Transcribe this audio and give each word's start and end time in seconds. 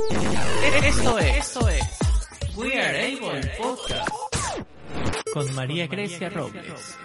Esto 0.00 1.18
es, 1.18 1.36
esto 1.36 1.68
es 1.68 1.82
We 2.56 2.80
Are 2.80 3.04
Able 3.04 3.46
Podcast 3.58 4.08
con 5.34 5.54
María 5.54 5.86
Grecia 5.88 6.30
Robles. 6.30 6.96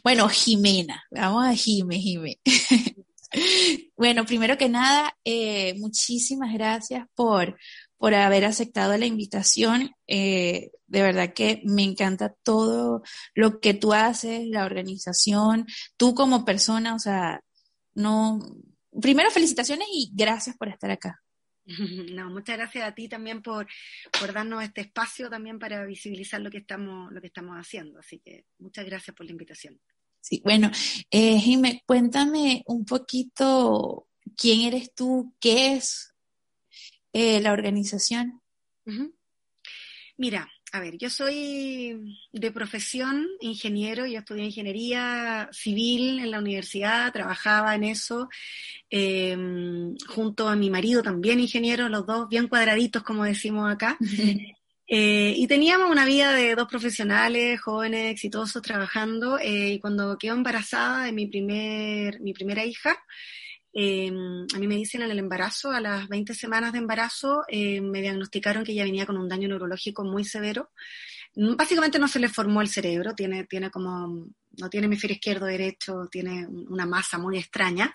Bueno, 0.04 0.28
Jimena, 0.30 1.04
vamos 1.12 1.46
a 1.46 1.54
Jime, 1.54 2.00
Jime. 2.00 2.40
bueno, 3.96 4.26
primero 4.26 4.58
que 4.58 4.70
nada, 4.70 5.16
eh, 5.24 5.76
muchísimas 5.80 6.54
gracias 6.54 7.06
por, 7.16 7.58
por 7.98 8.14
haber 8.14 8.46
aceptado 8.46 8.98
la 8.98 9.06
invitación. 9.06 9.92
Eh, 10.08 10.72
de 10.88 11.02
verdad 11.02 11.34
que 11.34 11.62
me 11.66 11.84
encanta 11.84 12.34
todo 12.44 13.02
lo 13.34 13.60
que 13.60 13.74
tú 13.74 13.94
haces, 13.94 14.48
la 14.48 14.66
organización, 14.66 15.66
tú 15.98 16.14
como 16.14 16.44
persona, 16.44 16.96
o 16.96 17.00
sea, 17.00 17.42
no, 17.94 18.40
primero 19.02 19.32
felicitaciones 19.32 19.88
y 19.92 20.12
gracias 20.14 20.58
por 20.58 20.70
estar 20.70 20.92
acá. 20.92 21.22
No, 22.16 22.30
muchas 22.30 22.58
gracias 22.58 22.86
a 22.86 22.94
ti 22.94 23.08
también 23.08 23.42
por, 23.42 23.68
por 24.20 24.34
darnos 24.34 24.64
este 24.64 24.82
espacio 24.82 25.30
también 25.30 25.60
para 25.60 25.86
visibilizar 25.86 26.42
lo 26.42 26.50
que 26.50 26.60
estamos, 26.60 27.12
lo 27.12 27.22
que 27.22 27.28
estamos 27.28 27.56
haciendo. 27.56 28.00
Así 28.00 28.20
que 28.20 28.46
muchas 28.58 28.86
gracias 28.86 29.16
por 29.16 29.26
la 29.26 29.32
invitación. 29.32 29.80
Sí, 30.20 30.42
bueno, 30.44 30.70
eh, 31.10 31.40
Jimé, 31.40 31.84
cuéntame 31.86 32.64
un 32.68 32.86
poquito 32.86 34.08
quién 34.38 34.62
eres 34.62 34.94
tú, 34.94 35.36
qué 35.40 35.74
es 35.74 36.14
eh, 37.14 37.42
la 37.42 37.52
organización. 37.54 38.42
Mira, 40.18 40.52
a 40.74 40.80
ver, 40.80 40.98
yo 40.98 41.10
soy 41.10 42.18
de 42.32 42.52
profesión 42.52 43.28
ingeniero, 43.42 44.06
yo 44.06 44.20
estudié 44.20 44.46
ingeniería 44.46 45.50
civil 45.52 46.20
en 46.20 46.32
la 46.32 46.40
universidad, 46.40 47.12
trabajaba 47.12 47.76
en 47.76 47.84
eso, 47.84 48.30
em, 48.90 49.96
junto 50.08 50.48
a 50.48 50.56
mi 50.56 50.70
marido 50.70 51.04
también 51.04 51.40
ingeniero, 51.42 51.90
los 51.90 52.06
dos 52.06 52.30
bien 52.30 52.48
cuadraditos, 52.48 53.04
como 53.04 53.26
decimos 53.26 53.72
acá. 53.72 53.98
Eh, 54.94 55.36
y 55.38 55.48
teníamos 55.48 55.90
una 55.90 56.04
vida 56.04 56.34
de 56.34 56.54
dos 56.54 56.68
profesionales, 56.68 57.62
jóvenes, 57.62 58.12
exitosos, 58.12 58.62
trabajando, 58.62 59.40
eh, 59.40 59.76
y 59.76 59.80
cuando 59.80 60.18
quedó 60.18 60.34
embarazada 60.34 61.06
de 61.06 61.14
mi, 61.14 61.28
primer, 61.28 62.20
mi 62.20 62.34
primera 62.34 62.66
hija, 62.66 63.02
Em, 63.74 64.46
a 64.54 64.60
mí 64.60 64.68
me 64.68 64.76
dicen 64.76 65.02
en 65.02 65.12
el 65.12 65.20
embarazo, 65.20 65.72
a 65.72 65.80
las 65.82 66.08
20 66.08 66.34
semanas 66.34 66.74
de 66.74 66.80
embarazo, 66.80 67.44
em, 67.48 67.84
me 67.90 68.02
diagnosticaron 68.02 68.64
que 68.64 68.74
ella 68.74 68.84
venía 68.84 69.06
con 69.06 69.18
un 69.18 69.30
daño 69.30 69.48
neurológico 69.48 70.04
muy 70.04 70.26
severo. 70.26 70.72
Mm, 71.36 71.56
básicamente 71.56 72.00
no 72.00 72.08
se 72.08 72.20
le 72.20 72.28
formó 72.30 72.62
el 72.62 72.68
cerebro, 72.68 73.14
tiene, 73.16 73.46
tiene 73.46 73.72
como, 73.72 74.28
no 74.58 74.70
tiene 74.70 74.88
hemisferio 74.88 75.16
izquierdo, 75.16 75.46
derecho, 75.46 76.08
tiene 76.12 76.46
una 76.48 76.86
masa 76.86 77.18
muy 77.18 77.38
extraña. 77.38 77.94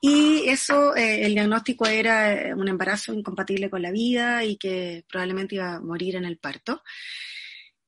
Y 0.00 0.48
eso, 0.48 0.96
eh, 0.96 1.26
el 1.26 1.34
diagnóstico 1.34 1.86
era 1.86 2.32
eh, 2.32 2.54
un 2.54 2.68
embarazo 2.68 3.12
incompatible 3.12 3.68
con 3.70 3.82
la 3.82 3.90
vida 3.90 4.44
y 4.44 4.56
que 4.56 5.04
probablemente 5.08 5.56
iba 5.56 5.74
a 5.76 5.80
morir 5.80 6.16
en 6.16 6.24
el 6.24 6.38
parto. 6.38 6.82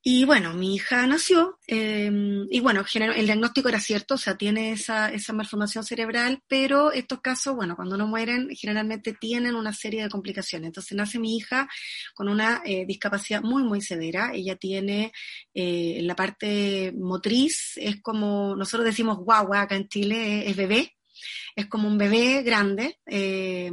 Y 0.04 0.24
bueno, 0.24 0.52
mi 0.52 0.74
hija 0.74 1.06
nació 1.06 1.60
em, 1.68 2.48
y 2.50 2.58
bueno, 2.58 2.84
el 2.92 3.24
diagnóstico 3.24 3.68
era 3.68 3.78
cierto, 3.78 4.14
o 4.14 4.18
sea, 4.18 4.36
tiene 4.36 4.72
esa, 4.72 5.10
esa 5.12 5.32
malformación 5.32 5.84
cerebral, 5.84 6.42
pero 6.48 6.90
estos 6.90 7.20
casos, 7.20 7.54
bueno, 7.54 7.76
cuando 7.76 7.96
no 7.96 8.08
mueren, 8.08 8.48
generalmente 8.50 9.12
tienen 9.12 9.54
una 9.54 9.72
serie 9.72 10.02
de 10.02 10.08
complicaciones. 10.08 10.66
Entonces 10.66 10.96
nace 10.96 11.20
mi 11.20 11.36
hija 11.36 11.68
con 12.14 12.28
una 12.28 12.62
eh, 12.64 12.84
discapacidad 12.84 13.42
muy, 13.42 13.62
muy 13.62 13.80
severa. 13.80 14.32
Ella 14.34 14.56
tiene 14.56 15.12
eh, 15.54 16.00
la 16.02 16.16
parte 16.16 16.92
motriz, 16.98 17.74
es 17.76 18.02
como, 18.02 18.56
nosotros 18.56 18.84
decimos 18.84 19.18
guagua 19.18 19.60
acá 19.62 19.76
en 19.76 19.88
Chile, 19.88 20.50
es 20.50 20.56
bebé, 20.56 20.96
es 21.54 21.66
como 21.66 21.86
un 21.86 21.96
bebé 21.96 22.42
grande. 22.42 22.98
Eh, 23.06 23.70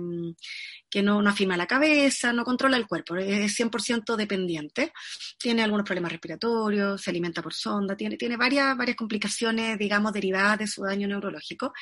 que 0.89 1.03
no, 1.03 1.21
no 1.21 1.29
afirma 1.29 1.55
la 1.55 1.67
cabeza, 1.67 2.33
no 2.33 2.43
controla 2.43 2.77
el 2.77 2.87
cuerpo, 2.87 3.15
es 3.15 3.59
100% 3.59 4.15
dependiente, 4.15 4.91
tiene 5.37 5.63
algunos 5.63 5.85
problemas 5.85 6.11
respiratorios, 6.11 7.01
se 7.01 7.09
alimenta 7.11 7.41
por 7.41 7.53
sonda, 7.53 7.95
tiene, 7.95 8.17
tiene 8.17 8.37
varias, 8.37 8.75
varias 8.75 8.97
complicaciones, 8.97 9.77
digamos, 9.77 10.13
derivadas 10.13 10.59
de 10.59 10.67
su 10.67 10.83
daño 10.83 11.07
neurológico. 11.07 11.73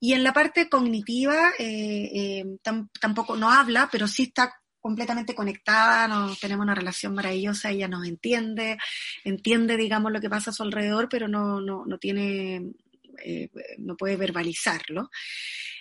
Y 0.00 0.14
en 0.14 0.24
la 0.24 0.32
parte 0.32 0.68
cognitiva 0.68 1.52
eh, 1.58 2.10
eh, 2.12 2.44
tampoco 3.00 3.36
no 3.36 3.50
habla, 3.50 3.88
pero 3.90 4.08
sí 4.08 4.24
está 4.24 4.52
completamente 4.80 5.34
conectada, 5.34 6.08
nos, 6.08 6.40
tenemos 6.40 6.64
una 6.64 6.74
relación 6.74 7.14
maravillosa, 7.14 7.70
ella 7.70 7.86
nos 7.86 8.06
entiende, 8.06 8.78
entiende, 9.24 9.76
digamos, 9.76 10.10
lo 10.10 10.20
que 10.20 10.30
pasa 10.30 10.50
a 10.50 10.54
su 10.54 10.62
alrededor, 10.62 11.08
pero 11.08 11.28
no, 11.28 11.60
no, 11.60 11.84
no 11.84 11.98
tiene, 11.98 12.72
eh, 13.22 13.50
no 13.78 13.96
puede 13.96 14.16
verbalizarlo. 14.16 15.10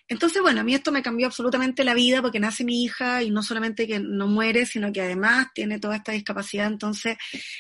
Entonces, 0.09 0.41
bueno, 0.41 0.61
a 0.61 0.63
mí 0.63 0.73
esto 0.73 0.91
me 0.91 1.03
cambió 1.03 1.27
absolutamente 1.27 1.83
la 1.83 1.93
vida 1.93 2.21
porque 2.21 2.39
nace 2.39 2.63
mi 2.63 2.83
hija 2.83 3.21
y 3.21 3.29
no 3.29 3.43
solamente 3.43 3.87
que 3.87 3.99
no 3.99 4.27
muere, 4.27 4.65
sino 4.65 4.91
que 4.91 5.01
además 5.01 5.47
tiene 5.53 5.79
toda 5.79 5.97
esta 5.97 6.11
discapacidad. 6.11 6.65
Entonces, 6.65 7.15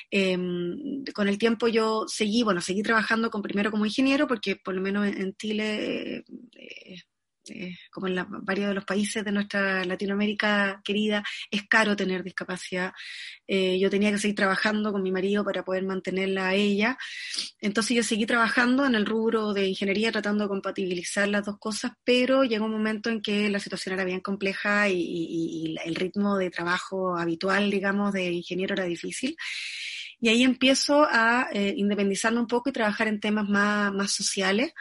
em, 0.09 1.03
con 1.13 1.27
el 1.27 1.37
tiempo 1.37 1.67
yo 1.67 2.05
seguí, 2.07 2.41
bueno, 2.41 2.59
seguí 2.59 2.81
trabajando 2.81 3.29
con 3.29 3.43
primero 3.43 3.69
como 3.69 3.85
ingeniero 3.85 4.27
porque 4.27 4.55
por 4.55 4.73
lo 4.73 4.81
menos 4.81 5.05
en, 5.07 5.35
Chile 5.37 6.17
eh, 6.17 6.25
eh, 6.55 6.58
como 7.99 8.07
en 8.07 8.25
varios 8.45 8.69
de 8.69 8.73
los 8.73 8.85
países 8.85 9.23
de 9.25 9.31
nuestra 9.31 9.83
Latinoamérica 9.85 10.81
querida, 10.83 11.23
es 11.51 11.67
caro 11.67 11.95
tener 11.95 12.23
discapacidad. 12.23 12.93
Eh, 13.47 13.79
yo 13.79 13.89
tenía 13.89 14.11
que 14.11 14.17
seguir 14.17 14.35
trabajando 14.35 14.91
con 14.91 15.03
mi 15.03 15.11
marido 15.11 15.43
para 15.43 15.63
poder 15.63 15.83
mantenerla 15.83 16.49
a 16.49 16.53
ella. 16.55 16.97
Entonces 17.59 17.97
yo 17.97 18.03
seguí 18.03 18.25
trabajando 18.25 18.85
en 18.85 18.95
el 18.95 19.05
rubro 19.05 19.53
de 19.53 19.67
ingeniería 19.67 20.11
tratando 20.11 20.43
de 20.43 20.49
compatibilizar 20.49 21.27
las 21.27 21.45
dos 21.45 21.57
cosas, 21.59 21.91
pero 22.03 22.43
llegó 22.43 22.65
un 22.65 22.71
momento 22.71 23.09
en 23.09 23.21
que 23.21 23.49
la 23.49 23.59
situación 23.59 23.93
era 23.95 24.05
bien 24.05 24.21
compleja 24.21 24.87
y, 24.89 25.75
el 25.83 25.95
ritmo 25.95 26.37
de 26.37 26.49
trabajo 26.49 27.17
habitual, 27.17 27.69
digamos, 27.71 28.13
de 28.13 28.31
ingeniero 28.31 28.73
era 28.73 28.85
difícil. 28.85 29.35
Y 30.21 30.29
ahí 30.29 30.43
empiezo 30.43 31.07
a 31.09 31.47
eh, 31.53 31.73
independizarme 31.77 32.39
un 32.39 32.47
poco 32.47 32.69
y 32.69 32.73
trabajar 32.73 33.07
en 33.07 33.19
temas 33.19 33.47
más, 33.47 33.93
más 33.93 34.11
sociales. 34.11 34.73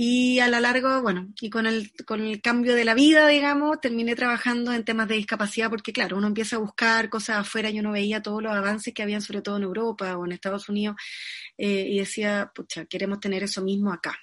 Y 0.00 0.38
a 0.38 0.46
lo 0.46 0.60
largo, 0.60 1.02
bueno, 1.02 1.26
y 1.40 1.50
con 1.50 1.66
el, 1.66 1.90
con 2.06 2.20
el 2.20 2.40
cambio 2.40 2.76
de 2.76 2.84
la 2.84 2.94
vida, 2.94 3.26
digamos, 3.26 3.80
terminé 3.80 4.14
trabajando 4.14 4.72
en 4.72 4.84
temas 4.84 5.08
de 5.08 5.16
discapacidad 5.16 5.70
porque, 5.70 5.92
claro, 5.92 6.16
uno 6.16 6.28
empieza 6.28 6.54
a 6.54 6.60
buscar 6.60 7.08
cosas 7.10 7.38
afuera 7.38 7.68
y 7.68 7.80
uno 7.80 7.90
veía 7.90 8.22
todos 8.22 8.40
los 8.40 8.52
avances 8.52 8.94
que 8.94 9.02
habían, 9.02 9.22
sobre 9.22 9.42
todo 9.42 9.56
en 9.56 9.64
Europa 9.64 10.16
o 10.16 10.24
en 10.24 10.30
Estados 10.30 10.68
Unidos, 10.68 10.94
eh, 11.56 11.88
y 11.90 11.98
decía, 11.98 12.52
pucha, 12.54 12.86
queremos 12.86 13.18
tener 13.18 13.42
eso 13.42 13.60
mismo 13.60 13.92
acá. 13.92 14.16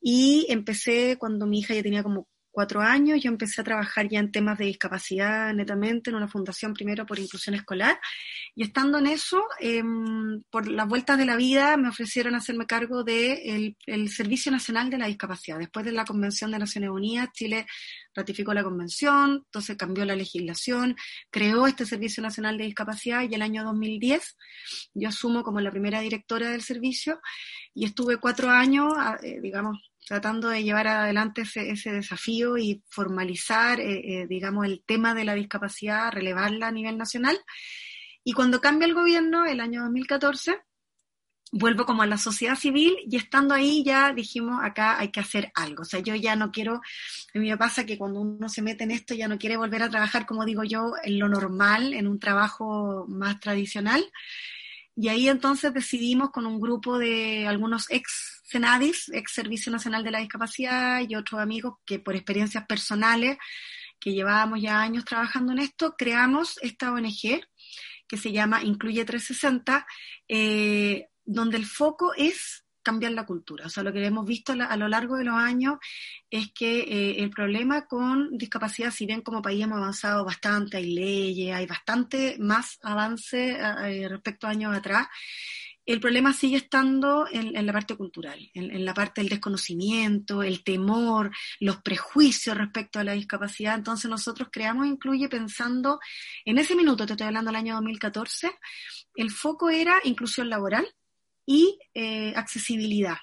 Y 0.00 0.46
empecé 0.48 1.16
cuando 1.16 1.46
mi 1.46 1.60
hija 1.60 1.74
ya 1.74 1.84
tenía 1.84 2.02
como 2.02 2.26
cuatro 2.50 2.80
años, 2.80 3.22
yo 3.22 3.30
empecé 3.30 3.60
a 3.60 3.64
trabajar 3.64 4.08
ya 4.08 4.18
en 4.18 4.32
temas 4.32 4.58
de 4.58 4.64
discapacidad 4.64 5.54
netamente 5.54 6.10
en 6.10 6.16
una 6.16 6.26
fundación 6.26 6.74
primero 6.74 7.06
por 7.06 7.20
inclusión 7.20 7.54
escolar 7.54 8.00
y 8.56 8.62
estando 8.62 8.98
en 8.98 9.06
eso, 9.06 9.42
em, 9.58 10.42
por 10.50 10.68
las 10.68 10.86
vueltas 10.88 11.18
de 11.18 11.24
la 11.24 11.36
vida 11.36 11.76
me 11.76 11.88
ofrecieron 11.88 12.34
hacerme 12.34 12.66
cargo 12.66 13.02
del 13.02 13.14
de 13.44 13.76
el 13.86 14.08
Servicio 14.10 14.52
Nacional 14.52 14.90
de 14.90 14.98
la 14.98 15.06
Discapacidad. 15.06 15.58
Después 15.58 15.84
de 15.84 15.92
la 15.92 16.04
Convención 16.04 16.50
de 16.50 16.58
Naciones 16.58 16.90
Unidas, 16.90 17.30
Chile 17.32 17.66
ratificó 18.14 18.54
la 18.54 18.62
convención, 18.62 19.42
entonces 19.46 19.76
cambió 19.76 20.04
la 20.04 20.14
legislación, 20.14 20.96
creó 21.30 21.66
este 21.66 21.84
Servicio 21.84 22.22
Nacional 22.22 22.56
de 22.56 22.64
Discapacidad 22.64 23.22
y 23.28 23.34
el 23.34 23.42
año 23.42 23.64
2010 23.64 24.36
yo 24.94 25.08
asumo 25.08 25.42
como 25.42 25.60
la 25.60 25.70
primera 25.70 26.00
directora 26.00 26.50
del 26.50 26.62
servicio 26.62 27.20
y 27.74 27.84
estuve 27.84 28.18
cuatro 28.18 28.50
años, 28.50 28.92
eh, 29.22 29.40
digamos, 29.40 29.78
tratando 30.06 30.48
de 30.48 30.62
llevar 30.62 30.86
adelante 30.86 31.42
ese, 31.42 31.92
desafío 31.92 32.58
y 32.58 32.82
formalizar, 32.88 33.80
eh, 33.80 34.22
eh, 34.22 34.26
digamos, 34.28 34.66
el 34.66 34.82
tema 34.86 35.14
de 35.14 35.24
la 35.24 35.34
discapacidad, 35.34 36.12
relevarla 36.12 36.68
a 36.68 36.72
nivel 36.72 36.98
nacional. 36.98 37.36
Y 38.24 38.32
cuando 38.32 38.60
cambia 38.60 38.86
el 38.86 38.94
gobierno, 38.94 39.44
el 39.44 39.60
año 39.60 39.82
2014, 39.82 40.58
vuelvo 41.52 41.86
como 41.86 42.02
a 42.02 42.06
la 42.06 42.18
sociedad 42.18 42.56
civil 42.56 42.96
y 43.06 43.16
estando 43.16 43.54
ahí 43.54 43.84
ya 43.84 44.12
dijimos, 44.12 44.60
acá 44.62 44.98
hay 44.98 45.10
que 45.10 45.20
hacer 45.20 45.52
algo. 45.54 45.82
O 45.82 45.84
sea, 45.84 46.00
yo 46.00 46.14
ya 46.14 46.34
no 46.34 46.50
quiero, 46.50 46.74
a 47.34 47.38
mí 47.38 47.48
me 47.48 47.56
pasa 47.56 47.86
que 47.86 47.96
cuando 47.96 48.20
uno 48.20 48.48
se 48.48 48.62
mete 48.62 48.84
en 48.84 48.90
esto 48.90 49.14
ya 49.14 49.28
no 49.28 49.38
quiere 49.38 49.56
volver 49.56 49.82
a 49.82 49.90
trabajar, 49.90 50.26
como 50.26 50.44
digo 50.44 50.64
yo, 50.64 50.94
en 51.02 51.18
lo 51.18 51.28
normal, 51.28 51.94
en 51.94 52.08
un 52.08 52.18
trabajo 52.18 53.06
más 53.08 53.38
tradicional. 53.40 54.04
Y 54.96 55.08
ahí 55.08 55.28
entonces 55.28 55.72
decidimos 55.74 56.30
con 56.30 56.46
un 56.46 56.60
grupo 56.60 56.98
de 56.98 57.46
algunos 57.46 57.90
ex 57.90 58.42
Senadis, 58.44 59.08
ex 59.12 59.32
Servicio 59.32 59.70
Nacional 59.70 60.02
de 60.02 60.10
la 60.12 60.20
Discapacidad 60.20 61.00
y 61.08 61.14
otros 61.14 61.40
amigos 61.40 61.76
que 61.84 61.98
por 61.98 62.14
experiencias 62.14 62.66
personales 62.66 63.38
que 64.00 64.12
llevábamos 64.12 64.60
ya 64.60 64.80
años 64.80 65.04
trabajando 65.04 65.52
en 65.52 65.60
esto, 65.60 65.94
creamos 65.96 66.58
esta 66.62 66.92
ONG 66.92 67.40
que 68.14 68.20
se 68.20 68.30
llama 68.30 68.62
Incluye 68.62 69.04
360, 69.04 69.84
eh, 70.28 71.08
donde 71.24 71.56
el 71.56 71.66
foco 71.66 72.14
es 72.16 72.64
cambiar 72.80 73.10
la 73.10 73.26
cultura. 73.26 73.66
O 73.66 73.68
sea, 73.68 73.82
lo 73.82 73.92
que 73.92 74.06
hemos 74.06 74.24
visto 74.24 74.52
a 74.52 74.76
lo 74.76 74.86
largo 74.86 75.16
de 75.16 75.24
los 75.24 75.34
años 75.34 75.78
es 76.30 76.52
que 76.52 76.80
eh, 76.80 77.22
el 77.24 77.30
problema 77.30 77.86
con 77.86 78.36
discapacidad, 78.38 78.92
si 78.92 79.04
bien 79.06 79.22
como 79.22 79.42
país 79.42 79.64
hemos 79.64 79.78
avanzado 79.78 80.24
bastante, 80.24 80.76
hay 80.76 80.94
leyes, 80.94 81.56
hay 81.56 81.66
bastante 81.66 82.36
más 82.38 82.78
avance 82.82 83.58
eh, 83.58 84.08
respecto 84.08 84.46
a 84.46 84.50
años 84.50 84.76
atrás, 84.76 85.08
el 85.86 86.00
problema 86.00 86.32
sigue 86.32 86.56
estando 86.56 87.26
en, 87.30 87.66
la 87.66 87.72
parte 87.72 87.96
cultural, 87.96 88.50
en, 88.54 88.84
la 88.84 88.94
parte 88.94 89.20
del 89.20 89.30
desconocimiento, 89.30 90.42
el 90.42 90.64
temor, 90.64 91.30
los 91.60 91.82
prejuicios 91.82 92.56
respecto 92.56 92.98
a 92.98 93.04
la 93.04 93.12
discapacidad. 93.12 93.74
Entonces 93.74 94.10
nosotros 94.10 94.48
creamos 94.50 94.86
Incluye 94.86 95.28
pensando, 95.28 96.00
en 96.44 96.58
ese 96.58 96.74
minuto, 96.74 97.06
te 97.06 97.12
estoy 97.12 97.26
hablando 97.26 97.50
del 97.50 97.56
año 97.56 97.74
2014, 97.74 98.50
el 99.16 99.30
foco 99.30 99.70
era 99.70 99.96
inclusión 100.04 100.48
laboral, 100.48 100.86
y 101.46 101.78
eh, 101.94 102.32
accesibilidad, 102.36 103.18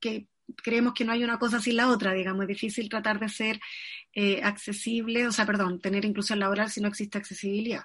que 0.00 0.28
creemos 0.62 0.94
que 0.94 1.04
no 1.04 1.12
hay 1.12 1.24
una 1.24 1.38
cosa 1.38 1.60
sin 1.60 1.76
la 1.76 1.88
otra, 1.88 2.12
digamos, 2.12 2.42
es 2.42 2.48
difícil 2.48 2.88
tratar 2.88 3.18
de 3.20 3.28
ser 3.28 3.60
eh, 4.12 4.40
accesible, 4.42 5.26
o 5.26 5.32
sea, 5.32 5.46
perdón, 5.46 5.80
tener 5.80 6.04
inclusión 6.04 6.40
laboral 6.40 6.70
si 6.70 6.80
no 6.80 6.88
existe 6.88 7.18
accesibilidad. 7.18 7.84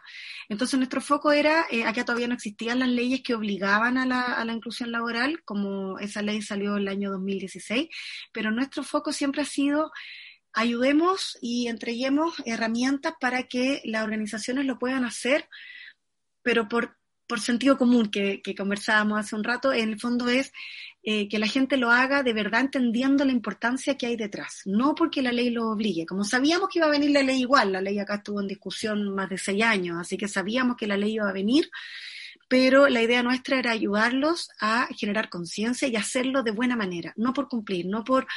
Entonces 0.50 0.77
nuestro 0.77 1.01
foco 1.01 1.31
era, 1.31 1.65
eh, 1.69 1.83
acá 1.83 2.03
todavía 2.06 2.27
no 2.27 2.33
existían 2.33 2.79
las 2.79 2.89
leyes 2.89 3.21
que 3.21 3.35
obligaban 3.35 3.97
a 3.97 4.06
la, 4.06 4.21
a 4.21 4.45
la 4.45 4.53
inclusión 4.53 4.91
laboral, 4.91 5.44
como 5.44 6.00
esa 6.00 6.21
ley 6.21 6.41
salió 6.41 6.77
el 6.77 6.88
año 6.88 7.12
2016, 7.12 7.89
pero 8.31 8.51
nuestro 8.51 8.83
foco 8.83 9.13
siempre 9.13 9.44
ha 9.44 9.45
sido 9.45 9.91
ayudemos 10.56 11.38
y 11.41 11.68
entreguemos 11.68 12.35
herramientas 12.45 13.13
para 13.19 13.44
que 13.44 13.81
las 13.83 14.03
organizaciones 14.03 14.65
lo 14.65 14.79
puedan 14.79 15.03
hacer, 15.03 15.47
pero 16.41 16.68
por 16.68 16.97
por 17.27 17.39
sentido 17.39 17.77
común 17.77 18.10
que, 18.10 18.42
conversábamos 18.57 19.19
hace 19.19 19.36
un 19.36 19.44
rato, 19.44 19.74
en 19.74 19.89
el 19.89 20.00
fondo 20.00 20.27
es 20.27 20.51
eh, 21.04 21.27
que 21.27 21.39
la 21.39 21.48
gente 21.48 21.77
lo 21.77 21.92
haga 21.92 22.24
de 22.24 22.33
verdad 22.33 22.62
entendiendo 22.62 23.25
la 23.25 23.31
importancia 23.31 23.98
que 23.98 24.07
hay 24.07 24.16
detrás, 24.16 24.62
no 24.66 24.95
porque 24.95 25.22
la 25.22 25.31
ley 25.31 25.50
lo 25.50 25.69
obligue. 25.69 26.06
Como 26.06 26.24
sabíamos 26.24 26.69
que 26.69 26.80
iba 26.80 26.88
a 26.88 26.92
venir 26.92 27.12
la 27.12 27.24
ley 27.24 27.42
igual, 27.42 27.72
la 27.72 27.81
ley 27.81 28.00
acá 28.00 28.16
estuvo 28.16 28.42
en 28.42 28.48
discusión 28.48 29.13
más 29.13 29.30
de 29.30 29.38
seis 29.38 29.63
años, 29.63 29.98
así 30.00 30.18
que 30.18 30.27
sabíamos 30.27 30.77
que 30.77 30.88
la 30.88 30.98
ley 30.98 31.13
iba 31.13 31.30
a 31.30 31.33
venir, 31.33 31.69
pero 32.48 32.88
la 32.88 33.01
idea 33.01 33.24
nuestra 33.24 33.57
era 33.60 33.71
ayudarlos 33.71 34.50
a 34.60 34.88
generar 34.95 35.30
conciencia 35.30 35.88
y 35.88 35.95
hacerlo 35.95 36.44
de 36.44 36.51
buena 36.51 36.75
manera, 36.75 37.13
no 37.18 37.33
por 37.33 37.48
cumplir, 37.48 37.88
no 37.88 38.04
por 38.04 38.28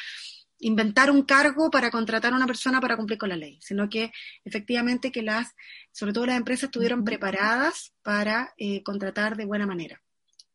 inventar 0.61 1.11
un 1.11 1.23
cargo 1.23 1.71
para 1.71 1.91
contratar 1.91 2.33
a 2.33 2.37
una 2.37 2.47
persona 2.47 2.81
para 2.81 2.97
cumplir 2.97 3.19
con 3.19 3.29
la 3.29 3.37
ley, 3.37 3.59
sino 3.61 3.89
que 3.89 4.13
efectivamente 4.45 5.13
que 5.13 5.23
las, 5.23 5.55
sobre 5.93 6.13
todo 6.13 6.27
las 6.27 6.37
empresas, 6.37 6.65
estuvieron 6.65 7.05
preparadas 7.05 7.93
para 8.03 8.55
eh, 8.57 8.83
contratar 8.83 9.37
de 9.37 9.47
buena 9.47 9.67
manera. 9.67 10.03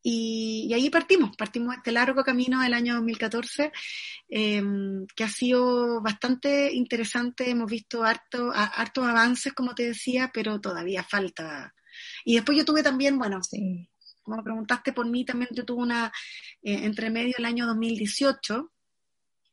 Y, 0.06 0.70
ahí 0.74 0.90
partimos, 0.90 1.34
partimos 1.34 1.74
este 1.76 1.90
largo 1.90 2.22
camino 2.24 2.60
del 2.60 2.74
año 2.74 2.94
2014, 2.96 3.72
em, 4.28 5.06
que 5.16 5.24
ha 5.24 5.28
sido 5.30 6.02
bastante 6.02 6.74
interesante, 6.74 7.48
hemos 7.48 7.70
visto 7.70 8.04
harto, 8.04 8.52
hartos 8.52 9.06
avances, 9.06 9.54
como 9.54 9.74
te 9.74 9.84
decía, 9.84 10.30
pero 10.32 10.60
todavía 10.60 11.02
falta. 11.04 11.74
Y 12.22 12.34
después 12.34 12.58
yo 12.58 12.66
tuve 12.66 12.82
también, 12.82 13.18
bueno, 13.18 13.40
como 14.22 14.44
preguntaste 14.44 14.92
por 14.92 15.06
mí, 15.06 15.24
también 15.24 15.48
yo 15.52 15.64
tuve 15.64 15.82
una, 15.82 16.12
eh, 16.62 16.80
entre 16.84 17.08
medio 17.08 17.34
el 17.38 17.46
año 17.46 17.66
2018, 17.66 18.73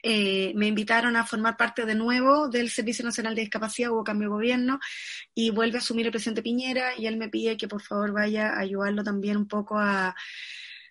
eh, 0.04 0.54
me 0.56 0.68
invitaron 0.68 1.16
a 1.16 1.26
formar 1.26 1.58
parte 1.58 1.86
de 1.86 1.96
nuevo 1.96 2.50
del 2.50 2.70
Servicio 2.70 3.06
Nacional 3.06 3.36
de 3.36 3.42
Discapacidad, 3.42 3.92
hubo 3.92 4.04
cambio 4.04 4.30
de 4.30 4.34
gobierno 4.34 4.80
y 5.34 5.50
vuelve 5.52 5.78
a 5.78 5.82
asumir 5.82 6.06
el 6.06 6.12
presidente 6.12 6.42
Piñera 6.42 6.98
y 6.98 7.06
él 7.08 7.18
me 7.18 7.30
pide 7.30 7.58
que 7.58 7.68
por 7.68 7.82
favor 7.82 8.12
vaya 8.12 8.50
a 8.50 8.60
ayudarlo 8.60 9.04
también 9.04 9.38
un 9.38 9.48
poco 9.48 9.78
a, 9.78 10.16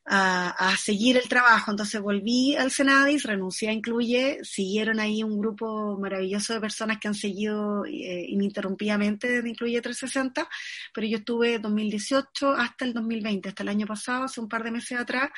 a, 0.06 0.75
seguir 0.76 1.17
el 1.17 1.29
trabajo. 1.29 1.70
Entonces 1.70 2.00
volví 2.00 2.56
al 2.56 2.70
Senadis, 2.70 3.25
renuncié 3.25 3.69
a 3.69 3.73
Incluye, 3.73 4.38
siguieron 4.43 4.99
ahí 4.99 5.23
un 5.23 5.38
grupo 5.38 5.99
maravilloso 5.99 6.55
de 6.55 6.61
personas 6.61 6.99
que 6.99 7.08
han 7.08 7.14
seguido 7.14 7.85
eh, 7.85 8.25
ininterrumpidamente 8.29 9.29
desde 9.29 9.49
Incluye 9.49 9.81
360, 9.81 10.49
pero 10.93 11.06
yo 11.06 11.19
estuve 11.19 11.58
2018 11.58 12.52
hasta 12.52 12.85
el 12.85 12.94
2020, 12.94 13.49
hasta 13.49 13.62
el 13.62 13.69
año 13.69 13.87
pasado, 13.87 14.25
hace 14.25 14.41
un 14.41 14.49
par 14.49 14.64
de 14.64 14.70
meses 14.70 14.99
atrás, 14.99 15.31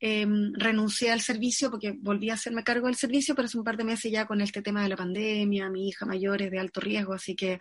em, 0.00 0.52
renuncié 0.54 1.10
al 1.12 1.20
servicio 1.20 1.70
porque 1.70 1.92
volví 1.92 2.30
a 2.30 2.34
hacerme 2.34 2.64
cargo 2.64 2.86
del 2.86 2.96
servicio, 2.96 3.34
pero 3.34 3.46
hace 3.46 3.58
un 3.58 3.64
par 3.64 3.76
de 3.76 3.84
meses 3.84 4.10
ya 4.10 4.26
con 4.26 4.40
este 4.40 4.62
tema 4.62 4.82
de 4.82 4.88
la 4.88 4.96
pandemia, 4.96 5.68
mi 5.70 5.88
hija 5.88 6.06
mayor 6.06 6.42
es 6.42 6.50
de 6.50 6.58
alto 6.58 6.80
riesgo, 6.80 7.14
así 7.14 7.34
que 7.36 7.58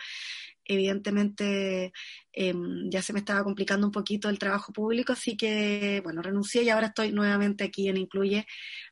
evidentemente 0.66 1.94
em, 2.34 2.90
ya 2.90 3.02
se 3.02 3.14
me 3.14 3.20
estaba 3.20 3.44
complicando 3.44 3.88
un 3.88 3.92
poquito 3.92 4.30
el 4.30 4.40
trabajo 4.40 4.74
público, 4.74 5.14
así 5.14 5.38
que, 5.38 6.02
bueno, 6.04 6.22
renuncié 6.22 6.64
y 6.64 6.70
ahora 6.70 6.88
estoy 6.88 7.12
nuevamente 7.12 7.64
aquí 7.64 7.88
en 7.88 7.98
Incluye 7.98 8.46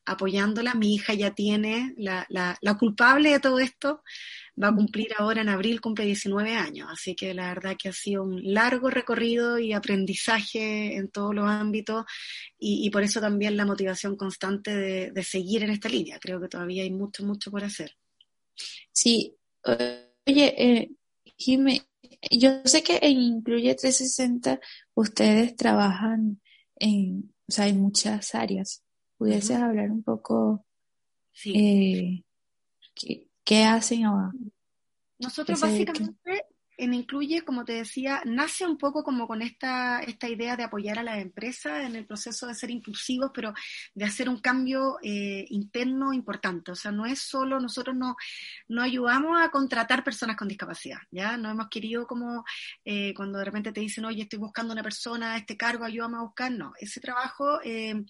apoyándola. 0.06 0.74
Mi 0.76 0.96
hija 0.96 1.14
ya 1.14 1.34
tiene 1.34 1.94
la, 1.98 2.26
la, 2.30 2.58
la 2.62 2.78
culpable 2.78 3.32
de 3.32 3.40
todo 3.40 3.60
esto, 3.60 4.04
va 4.62 4.70
a 4.70 4.76
cumplir 4.76 5.14
ahora 5.18 5.42
en 5.42 5.50
abril, 5.50 5.82
cumple 5.82 6.06
19 6.06 6.56
años, 6.56 6.90
así 6.92 7.16
que 7.16 7.34
la 7.34 7.48
verdad 7.50 7.76
que 7.78 7.90
ha 7.90 7.94
sido 7.94 8.24
un 8.24 8.40
largo 8.54 8.90
recorrido 8.90 9.60
y 9.60 9.74
aprendizaje 9.74 10.96
en 10.96 11.10
todos 11.10 11.34
los 11.34 11.50
ámbitos 11.50 12.06
y, 12.60 12.86
y 12.86 12.90
por 12.92 13.04
eso 13.04 13.20
también 13.20 13.58
la 13.58 13.66
motivación 13.66 14.16
constante 14.16 14.76
de, 14.76 15.12
de 15.12 15.24
seguir 15.24 15.64
en 15.64 15.72
esta 15.72 15.90
línea. 15.90 16.20
Creo 16.20 16.40
que 16.40 16.48
todavía 16.48 16.84
hay 16.84 16.92
mucho, 16.92 17.26
mucho 17.26 17.52
por 17.52 17.64
hacer. 17.64 17.96
Sí, 18.92 19.36
oye, 19.64 20.06
eh, 20.26 20.92
Jimé, 21.36 21.82
yo 22.32 22.62
sé 22.66 22.84
que 22.84 23.00
en 23.02 23.20
Incluye 23.20 23.76
360 23.76 24.60
ustedes 24.94 25.56
trabajan 25.56 26.42
en, 26.76 27.34
o 27.48 27.52
sea, 27.52 27.68
en 27.68 27.82
muchas 27.82 28.36
áreas. 28.36 28.84
¿Pudieses 29.18 29.58
hablar 29.58 29.92
un 29.92 30.04
poco 30.04 30.66
sí. 31.32 31.54
eh, 31.56 32.24
qué, 32.96 33.30
qué, 33.44 33.64
hacen 33.64 34.06
ahora? 34.06 34.32
Nosotros 35.20 35.62
básicamente 35.62 36.46
en 36.78 36.94
Incluye, 37.04 37.44
como 37.44 37.66
te 37.66 37.74
decía, 37.74 38.22
nace 38.26 38.66
un 38.66 38.78
poco 38.78 39.04
como 39.04 39.28
con 39.28 39.42
esta, 39.42 40.00
esta 40.00 40.30
idea 40.30 40.56
de 40.56 40.64
apoyar 40.64 41.00
a 41.00 41.04
las 41.04 41.20
empresas 41.20 41.84
en 41.84 41.96
el 41.96 42.06
proceso 42.06 42.48
de 42.48 42.56
ser 42.56 42.72
inclusivos, 42.72 43.32
pero 43.34 43.54
de 43.94 44.06
hacer 44.06 44.30
un 44.30 44.40
cambio 44.40 44.98
eh, 45.04 45.46
interno 45.50 46.14
importante. 46.14 46.72
O 46.72 46.76
sea, 46.76 46.92
no 46.92 47.06
es 47.06 47.20
solo, 47.20 47.60
nosotros 47.60 47.96
no, 47.96 48.16
no 48.70 48.82
ayudamos 48.82 49.42
a 49.42 49.50
contratar 49.50 50.04
personas 50.04 50.38
con 50.38 50.48
discapacidad, 50.48 51.00
¿ya? 51.12 51.38
No 51.38 51.52
hemos 51.52 51.68
querido 51.68 52.08
como 52.08 52.46
eh, 52.86 53.14
cuando 53.14 53.40
de 53.40 53.46
repente 53.46 53.72
te 53.72 53.82
dicen, 53.82 54.06
oye, 54.06 54.24
estoy 54.24 54.40
buscando 54.40 54.74
una 54.74 54.84
persona, 54.84 55.38
este 55.38 55.58
cargo, 55.58 55.86
ayúdame 55.86 56.18
a 56.18 56.22
buscar. 56.22 56.52
No, 56.52 56.74
ese 56.80 57.00
trabajo 57.00 57.60
eh, 57.64 58.02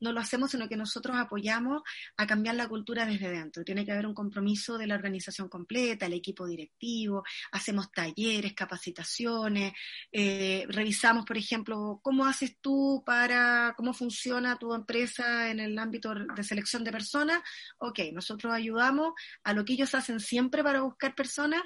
no 0.00 0.12
lo 0.12 0.20
hacemos, 0.20 0.50
sino 0.50 0.68
que 0.68 0.76
nosotros 0.76 1.16
apoyamos 1.16 1.82
a 2.16 2.26
cambiar 2.26 2.54
la 2.56 2.68
cultura 2.68 3.06
desde 3.06 3.30
dentro. 3.30 3.64
Tiene 3.64 3.84
que 3.84 3.92
haber 3.92 4.06
un 4.06 4.14
compromiso 4.14 4.78
de 4.78 4.86
la 4.86 4.94
organización 4.94 5.48
completa, 5.48 6.06
el 6.06 6.12
equipo 6.12 6.46
directivo, 6.46 7.24
hacemos 7.50 7.90
talleres 7.90 8.11
talleres, 8.14 8.54
capacitaciones, 8.54 9.72
eh, 10.10 10.64
revisamos, 10.68 11.24
por 11.24 11.36
ejemplo, 11.36 12.00
cómo 12.02 12.24
haces 12.24 12.56
tú 12.60 13.02
para, 13.04 13.74
cómo 13.76 13.92
funciona 13.92 14.56
tu 14.56 14.74
empresa 14.74 15.50
en 15.50 15.60
el 15.60 15.78
ámbito 15.78 16.14
de 16.14 16.44
selección 16.44 16.84
de 16.84 16.92
personas. 16.92 17.40
Ok, 17.78 18.00
nosotros 18.12 18.52
ayudamos 18.52 19.12
a 19.44 19.52
lo 19.52 19.64
que 19.64 19.74
ellos 19.74 19.94
hacen 19.94 20.20
siempre 20.20 20.62
para 20.62 20.82
buscar 20.82 21.14
personas, 21.14 21.62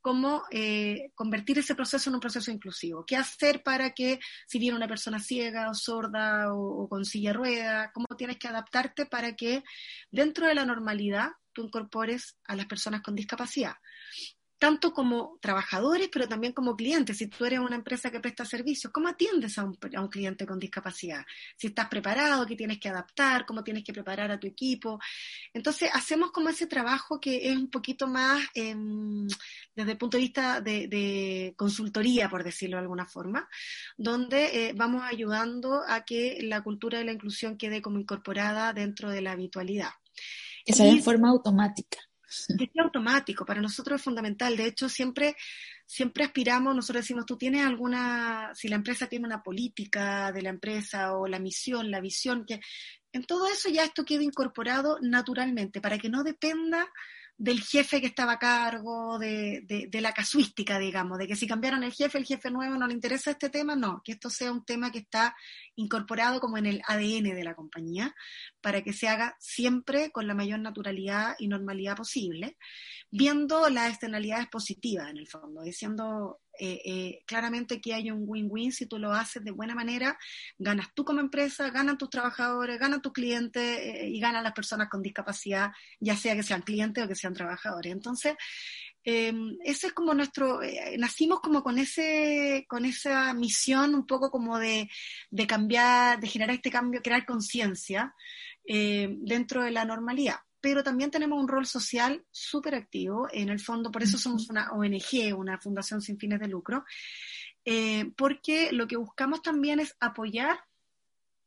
cómo 0.00 0.44
eh, 0.52 1.10
convertir 1.16 1.58
ese 1.58 1.74
proceso 1.74 2.10
en 2.10 2.14
un 2.14 2.20
proceso 2.20 2.52
inclusivo. 2.52 3.04
¿Qué 3.04 3.16
hacer 3.16 3.64
para 3.64 3.90
que, 3.90 4.20
si 4.46 4.60
viene 4.60 4.76
una 4.76 4.86
persona 4.86 5.18
ciega 5.18 5.68
o 5.68 5.74
sorda 5.74 6.54
o, 6.54 6.84
o, 6.84 6.88
con 6.88 7.04
silla 7.04 7.32
rueda, 7.32 7.90
cómo 7.92 8.06
tienes 8.16 8.38
que 8.38 8.46
adaptarte 8.46 9.06
para 9.06 9.34
que 9.34 9.64
dentro 10.12 10.46
de 10.46 10.54
la 10.54 10.64
normalidad 10.64 11.30
tú 11.52 11.64
incorpores 11.64 12.36
a 12.44 12.54
las 12.54 12.66
personas 12.66 13.02
con 13.02 13.16
discapacidad? 13.16 13.74
Tanto 14.58 14.92
como 14.92 15.38
trabajadores, 15.40 16.08
pero 16.10 16.26
también 16.26 16.52
como 16.52 16.76
clientes. 16.76 17.18
Si 17.18 17.26
tú 17.26 17.44
eres 17.44 17.58
una 17.58 17.76
empresa 17.76 18.10
que 18.10 18.20
presta 18.20 18.44
servicios, 18.44 18.92
¿cómo 18.92 19.08
atiendes 19.08 19.58
a 19.58 19.64
un, 19.64 19.78
a 19.94 20.00
un, 20.00 20.08
cliente 20.08 20.46
con 20.46 20.58
discapacidad? 20.58 21.24
Si 21.56 21.68
estás 21.68 21.88
preparado, 21.88 22.46
qué 22.46 22.56
tienes 22.56 22.78
que 22.78 22.88
adaptar, 22.88 23.44
cómo 23.44 23.62
tienes 23.62 23.84
que 23.84 23.92
preparar 23.92 24.30
a 24.30 24.40
tu 24.40 24.46
equipo. 24.46 24.98
Entonces, 25.52 25.90
hacemos 25.92 26.30
como 26.30 26.48
ese 26.48 26.66
trabajo 26.66 27.20
que 27.20 27.48
es 27.50 27.56
un 27.56 27.68
poquito 27.68 28.06
más 28.06 28.42
eh, 28.54 28.74
desde 29.74 29.92
el 29.92 29.98
punto 29.98 30.16
de 30.16 30.22
vista 30.22 30.60
de, 30.60 30.88
de, 30.88 31.54
consultoría, 31.56 32.30
por 32.30 32.42
decirlo 32.42 32.76
de 32.76 32.82
alguna 32.82 33.06
forma, 33.06 33.48
donde 33.98 34.68
eh, 34.68 34.72
vamos 34.74 35.02
ayudando 35.04 35.82
a 35.86 36.04
que 36.04 36.38
la 36.42 36.62
cultura 36.62 36.98
de 36.98 37.04
la 37.04 37.12
inclusión 37.12 37.58
quede 37.58 37.82
como 37.82 37.98
incorporada 37.98 38.72
dentro 38.72 39.10
de 39.10 39.20
la 39.20 39.32
habitualidad. 39.32 39.90
Que 40.64 40.72
sea 40.72 40.92
de 40.92 41.02
forma 41.02 41.28
automática 41.28 42.05
que 42.58 42.70
sea 42.72 42.84
automático, 42.84 43.44
para 43.46 43.60
nosotros 43.60 44.00
es 44.00 44.04
fundamental. 44.04 44.56
De 44.56 44.66
hecho, 44.66 44.88
siempre, 44.88 45.36
siempre 45.86 46.24
aspiramos, 46.24 46.74
nosotros 46.74 47.04
decimos, 47.04 47.26
tú 47.26 47.36
tienes 47.36 47.64
alguna, 47.64 48.50
si 48.54 48.68
la 48.68 48.76
empresa 48.76 49.06
tiene 49.06 49.26
una 49.26 49.42
política 49.42 50.32
de 50.32 50.42
la 50.42 50.50
empresa 50.50 51.16
o 51.16 51.26
la 51.26 51.38
misión, 51.38 51.90
la 51.90 52.00
visión, 52.00 52.44
que 52.46 52.60
en 53.12 53.24
todo 53.24 53.46
eso 53.46 53.68
ya 53.68 53.84
esto 53.84 54.04
queda 54.04 54.22
incorporado 54.22 54.98
naturalmente, 55.00 55.80
para 55.80 55.98
que 55.98 56.08
no 56.08 56.22
dependa 56.22 56.86
del 57.38 57.60
jefe 57.60 58.00
que 58.00 58.06
estaba 58.06 58.32
a 58.32 58.38
cargo, 58.38 59.18
de, 59.18 59.62
de, 59.66 59.88
de, 59.88 60.00
la 60.00 60.12
casuística, 60.12 60.78
digamos, 60.78 61.18
de 61.18 61.26
que 61.26 61.36
si 61.36 61.46
cambiaron 61.46 61.84
el 61.84 61.92
jefe, 61.92 62.16
el 62.16 62.24
jefe 62.24 62.50
nuevo 62.50 62.76
no 62.76 62.86
le 62.86 62.94
interesa 62.94 63.30
este 63.30 63.50
tema, 63.50 63.76
no, 63.76 64.00
que 64.02 64.12
esto 64.12 64.30
sea 64.30 64.50
un 64.50 64.64
tema 64.64 64.90
que 64.90 65.00
está 65.00 65.36
incorporado 65.74 66.40
como 66.40 66.56
en 66.56 66.64
el 66.64 66.82
ADN 66.86 67.34
de 67.34 67.44
la 67.44 67.54
compañía, 67.54 68.14
para 68.62 68.82
que 68.82 68.94
se 68.94 69.08
haga 69.08 69.36
siempre 69.38 70.10
con 70.10 70.26
la 70.26 70.34
mayor 70.34 70.60
naturalidad 70.60 71.34
y 71.38 71.48
normalidad 71.48 71.96
posible, 71.96 72.56
viendo 73.10 73.68
las 73.68 73.90
externalidades 73.90 74.48
positivas 74.48 75.10
en 75.10 75.18
el 75.18 75.28
fondo, 75.28 75.62
diciendo 75.62 76.40
eh, 76.58 76.80
eh, 76.84 77.22
claramente 77.26 77.80
que 77.80 77.94
hay 77.94 78.10
un 78.10 78.24
win-win 78.26 78.72
si 78.72 78.86
tú 78.86 78.98
lo 78.98 79.12
haces 79.12 79.44
de 79.44 79.50
buena 79.50 79.74
manera, 79.74 80.18
ganas 80.58 80.92
tú 80.94 81.04
como 81.04 81.20
empresa, 81.20 81.70
ganan 81.70 81.98
tus 81.98 82.10
trabajadores, 82.10 82.78
ganan 82.78 83.02
tus 83.02 83.12
clientes 83.12 83.62
eh, 83.62 84.08
y 84.08 84.20
ganan 84.20 84.44
las 84.44 84.52
personas 84.52 84.88
con 84.88 85.02
discapacidad, 85.02 85.72
ya 86.00 86.16
sea 86.16 86.34
que 86.34 86.42
sean 86.42 86.62
clientes 86.62 87.04
o 87.04 87.08
que 87.08 87.14
sean 87.14 87.34
trabajadores. 87.34 87.92
Entonces, 87.92 88.34
em, 89.04 89.56
ese 89.64 89.88
es 89.88 89.92
como 89.92 90.14
nuestro, 90.14 90.60
nacimos 90.98 91.40
como 91.40 91.62
con 91.62 91.78
ese, 91.78 92.64
con 92.68 92.84
esa 92.84 93.32
misión 93.34 93.94
un 93.94 94.06
poco 94.06 94.30
como 94.30 94.58
de, 94.58 94.88
de 95.30 95.46
cambiar, 95.46 96.20
de 96.20 96.28
generar 96.28 96.56
este 96.56 96.70
cambio, 96.70 97.02
crear 97.02 97.24
conciencia 97.24 98.14
dentro 98.68 99.62
de 99.62 99.70
la 99.70 99.84
normalidad 99.84 100.40
pero 100.66 100.82
también 100.82 101.12
tenemos 101.12 101.40
un 101.40 101.46
rol 101.46 101.64
social 101.64 102.24
súper 102.32 102.74
activo. 102.74 103.28
En 103.30 103.50
el 103.50 103.60
fondo, 103.60 103.92
por 103.92 104.02
eso 104.02 104.18
somos 104.18 104.50
una 104.50 104.72
ONG, 104.72 105.32
una 105.38 105.60
fundación 105.60 106.02
sin 106.02 106.18
fines 106.18 106.40
de 106.40 106.48
lucro, 106.48 106.84
eh, 107.64 108.10
porque 108.16 108.72
lo 108.72 108.88
que 108.88 108.96
buscamos 108.96 109.42
también 109.42 109.78
es 109.78 109.96
apoyar 110.00 110.58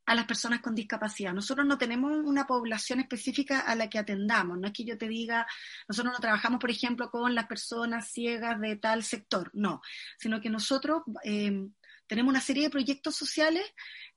a 0.06 0.16
las 0.16 0.24
personas 0.24 0.62
con 0.62 0.74
discapacidad. 0.74 1.34
Nosotros 1.34 1.68
no 1.68 1.78
tenemos 1.78 2.14
una 2.24 2.48
población 2.48 3.02
específica 3.02 3.60
a 3.60 3.76
la 3.76 3.90
que 3.90 4.00
atendamos. 4.00 4.58
No 4.58 4.68
es 4.68 4.74
que 4.74 4.86
yo 4.86 4.98
te 4.98 5.10
diga, 5.10 5.46
nosotros 5.90 6.14
no 6.14 6.20
trabajamos, 6.22 6.62
por 6.62 6.72
ejemplo, 6.72 7.12
con 7.12 7.36
las 7.36 7.48
personas 7.48 8.10
ciegas 8.10 8.58
de 8.62 8.78
tal 8.78 9.04
sector, 9.04 9.52
no, 9.54 9.82
sino 10.18 10.40
que 10.40 10.50
nosotros 10.50 11.02
eh, 11.26 11.68
tenemos 12.08 12.32
una 12.32 12.40
serie 12.40 12.64
de 12.64 12.70
proyectos 12.70 13.18
sociales 13.18 13.66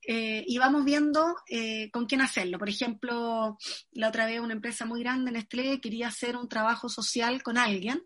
eh, 0.07 0.43
y 0.47 0.57
vamos 0.57 0.85
viendo 0.85 1.35
eh, 1.47 1.89
con 1.91 2.05
quién 2.05 2.21
hacerlo. 2.21 2.57
Por 2.57 2.69
ejemplo, 2.69 3.57
la 3.91 4.07
otra 4.09 4.25
vez 4.25 4.39
una 4.39 4.53
empresa 4.53 4.85
muy 4.85 5.01
grande, 5.01 5.31
Nestlé, 5.31 5.79
quería 5.79 6.07
hacer 6.07 6.35
un 6.35 6.49
trabajo 6.49 6.89
social 6.89 7.41
con 7.43 7.57
alguien 7.57 8.03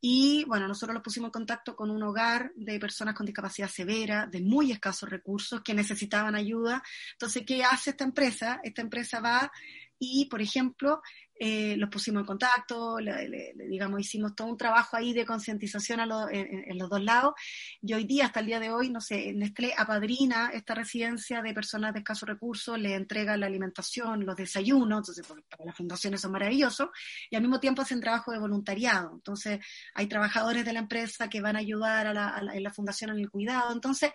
y 0.00 0.44
bueno, 0.44 0.68
nosotros 0.68 0.94
los 0.94 1.02
pusimos 1.02 1.28
en 1.28 1.32
contacto 1.32 1.74
con 1.74 1.90
un 1.90 2.02
hogar 2.02 2.52
de 2.54 2.78
personas 2.78 3.14
con 3.14 3.26
discapacidad 3.26 3.68
severa, 3.68 4.26
de 4.26 4.40
muy 4.40 4.70
escasos 4.70 5.08
recursos, 5.08 5.62
que 5.62 5.74
necesitaban 5.74 6.34
ayuda. 6.34 6.82
Entonces, 7.12 7.44
¿qué 7.46 7.64
hace 7.64 7.90
esta 7.90 8.04
empresa? 8.04 8.60
Esta 8.62 8.82
empresa 8.82 9.20
va 9.20 9.50
y, 9.98 10.26
por 10.26 10.42
ejemplo, 10.42 11.00
eh, 11.38 11.76
los 11.76 11.90
pusimos 11.90 12.20
en 12.20 12.26
contacto, 12.26 12.98
le, 12.98 13.54
digamos, 13.68 14.00
hicimos 14.00 14.34
todo 14.34 14.48
un 14.48 14.56
trabajo 14.56 14.96
ahí 14.96 15.12
de 15.12 15.26
concientización 15.26 16.00
en, 16.30 16.78
los 16.78 16.88
dos 16.88 17.02
lados. 17.02 17.34
Y 17.82 17.92
hoy 17.94 18.04
día, 18.04 18.26
hasta 18.26 18.40
el 18.40 18.46
día 18.46 18.60
de 18.60 18.70
hoy, 18.70 18.90
no 18.90 19.00
sé, 19.00 19.32
Nestlé 19.34 19.74
apadrina 19.76 20.50
esta 20.52 20.74
residencia 20.74 21.42
de 21.42 21.52
personas 21.52 21.92
de 21.92 22.00
escasos 22.00 22.28
recursos, 22.28 22.78
le 22.78 22.94
entrega 22.94 23.36
la 23.36 23.46
alimentación, 23.46 24.24
los 24.24 24.36
desayunos, 24.36 25.08
entonces 25.08 25.26
para 25.26 25.64
las 25.64 25.76
fundaciones 25.76 26.20
son 26.20 26.32
maravillosos, 26.32 26.88
y 27.30 27.36
al 27.36 27.42
mismo 27.42 27.60
tiempo 27.60 27.82
hacen 27.82 28.00
trabajo 28.00 28.32
de 28.32 28.38
voluntariado. 28.38 29.12
Entonces, 29.14 29.60
hay 29.94 30.06
trabajadores 30.06 30.64
de 30.64 30.72
la 30.72 30.80
empresa 30.80 31.28
que 31.28 31.40
van 31.40 31.56
a 31.56 31.60
ayudar 31.60 32.06
a 32.06 32.42
la 32.42 32.72
fundación 32.72 33.10
en 33.10 33.18
el 33.18 33.30
cuidado. 33.30 33.72
Entonces, 33.72 34.12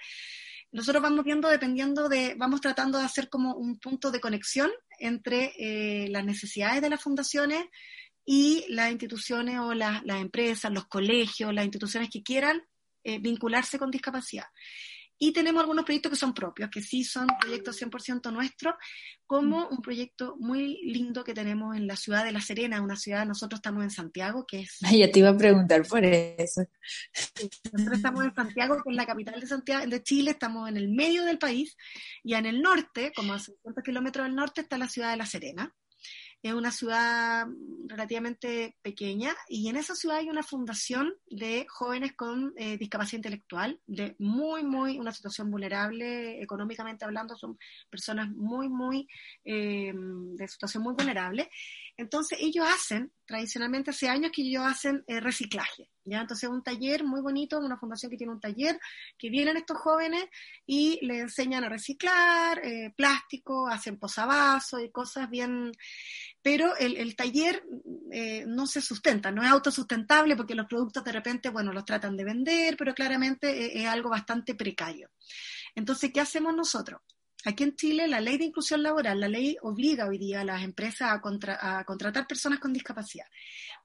nosotros 0.71 1.03
vamos 1.03 1.25
viendo 1.25 1.49
dependiendo 1.49 2.07
de, 2.07 2.35
vamos 2.37 2.61
tratando 2.61 2.97
de 2.97 3.03
hacer 3.03 3.29
como 3.29 3.55
un 3.55 3.77
punto 3.77 4.09
de 4.09 4.21
conexión 4.21 4.71
entre 5.01 5.53
eh, 5.57 6.07
las 6.09 6.23
necesidades 6.23 6.81
de 6.81 6.89
las 6.89 7.01
fundaciones 7.01 7.65
y 8.25 8.65
las 8.69 8.91
instituciones 8.91 9.59
o 9.59 9.73
las, 9.73 10.03
empresas, 10.05 10.71
los 10.71 10.87
colegios, 10.87 11.53
las 11.53 11.65
instituciones 11.65 12.09
que 12.09 12.23
quieran 12.23 12.61
eh, 13.03 13.19
vincularse 13.19 13.79
con 13.79 13.91
discapacidad. 13.91 14.45
Y 15.23 15.33
tenemos 15.33 15.61
algunos 15.61 15.85
proyectos 15.85 16.09
que 16.09 16.15
son 16.15 16.33
propios, 16.33 16.71
que 16.71 16.81
sí 16.81 17.03
son 17.03 17.27
proyectos 17.39 17.79
100% 17.79 18.33
nuestros, 18.33 18.73
como 19.27 19.67
un 19.67 19.79
proyecto 19.79 20.35
muy 20.39 20.79
lindo 20.81 21.23
que 21.23 21.35
tenemos 21.35 21.77
en 21.77 21.85
la 21.85 21.95
ciudad 21.95 22.25
de 22.25 22.31
La 22.31 22.41
Serena, 22.41 22.81
una 22.81 22.95
ciudad, 22.95 23.23
nosotros 23.27 23.59
estamos 23.59 23.83
en 23.83 23.91
Santiago, 23.91 24.47
que 24.47 24.61
es... 24.61 24.79
Ay, 24.83 24.97
ya 24.97 25.11
te 25.11 25.19
iba 25.19 25.29
a 25.29 25.37
preguntar 25.37 25.85
por 25.85 26.03
eso. 26.03 26.63
Nosotros 27.71 27.97
estamos 27.97 28.25
en 28.25 28.33
Santiago, 28.33 28.81
que 28.83 28.89
es 28.89 28.95
la 28.95 29.05
capital 29.05 29.39
de, 29.39 29.45
Santiago, 29.45 29.85
de 29.85 30.01
Chile, 30.01 30.31
estamos 30.31 30.67
en 30.67 30.77
el 30.77 30.89
medio 30.89 31.23
del 31.23 31.37
país, 31.37 31.77
y 32.23 32.33
en 32.33 32.47
el 32.47 32.59
norte, 32.59 33.13
como 33.15 33.33
a 33.33 33.39
50 33.39 33.83
kilómetros 33.83 34.25
del 34.25 34.35
norte, 34.35 34.61
está 34.61 34.79
la 34.79 34.87
ciudad 34.87 35.11
de 35.11 35.17
La 35.17 35.27
Serena 35.27 35.71
es 36.41 36.53
una 36.53 36.71
ciudad 36.71 37.47
relativamente 37.85 38.75
pequeña 38.81 39.35
y 39.47 39.69
en 39.69 39.75
esa 39.75 39.95
ciudad 39.95 40.17
hay 40.17 40.29
una 40.29 40.43
fundación 40.43 41.13
de 41.29 41.65
jóvenes 41.69 42.13
con 42.13 42.53
eh, 42.57 42.77
discapacidad 42.77 43.19
intelectual, 43.19 43.79
de 43.85 44.15
muy, 44.17 44.63
muy, 44.63 44.97
una 44.97 45.11
situación 45.11 45.51
vulnerable, 45.51 46.41
económicamente 46.41 47.05
hablando, 47.05 47.35
son 47.35 47.59
personas 47.89 48.29
muy, 48.31 48.69
muy, 48.69 49.07
eh, 49.45 49.93
de 49.95 50.47
situación 50.47 50.83
muy 50.83 50.93
vulnerable. 50.95 51.49
Entonces 51.97 52.39
ellos 52.41 52.65
hacen, 52.67 53.11
tradicionalmente 53.25 53.91
hace 53.91 54.09
años 54.09 54.31
que 54.33 54.41
ellos 54.41 54.63
hacen 54.65 55.03
eh, 55.07 55.19
reciclaje, 55.19 55.89
¿ya? 56.03 56.21
Entonces 56.21 56.49
un 56.49 56.63
taller 56.63 57.03
muy 57.03 57.21
bonito, 57.21 57.59
una 57.59 57.77
fundación 57.77 58.09
que 58.09 58.17
tiene 58.17 58.33
un 58.33 58.39
taller, 58.39 58.79
que 59.17 59.29
vienen 59.29 59.57
estos 59.57 59.77
jóvenes 59.77 60.25
y 60.65 60.99
les 61.05 61.21
enseñan 61.21 61.63
a 61.63 61.69
reciclar 61.69 62.59
eh, 62.63 62.93
plástico, 62.95 63.67
hacen 63.67 63.97
posavasos 63.97 64.81
y 64.83 64.89
cosas 64.89 65.29
bien 65.29 65.71
pero 66.41 66.75
el, 66.75 67.15
taller 67.15 67.63
eh, 68.11 68.45
no 68.47 68.65
se 68.65 68.81
sustenta, 68.81 69.31
no 69.31 69.43
es 69.43 69.49
autosustentable 69.49 70.35
porque 70.35 70.55
los 70.55 70.65
productos 70.65 71.03
de 71.03 71.11
repente, 71.11 71.49
bueno, 71.49 71.71
los 71.71 71.85
tratan 71.85 72.17
de 72.17 72.23
vender, 72.23 72.75
pero 72.77 72.95
claramente 72.95 73.79
es 73.79 73.87
algo 73.87 74.09
bastante 74.09 74.55
precario. 74.55 75.11
Entonces, 75.75 76.11
¿qué 76.11 76.19
hacemos 76.19 76.55
nosotros? 76.55 77.01
Aquí 77.45 77.63
en 77.63 77.75
Chile, 77.75 78.07
la 78.07 78.21
ley 78.21 78.37
de 78.37 78.45
inclusión 78.45 78.83
laboral, 78.83 79.19
la 79.19 79.27
ley 79.27 79.57
obliga 79.61 80.07
hoy 80.07 80.17
día 80.17 80.41
a 80.41 80.45
las 80.45 80.63
empresas 80.63 81.11
a, 81.11 81.21
contra, 81.21 81.79
a, 81.79 81.83
contratar 81.85 82.27
personas 82.27 82.59
con 82.59 82.71
discapacidad. 82.71 83.25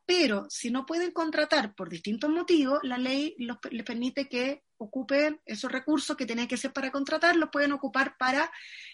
Pero 0.05 0.47
si 0.51 0.71
no 0.71 0.85
pueden 0.85 1.11
contratar 1.11 1.75
por 1.75 1.89
distintos 1.89 2.31
motivos, 2.31 2.81
la 2.83 2.99
ley 2.99 3.35
les 3.39 3.85
permite 3.85 4.29
que 4.29 4.65
ocupen 4.79 5.41
esos 5.47 5.73
recursos 5.73 6.17
que 6.17 6.27
tienen 6.27 6.47
que 6.47 6.57
ser 6.57 6.73
para 6.73 6.93
contratar, 6.93 7.35
los 7.37 7.49
pueden 7.51 7.73
ocupar 7.73 8.17
para 8.19 8.53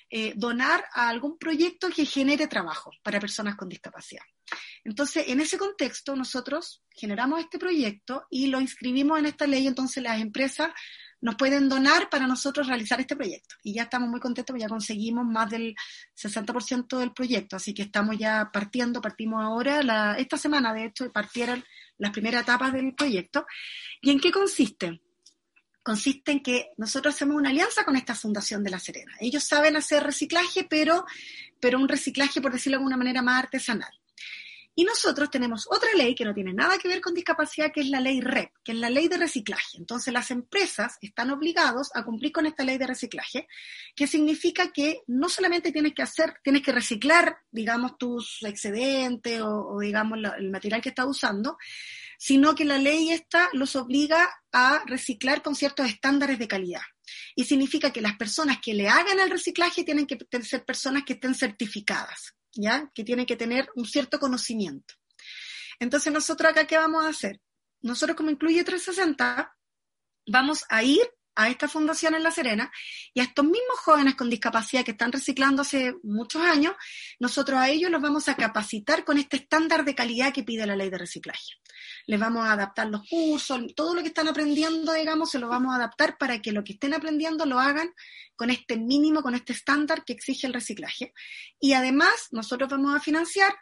eh, 0.08 0.32
donar 0.36 0.84
a 0.94 1.08
algún 1.08 1.38
proyecto 1.38 1.90
que 1.90 2.06
genere 2.06 2.46
trabajo 2.46 2.92
para 3.02 3.20
personas 3.20 3.56
con 3.56 3.68
discapacidad. 3.68 4.22
Entonces, 4.84 5.24
en 5.28 5.40
ese 5.40 5.58
contexto, 5.58 6.14
nosotros 6.14 6.82
generamos 6.90 7.40
este 7.40 7.58
proyecto 7.58 8.26
y 8.30 8.46
lo 8.46 8.60
inscribimos 8.60 9.18
en 9.18 9.26
esta 9.26 9.46
ley, 9.46 9.66
entonces 9.66 10.02
las 10.02 10.20
empresas 10.20 10.70
nos 11.22 11.36
pueden 11.36 11.68
donar 11.68 12.10
para 12.10 12.26
nosotros 12.26 12.66
realizar 12.66 13.00
este 13.00 13.16
proyecto. 13.16 13.54
Y 13.62 13.74
ya 13.74 13.84
estamos 13.84 14.08
muy 14.08 14.20
contentos, 14.20 14.56
ya 14.58 14.68
conseguimos 14.68 15.24
más 15.24 15.48
del 15.48 15.74
60% 16.20 16.98
del 16.98 17.12
proyecto, 17.12 17.56
así 17.56 17.72
que 17.72 17.82
estamos 17.82 18.18
ya 18.18 18.50
partiendo, 18.52 19.00
partimos 19.00 19.42
ahora, 19.42 19.82
la, 19.82 20.16
esta 20.18 20.36
semana 20.36 20.74
de 20.74 20.86
hecho 20.86 21.10
partieron 21.12 21.64
las 21.98 22.10
primeras 22.10 22.42
etapas 22.42 22.72
del 22.72 22.94
proyecto. 22.94 23.46
¿Y 24.00 24.10
en 24.10 24.18
qué 24.18 24.32
consiste? 24.32 25.00
Consiste 25.82 26.32
en 26.32 26.42
que 26.42 26.72
nosotros 26.76 27.14
hacemos 27.14 27.36
una 27.36 27.50
alianza 27.50 27.84
con 27.84 27.96
esta 27.96 28.16
Fundación 28.16 28.64
de 28.64 28.70
La 28.70 28.80
Serena. 28.80 29.12
Ellos 29.20 29.44
saben 29.44 29.76
hacer 29.76 30.02
reciclaje, 30.02 30.64
pero, 30.68 31.06
pero 31.60 31.78
un 31.78 31.88
reciclaje, 31.88 32.40
por 32.40 32.52
decirlo 32.52 32.78
de 32.78 32.80
alguna 32.80 32.96
manera, 32.96 33.22
más 33.22 33.44
artesanal. 33.44 34.01
Y 34.74 34.84
nosotros 34.84 35.30
tenemos 35.30 35.66
otra 35.70 35.90
ley 35.94 36.14
que 36.14 36.24
no 36.24 36.32
tiene 36.32 36.54
nada 36.54 36.78
que 36.78 36.88
ver 36.88 37.02
con 37.02 37.12
discapacidad, 37.12 37.70
que 37.70 37.82
es 37.82 37.88
la 37.88 38.00
ley 38.00 38.22
REP, 38.22 38.52
que 38.64 38.72
es 38.72 38.78
la 38.78 38.88
ley 38.88 39.06
de 39.06 39.18
reciclaje. 39.18 39.76
Entonces 39.76 40.14
las 40.14 40.30
empresas 40.30 40.96
están 41.02 41.30
obligados 41.30 41.90
a 41.94 42.02
cumplir 42.04 42.32
con 42.32 42.46
esta 42.46 42.64
ley 42.64 42.78
de 42.78 42.86
reciclaje, 42.86 43.48
que 43.94 44.06
significa 44.06 44.72
que 44.72 45.02
no 45.08 45.28
solamente 45.28 45.72
tienes 45.72 45.92
que 45.92 46.02
hacer, 46.02 46.36
tienes 46.42 46.62
que 46.62 46.72
reciclar, 46.72 47.36
digamos, 47.50 47.98
tus 47.98 48.38
excedentes 48.42 49.42
o, 49.42 49.78
digamos, 49.78 50.18
el 50.38 50.50
material 50.50 50.80
que 50.80 50.88
estás 50.88 51.06
usando, 51.06 51.58
sino 52.16 52.54
que 52.54 52.64
la 52.64 52.78
ley 52.78 53.10
esta 53.10 53.50
los 53.52 53.76
obliga 53.76 54.26
a 54.52 54.82
reciclar 54.86 55.42
con 55.42 55.54
ciertos 55.54 55.86
estándares 55.86 56.38
de 56.38 56.48
calidad. 56.48 56.82
Y 57.34 57.44
significa 57.44 57.92
que 57.92 58.00
las 58.00 58.16
personas 58.16 58.58
que 58.62 58.72
le 58.72 58.88
hagan 58.88 59.20
el 59.20 59.28
reciclaje 59.28 59.84
tienen 59.84 60.06
que 60.06 60.18
ser 60.42 60.64
personas 60.64 61.04
que 61.04 61.14
estén 61.14 61.34
certificadas, 61.34 62.34
¿ya? 62.54 62.90
Que 62.94 63.04
tienen 63.04 63.26
que 63.26 63.36
tener 63.36 63.68
un 63.74 63.86
cierto 63.86 64.18
conocimiento. 64.18 64.94
Entonces, 65.78 66.12
nosotros 66.12 66.50
acá, 66.50 66.66
¿qué 66.66 66.76
vamos 66.76 67.04
a 67.04 67.08
hacer? 67.08 67.40
Nosotros, 67.80 68.16
como 68.16 68.30
incluye 68.30 68.62
360, 68.62 69.56
vamos 70.26 70.64
a 70.68 70.82
ir 70.82 71.02
a 71.34 71.48
esta 71.48 71.68
fundación 71.68 72.14
en 72.14 72.22
La 72.22 72.30
Serena 72.30 72.70
y 73.14 73.20
a 73.20 73.24
estos 73.24 73.44
mismos 73.44 73.78
jóvenes 73.84 74.14
con 74.14 74.28
discapacidad 74.28 74.84
que 74.84 74.92
están 74.92 75.12
reciclando 75.12 75.62
hace 75.62 75.94
muchos 76.02 76.42
años, 76.42 76.74
nosotros 77.18 77.58
a 77.58 77.68
ellos 77.68 77.90
los 77.90 78.02
vamos 78.02 78.28
a 78.28 78.36
capacitar 78.36 79.04
con 79.04 79.18
este 79.18 79.36
estándar 79.38 79.84
de 79.84 79.94
calidad 79.94 80.32
que 80.32 80.42
pide 80.42 80.66
la 80.66 80.76
ley 80.76 80.90
de 80.90 80.98
reciclaje. 80.98 81.54
Les 82.06 82.20
vamos 82.20 82.46
a 82.46 82.52
adaptar 82.52 82.88
los 82.88 83.08
cursos, 83.08 83.60
todo 83.74 83.94
lo 83.94 84.02
que 84.02 84.08
están 84.08 84.28
aprendiendo, 84.28 84.92
digamos, 84.92 85.30
se 85.30 85.38
lo 85.38 85.48
vamos 85.48 85.72
a 85.72 85.76
adaptar 85.76 86.18
para 86.18 86.40
que 86.40 86.52
lo 86.52 86.64
que 86.64 86.74
estén 86.74 86.94
aprendiendo 86.94 87.46
lo 87.46 87.58
hagan 87.58 87.92
con 88.36 88.50
este 88.50 88.76
mínimo, 88.76 89.22
con 89.22 89.34
este 89.34 89.52
estándar 89.52 90.04
que 90.04 90.12
exige 90.12 90.46
el 90.46 90.54
reciclaje. 90.54 91.12
Y 91.60 91.72
además, 91.74 92.28
nosotros 92.30 92.68
vamos 92.68 92.94
a 92.94 93.00
financiar 93.00 93.54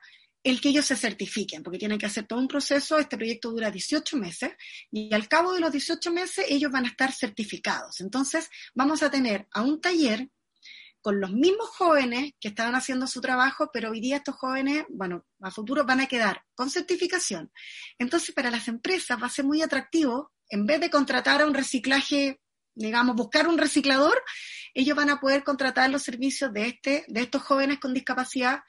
el 0.42 0.60
que 0.60 0.70
ellos 0.70 0.86
se 0.86 0.96
certifiquen, 0.96 1.62
porque 1.62 1.78
tienen 1.78 1.98
que 1.98 2.06
hacer 2.06 2.26
todo 2.26 2.38
un 2.38 2.48
proceso, 2.48 2.98
este 2.98 3.16
proyecto 3.16 3.50
dura 3.50 3.70
18 3.70 4.16
meses 4.16 4.52
y 4.90 5.12
al 5.14 5.28
cabo 5.28 5.52
de 5.52 5.60
los 5.60 5.70
18 5.70 6.10
meses 6.12 6.46
ellos 6.48 6.72
van 6.72 6.86
a 6.86 6.88
estar 6.88 7.12
certificados. 7.12 8.00
Entonces 8.00 8.48
vamos 8.74 9.02
a 9.02 9.10
tener 9.10 9.46
a 9.52 9.62
un 9.62 9.80
taller 9.80 10.30
con 11.02 11.20
los 11.20 11.32
mismos 11.32 11.68
jóvenes 11.68 12.32
que 12.40 12.48
estaban 12.48 12.74
haciendo 12.74 13.06
su 13.06 13.20
trabajo, 13.20 13.70
pero 13.72 13.90
hoy 13.90 14.00
día 14.00 14.16
estos 14.16 14.36
jóvenes, 14.36 14.84
bueno, 14.88 15.24
a 15.40 15.50
futuro 15.50 15.84
van 15.84 16.00
a 16.00 16.06
quedar 16.06 16.42
con 16.54 16.70
certificación. 16.70 17.50
Entonces 17.98 18.34
para 18.34 18.50
las 18.50 18.68
empresas 18.68 19.20
va 19.20 19.26
a 19.26 19.30
ser 19.30 19.44
muy 19.44 19.62
atractivo, 19.62 20.32
en 20.48 20.66
vez 20.66 20.80
de 20.80 20.90
contratar 20.90 21.42
a 21.42 21.46
un 21.46 21.54
reciclaje, 21.54 22.40
digamos, 22.74 23.16
buscar 23.16 23.46
un 23.48 23.58
reciclador, 23.58 24.22
ellos 24.74 24.96
van 24.96 25.10
a 25.10 25.20
poder 25.20 25.42
contratar 25.42 25.90
los 25.90 26.02
servicios 26.02 26.52
de, 26.52 26.66
este, 26.66 27.04
de 27.08 27.20
estos 27.20 27.42
jóvenes 27.42 27.78
con 27.78 27.94
discapacidad 27.94 28.60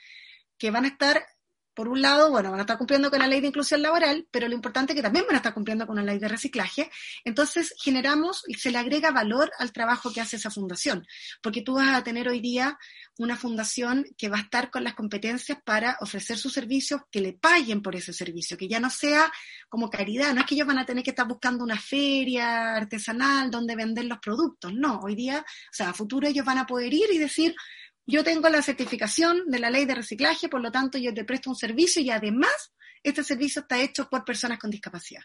que 0.57 0.71
van 0.71 0.85
a 0.85 0.89
estar 0.89 1.25
por 1.73 1.87
un 1.87 2.01
lado, 2.01 2.31
bueno, 2.31 2.51
van 2.51 2.59
a 2.59 2.63
estar 2.63 2.77
cumpliendo 2.77 3.09
con 3.09 3.19
la 3.19 3.27
ley 3.27 3.41
de 3.41 3.47
inclusión 3.47 3.81
laboral, 3.81 4.27
pero 4.31 4.47
lo 4.47 4.53
importante 4.53 4.93
es 4.93 4.95
que 4.95 5.01
también 5.01 5.25
van 5.25 5.35
a 5.35 5.37
estar 5.37 5.53
cumpliendo 5.53 5.87
con 5.87 5.95
la 5.95 6.03
ley 6.03 6.19
de 6.19 6.27
reciclaje. 6.27 6.91
Entonces, 7.23 7.73
generamos 7.81 8.43
y 8.47 8.55
se 8.55 8.71
le 8.71 8.77
agrega 8.77 9.11
valor 9.11 9.51
al 9.59 9.71
trabajo 9.71 10.11
que 10.11 10.21
hace 10.21 10.35
esa 10.35 10.51
fundación, 10.51 11.05
porque 11.41 11.61
tú 11.61 11.75
vas 11.75 11.95
a 11.95 12.03
tener 12.03 12.27
hoy 12.27 12.41
día 12.41 12.77
una 13.17 13.37
fundación 13.37 14.05
que 14.17 14.29
va 14.29 14.37
a 14.37 14.41
estar 14.41 14.69
con 14.69 14.83
las 14.83 14.95
competencias 14.95 15.59
para 15.63 15.97
ofrecer 16.01 16.37
sus 16.37 16.53
servicios, 16.53 17.01
que 17.11 17.21
le 17.21 17.33
paguen 17.33 17.81
por 17.81 17.95
ese 17.95 18.13
servicio, 18.13 18.57
que 18.57 18.67
ya 18.67 18.79
no 18.79 18.89
sea 18.89 19.31
como 19.69 19.89
caridad, 19.89 20.33
no 20.33 20.41
es 20.41 20.47
que 20.47 20.55
ellos 20.55 20.67
van 20.67 20.79
a 20.79 20.85
tener 20.85 21.03
que 21.03 21.11
estar 21.11 21.27
buscando 21.27 21.63
una 21.63 21.79
feria 21.79 22.75
artesanal 22.75 23.49
donde 23.49 23.75
vender 23.75 24.05
los 24.05 24.19
productos, 24.19 24.73
no, 24.73 24.99
hoy 24.99 25.15
día, 25.15 25.39
o 25.39 25.73
sea, 25.73 25.89
a 25.89 25.93
futuro 25.93 26.27
ellos 26.27 26.45
van 26.45 26.57
a 26.57 26.65
poder 26.65 26.93
ir 26.93 27.09
y 27.11 27.17
decir, 27.17 27.55
yo 28.05 28.23
tengo 28.23 28.49
la 28.49 28.61
certificación 28.61 29.43
de 29.47 29.59
la 29.59 29.69
ley 29.69 29.85
de 29.85 29.95
reciclaje, 29.95 30.49
por 30.49 30.61
lo 30.61 30.71
tanto 30.71 30.97
yo 30.97 31.13
te 31.13 31.25
presto 31.25 31.49
un 31.49 31.55
servicio 31.55 32.01
y 32.01 32.09
además 32.09 32.73
este 33.03 33.23
servicio 33.23 33.61
está 33.61 33.79
hecho 33.79 34.09
por 34.09 34.23
personas 34.23 34.59
con 34.59 34.69
discapacidad. 34.69 35.23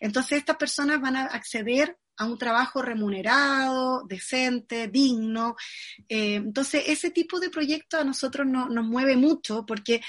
Entonces 0.00 0.38
estas 0.38 0.56
personas 0.56 1.00
van 1.00 1.16
a 1.16 1.24
acceder 1.26 1.96
a 2.16 2.24
un 2.24 2.38
trabajo 2.38 2.82
remunerado, 2.82 4.04
decente, 4.06 4.88
digno. 4.88 5.56
Eh, 6.08 6.36
entonces, 6.36 6.84
ese 6.86 7.10
tipo 7.10 7.38
de 7.40 7.50
proyectos 7.50 8.00
a 8.00 8.04
nosotros 8.04 8.46
nos 8.46 8.84
mueve 8.84 9.16
mucho 9.16 9.64
porque 9.66 10.00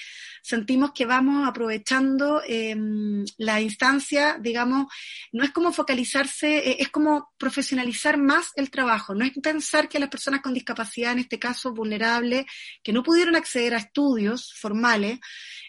sentimos 0.41 0.91
que 0.93 1.05
vamos 1.05 1.47
aprovechando 1.47 2.41
em, 2.47 3.25
la 3.37 3.59
instancia, 3.61 4.37
digamos, 4.39 4.87
no 5.31 5.43
es 5.43 5.51
como 5.51 5.71
focalizarse, 5.71 6.57
eh, 6.57 6.77
es 6.79 6.89
como 6.89 7.31
profesionalizar 7.37 8.17
más 8.17 8.51
el 8.55 8.71
trabajo, 8.71 9.13
no 9.13 9.25
es 9.25 9.33
pensar 9.41 9.89
que 9.89 9.99
las 9.99 10.09
personas 10.09 10.41
con 10.41 10.53
discapacidad, 10.53 11.11
en 11.11 11.19
este 11.19 11.39
caso 11.39 11.73
vulnerables, 11.73 12.45
que 12.83 12.93
no 12.93 13.03
pudieron 13.03 13.35
acceder 13.35 13.75
a 13.75 13.79
estudios 13.79 14.53
formales, 14.53 15.19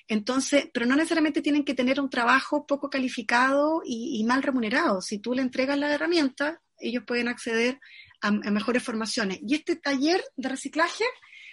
entonces, 0.08 0.70
pero 0.72 0.86
no 0.86 0.96
necesariamente 0.96 1.42
tienen 1.42 1.64
que 1.64 1.74
tener 1.74 2.00
un 2.00 2.08
trabajo 2.08 2.66
poco 2.66 2.88
calificado 2.88 3.82
y, 3.84 4.24
mal 4.24 4.42
remunerado. 4.42 5.02
Si 5.02 5.18
tú 5.18 5.34
le 5.34 5.42
entregas 5.42 5.78
la 5.78 5.92
herramienta, 5.92 6.62
ellos 6.78 7.04
pueden 7.06 7.28
acceder 7.28 7.78
a, 8.22 8.30
mejores 8.30 8.82
formaciones. 8.82 9.38
Y 9.46 9.54
este 9.54 9.76
taller 9.76 10.24
de 10.36 10.48
reciclaje, 10.48 11.04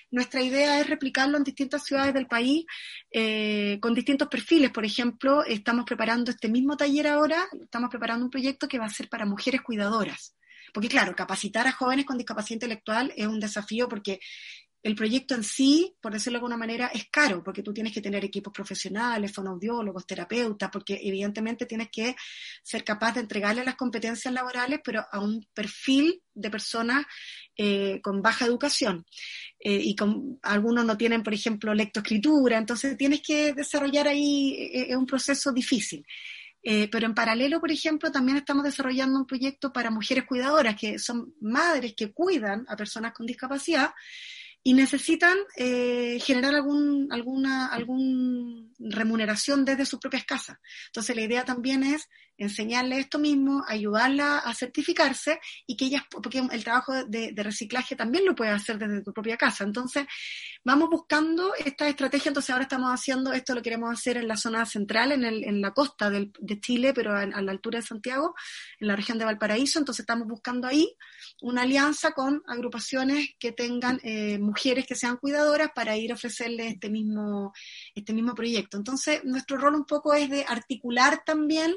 nuestra 0.10 0.42
idea 0.42 0.80
es 0.80 0.88
replicarlo 0.88 1.38
en 1.38 1.44
distintas 1.44 1.84
ciudades 1.84 2.14
del 2.14 2.28
país 2.28 2.66
eh, 3.12 3.78
con 3.82 3.94
distintos 3.94 4.30
perfiles. 4.30 4.72
Por 4.72 4.86
ejemplo, 4.86 5.44
estamos 5.44 5.84
preparando 5.84 6.32
este 6.32 6.48
mismo 6.48 6.78
taller 6.78 7.08
ahora, 7.08 7.46
estamos 7.62 7.90
preparando 7.90 8.24
un 8.24 8.32
proyecto 8.32 8.70
que 8.70 8.80
va 8.80 8.86
a 8.86 8.90
ser 8.90 9.10
para 9.10 9.26
mujeres 9.26 9.62
cuidadoras. 9.64 10.34
Porque 10.74 10.90
claro, 10.90 11.16
capacitar 11.16 11.68
a 11.68 11.72
jóvenes 11.72 12.06
con 12.06 12.18
discapacidad 12.18 12.56
intelectual 12.56 13.14
es 13.16 13.28
un 13.28 13.40
desafío 13.40 13.88
porque 13.88 14.20
el 14.86 14.96
proyecto 14.96 15.34
en 15.34 15.44
sí, 15.44 15.96
por 16.00 16.14
decirlo 16.14 16.38
de 16.38 16.42
alguna 16.42 16.58
manera, 16.58 16.92
es 16.94 17.08
caro, 17.10 17.44
porque 17.44 17.64
tú 17.64 17.74
tienes 17.74 17.92
que 17.92 18.02
tener 18.02 18.24
equipos 18.24 18.54
profesionales, 18.54 19.34
fonoaudiólogos, 19.34 20.06
terapeutas, 20.06 20.70
porque 20.72 21.00
evidentemente 21.02 21.66
tienes 21.66 21.90
que 21.90 22.16
ser 22.62 22.84
capaz 22.84 23.16
de 23.16 23.22
entregarle 23.22 23.66
las 23.66 23.74
competencias 23.74 24.32
laborales, 24.32 24.82
pero 24.84 25.04
a 25.12 25.20
un 25.20 25.44
perfil 25.56 26.22
de 26.36 26.52
personas 26.52 27.04
eh, 27.58 28.00
con 28.04 28.22
baja 28.22 28.46
educación. 28.46 29.04
Eh, 29.60 29.82
y 29.82 29.96
con, 29.96 30.38
algunos 30.44 30.86
no 30.86 30.96
tienen, 30.96 31.24
por 31.24 31.34
ejemplo, 31.34 31.74
lectoescritura, 31.74 32.60
entonces 32.60 32.96
tienes 32.96 33.24
que 33.24 33.56
desarrollar 33.56 34.08
ahí, 34.08 34.54
eh, 34.54 34.86
es 34.92 34.96
un 34.96 35.08
proceso 35.08 35.52
difícil. 35.52 36.06
pero 36.92 37.06
en 37.06 37.14
paralelo, 37.16 37.60
por 37.60 37.72
ejemplo, 37.72 38.12
también 38.12 38.38
estamos 38.38 38.64
desarrollando 38.64 39.20
un 39.20 39.26
proyecto 39.26 39.72
para 39.74 39.90
mujeres 39.90 40.26
cuidadoras, 40.26 40.76
que 40.76 41.00
son 41.00 41.34
madres 41.42 41.94
que 41.96 42.12
cuidan 42.12 42.66
a 42.68 42.76
personas 42.76 43.14
con 43.14 43.26
discapacidad 43.26 43.92
y 44.68 44.74
necesitan 44.74 45.38
eh, 45.58 46.18
generar 46.26 46.56
algún, 46.56 47.08
alguna 47.12 47.68
algún 47.68 48.74
remuneración 48.80 49.64
desde 49.64 49.86
sus 49.86 50.00
propias 50.00 50.26
casas. 50.26 50.58
Entonces 50.88 51.16
la 51.16 51.22
idea 51.22 51.46
también 51.46 51.84
es 51.84 52.10
enseñarle 52.38 53.00
esto 53.00 53.20
mismo, 53.20 53.64
ayudarla 53.68 54.40
a 54.40 54.54
certificarse 54.54 55.40
y 55.66 55.78
que 55.78 55.86
ellas, 55.86 56.04
porque 56.10 56.40
el 56.52 56.64
trabajo 56.64 57.06
de, 57.06 57.34
reciclaje 57.36 57.96
también 57.96 58.26
lo 58.26 58.36
puede 58.36 58.52
hacer 58.52 58.78
desde 58.78 59.02
tu 59.04 59.14
propia 59.14 59.38
casa. 59.38 59.64
Entonces, 59.64 60.06
vamos 60.64 60.90
buscando 60.90 61.54
esta 61.56 61.88
estrategia. 61.88 62.30
Entonces, 62.30 62.50
ahora 62.50 62.64
estamos 62.64 62.92
haciendo 62.92 63.32
esto, 63.34 63.54
lo 63.54 63.62
queremos 63.62 63.92
hacer 63.92 64.18
en 64.18 64.28
la 64.28 64.38
zona 64.38 64.66
central, 64.66 65.12
en, 65.12 65.24
el, 65.24 65.44
en 65.44 65.62
la 65.62 65.72
costa 65.72 66.10
del, 66.10 66.32
de 66.40 66.60
Chile, 66.60 66.94
pero 66.94 67.16
a, 67.16 67.26
la 67.26 67.52
altura 67.52 67.80
de 67.80 67.86
Santiago, 67.86 68.36
en 68.80 68.88
la 68.88 68.96
región 68.96 69.18
de 69.18 69.26
Valparaíso. 69.26 69.80
Entonces, 69.80 70.02
estamos 70.02 70.28
buscando 70.28 70.68
ahí 70.68 70.96
una 71.42 71.62
alianza 71.62 72.12
con 72.12 72.44
agrupaciones 72.48 73.30
que 73.40 73.52
tengan 73.52 74.00
eh, 74.04 74.40
mujeres 74.40 74.86
que 74.86 74.96
sean 74.96 75.18
cuidadoras 75.18 75.70
para 75.74 75.96
ir 75.98 76.12
a 76.12 76.16
ofrecerles 76.16 76.74
este 76.74 76.90
mismo, 76.90 77.54
este 77.94 78.14
mismo 78.14 78.34
proyecto. 78.34 78.78
Entonces, 78.78 79.24
nuestro 79.24 79.58
rol 79.58 79.76
un 79.76 79.86
poco 79.86 80.14
es 80.14 80.30
de 80.30 80.46
articular 80.48 81.24
también 81.26 81.76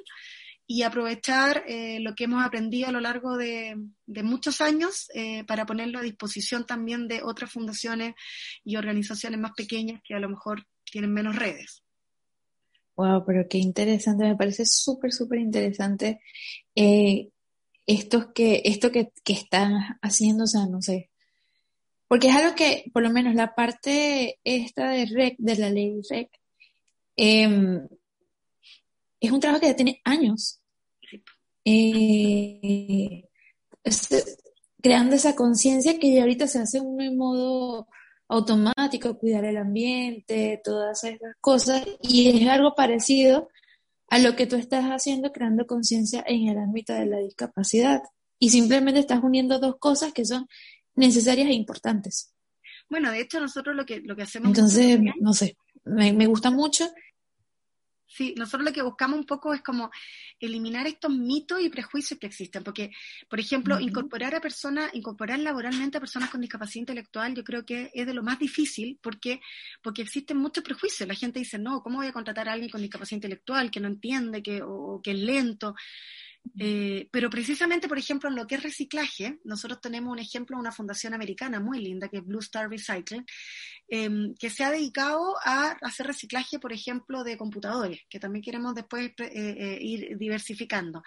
y 0.70 0.82
aprovechar 0.82 1.64
eh, 1.66 1.98
lo 2.00 2.14
que 2.14 2.24
hemos 2.24 2.44
aprendido 2.44 2.88
a 2.88 2.92
lo 2.92 3.00
largo 3.00 3.38
de, 3.38 3.74
muchos 4.22 4.60
años 4.60 5.08
eh, 5.14 5.42
para 5.44 5.64
ponerlo 5.64 5.98
a 5.98 6.02
disposición 6.02 6.66
también 6.66 7.08
de 7.08 7.22
otras 7.22 7.50
fundaciones 7.50 8.14
y 8.62 8.76
organizaciones 8.76 9.40
más 9.40 9.52
pequeñas 9.56 10.02
que 10.04 10.14
a 10.14 10.20
lo 10.20 10.28
mejor 10.28 10.66
tienen 10.84 11.10
menos 11.10 11.36
redes. 11.36 11.82
Wow, 12.96 13.24
pero 13.24 13.48
qué 13.48 13.56
interesante, 13.56 14.24
me 14.24 14.36
parece 14.36 14.66
súper, 14.66 15.10
súper 15.10 15.38
interesante 15.38 16.20
eh, 16.74 17.30
esto 17.86 18.34
que, 18.34 18.60
esto 18.66 18.92
que, 18.92 19.10
que 19.24 19.32
están 19.32 19.98
haciendo, 20.02 20.44
o 20.44 20.48
sea, 20.48 20.66
no 20.66 20.82
sé, 20.82 21.08
porque 22.08 22.28
es 22.28 22.36
algo 22.36 22.54
que, 22.54 22.90
por 22.92 23.02
lo 23.02 23.10
menos 23.10 23.34
la 23.34 23.54
parte 23.54 24.38
esta 24.44 24.90
de 24.90 25.06
REC, 25.06 25.36
de 25.38 25.56
la 25.56 25.70
ley 25.70 25.98
REC, 26.10 26.28
em, 27.16 27.88
es 29.20 29.30
un 29.30 29.40
trabajo 29.40 29.60
que 29.60 29.68
ya 29.68 29.76
tiene 29.76 30.00
años. 30.04 30.60
Eh, 31.64 33.24
creando 34.82 35.16
esa 35.16 35.34
conciencia 35.34 35.98
que 35.98 36.12
ya 36.12 36.22
ahorita 36.22 36.46
se 36.46 36.60
hace 36.60 36.78
en 36.78 37.16
modo 37.16 37.88
automático, 38.28 39.18
cuidar 39.18 39.44
el 39.44 39.56
ambiente, 39.56 40.60
todas 40.62 41.04
esas 41.04 41.34
cosas, 41.40 41.86
y 42.02 42.42
es 42.42 42.48
algo 42.48 42.74
parecido 42.74 43.48
a 44.08 44.18
lo 44.18 44.36
que 44.36 44.46
tú 44.46 44.56
estás 44.56 44.84
haciendo 44.86 45.32
creando 45.32 45.66
conciencia 45.66 46.24
en 46.26 46.48
el 46.48 46.58
ámbito 46.58 46.92
de 46.92 47.06
la 47.06 47.18
discapacidad. 47.18 48.02
Y 48.38 48.50
simplemente 48.50 49.00
estás 49.00 49.22
uniendo 49.22 49.58
dos 49.58 49.76
cosas 49.78 50.12
que 50.12 50.24
son 50.24 50.46
necesarias 50.94 51.48
e 51.48 51.54
importantes. 51.54 52.32
Bueno, 52.88 53.10
de 53.10 53.20
hecho 53.20 53.40
nosotros 53.40 53.74
lo 53.74 53.84
que, 53.84 54.00
lo 54.00 54.16
que 54.16 54.22
hacemos... 54.22 54.48
Entonces, 54.48 55.00
no 55.20 55.34
sé, 55.34 55.56
me, 55.84 56.12
me 56.12 56.26
gusta 56.26 56.50
mucho 56.50 56.88
Sí, 58.10 58.34
nosotros 58.38 58.64
lo 58.66 58.72
que 58.72 58.80
buscamos 58.80 59.18
un 59.18 59.26
poco 59.26 59.52
es 59.52 59.60
como 59.60 59.90
eliminar 60.40 60.86
estos 60.86 61.10
mitos 61.10 61.60
y 61.60 61.68
prejuicios 61.68 62.18
que 62.18 62.26
existen, 62.26 62.64
porque, 62.64 62.90
por 63.28 63.38
ejemplo, 63.38 63.78
incorporar 63.78 64.34
a 64.34 64.40
personas, 64.40 64.94
incorporar 64.94 65.38
laboralmente 65.40 65.98
a 65.98 66.00
personas 66.00 66.30
con 66.30 66.40
discapacidad 66.40 66.80
intelectual, 66.80 67.34
yo 67.34 67.44
creo 67.44 67.66
que 67.66 67.90
es 67.92 68.06
de 68.06 68.14
lo 68.14 68.22
más 68.22 68.38
difícil, 68.38 68.98
porque, 69.02 69.42
porque 69.82 70.00
existen 70.02 70.38
muchos 70.38 70.64
prejuicios. 70.64 71.06
La 71.06 71.14
gente 71.14 71.38
dice, 71.38 71.58
no, 71.58 71.82
¿cómo 71.82 71.98
voy 71.98 72.06
a 72.06 72.12
contratar 72.12 72.48
a 72.48 72.52
alguien 72.52 72.70
con 72.70 72.80
discapacidad 72.80 73.18
intelectual 73.18 73.70
que 73.70 73.80
no 73.80 73.88
entiende, 73.88 74.42
que, 74.42 74.62
o 74.64 75.02
que 75.04 75.10
es 75.10 75.18
lento? 75.18 75.74
Eh, 76.58 77.08
pero 77.12 77.30
precisamente, 77.30 77.88
por 77.88 77.98
ejemplo, 77.98 78.28
en 78.28 78.36
lo 78.36 78.46
que 78.46 78.56
es 78.56 78.62
reciclaje, 78.62 79.38
nosotros 79.44 79.80
tenemos 79.80 80.12
un 80.12 80.18
ejemplo 80.18 80.56
de 80.56 80.60
una 80.60 80.72
fundación 80.72 81.14
americana 81.14 81.60
muy 81.60 81.80
linda, 81.80 82.08
que 82.08 82.18
es 82.18 82.24
Blue 82.24 82.40
Star 82.40 82.68
Recycling, 82.68 83.24
em, 83.88 84.34
que 84.34 84.50
se 84.50 84.64
ha 84.64 84.70
dedicado 84.70 85.36
a 85.44 85.76
hacer 85.82 86.06
reciclaje, 86.06 86.58
por 86.58 86.72
ejemplo, 86.72 87.22
de 87.24 87.36
computadores, 87.36 88.00
que 88.08 88.18
también 88.18 88.42
queremos 88.42 88.74
después 88.74 89.10
eh, 89.18 89.30
eh, 89.32 89.78
ir 89.80 90.16
diversificando 90.18 91.02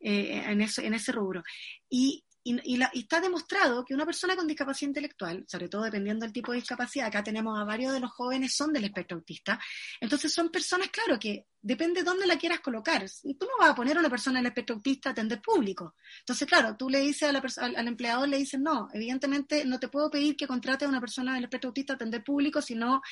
en, 0.00 0.60
eso, 0.60 0.82
en 0.82 0.94
ese 0.94 1.12
rubro. 1.12 1.42
Y 1.88 2.24
y, 2.42 2.80
está 2.94 3.20
demostrado 3.20 3.84
que 3.84 3.94
una 3.94 4.06
persona 4.06 4.34
con 4.34 4.46
discapacidad 4.46 4.88
intelectual, 4.88 5.44
sobre 5.46 5.68
todo 5.68 5.82
dependiendo 5.82 6.24
del 6.24 6.32
tipo 6.32 6.52
de 6.52 6.58
discapacidad, 6.58 7.06
acá 7.06 7.22
tenemos 7.22 7.58
a 7.58 7.64
varios 7.64 7.92
de 7.92 8.00
los 8.00 8.10
jóvenes 8.10 8.54
son 8.54 8.72
del 8.72 8.84
espectro 8.84 9.18
autista, 9.18 9.60
entonces 10.00 10.32
son 10.32 10.50
personas, 10.50 10.88
claro, 10.88 11.18
que 11.18 11.46
depende 11.62 12.00
de 12.00 12.04
dónde 12.04 12.26
la 12.26 12.38
quieras 12.38 12.60
colocar. 12.60 13.04
Tú 13.22 13.46
no 13.46 13.58
vas 13.58 13.70
a 13.70 13.74
poner 13.74 13.96
a 13.96 14.00
una 14.00 14.08
persona 14.08 14.38
del 14.38 14.46
espectro 14.46 14.76
autista 14.76 15.10
a 15.10 15.12
atender 15.12 15.40
público. 15.40 15.94
Entonces, 16.20 16.48
claro, 16.48 16.76
tú 16.76 16.88
le 16.88 17.00
dices 17.00 17.28
a 17.28 17.32
la 17.32 17.42
al, 17.58 17.76
al, 17.76 17.88
empleador, 17.88 18.28
le 18.28 18.38
dices, 18.38 18.60
no, 18.60 18.88
evidentemente 18.92 19.64
no 19.64 19.78
te 19.78 19.88
puedo 19.88 20.10
pedir 20.10 20.36
que 20.36 20.46
contrate 20.46 20.84
a 20.84 20.88
una 20.88 21.00
persona 21.00 21.34
del 21.34 21.44
espectro 21.44 21.68
autista 21.68 21.92
a 21.92 21.96
atender 21.96 22.24
público 22.24 22.62
si 22.62 22.74
no, 22.74 23.02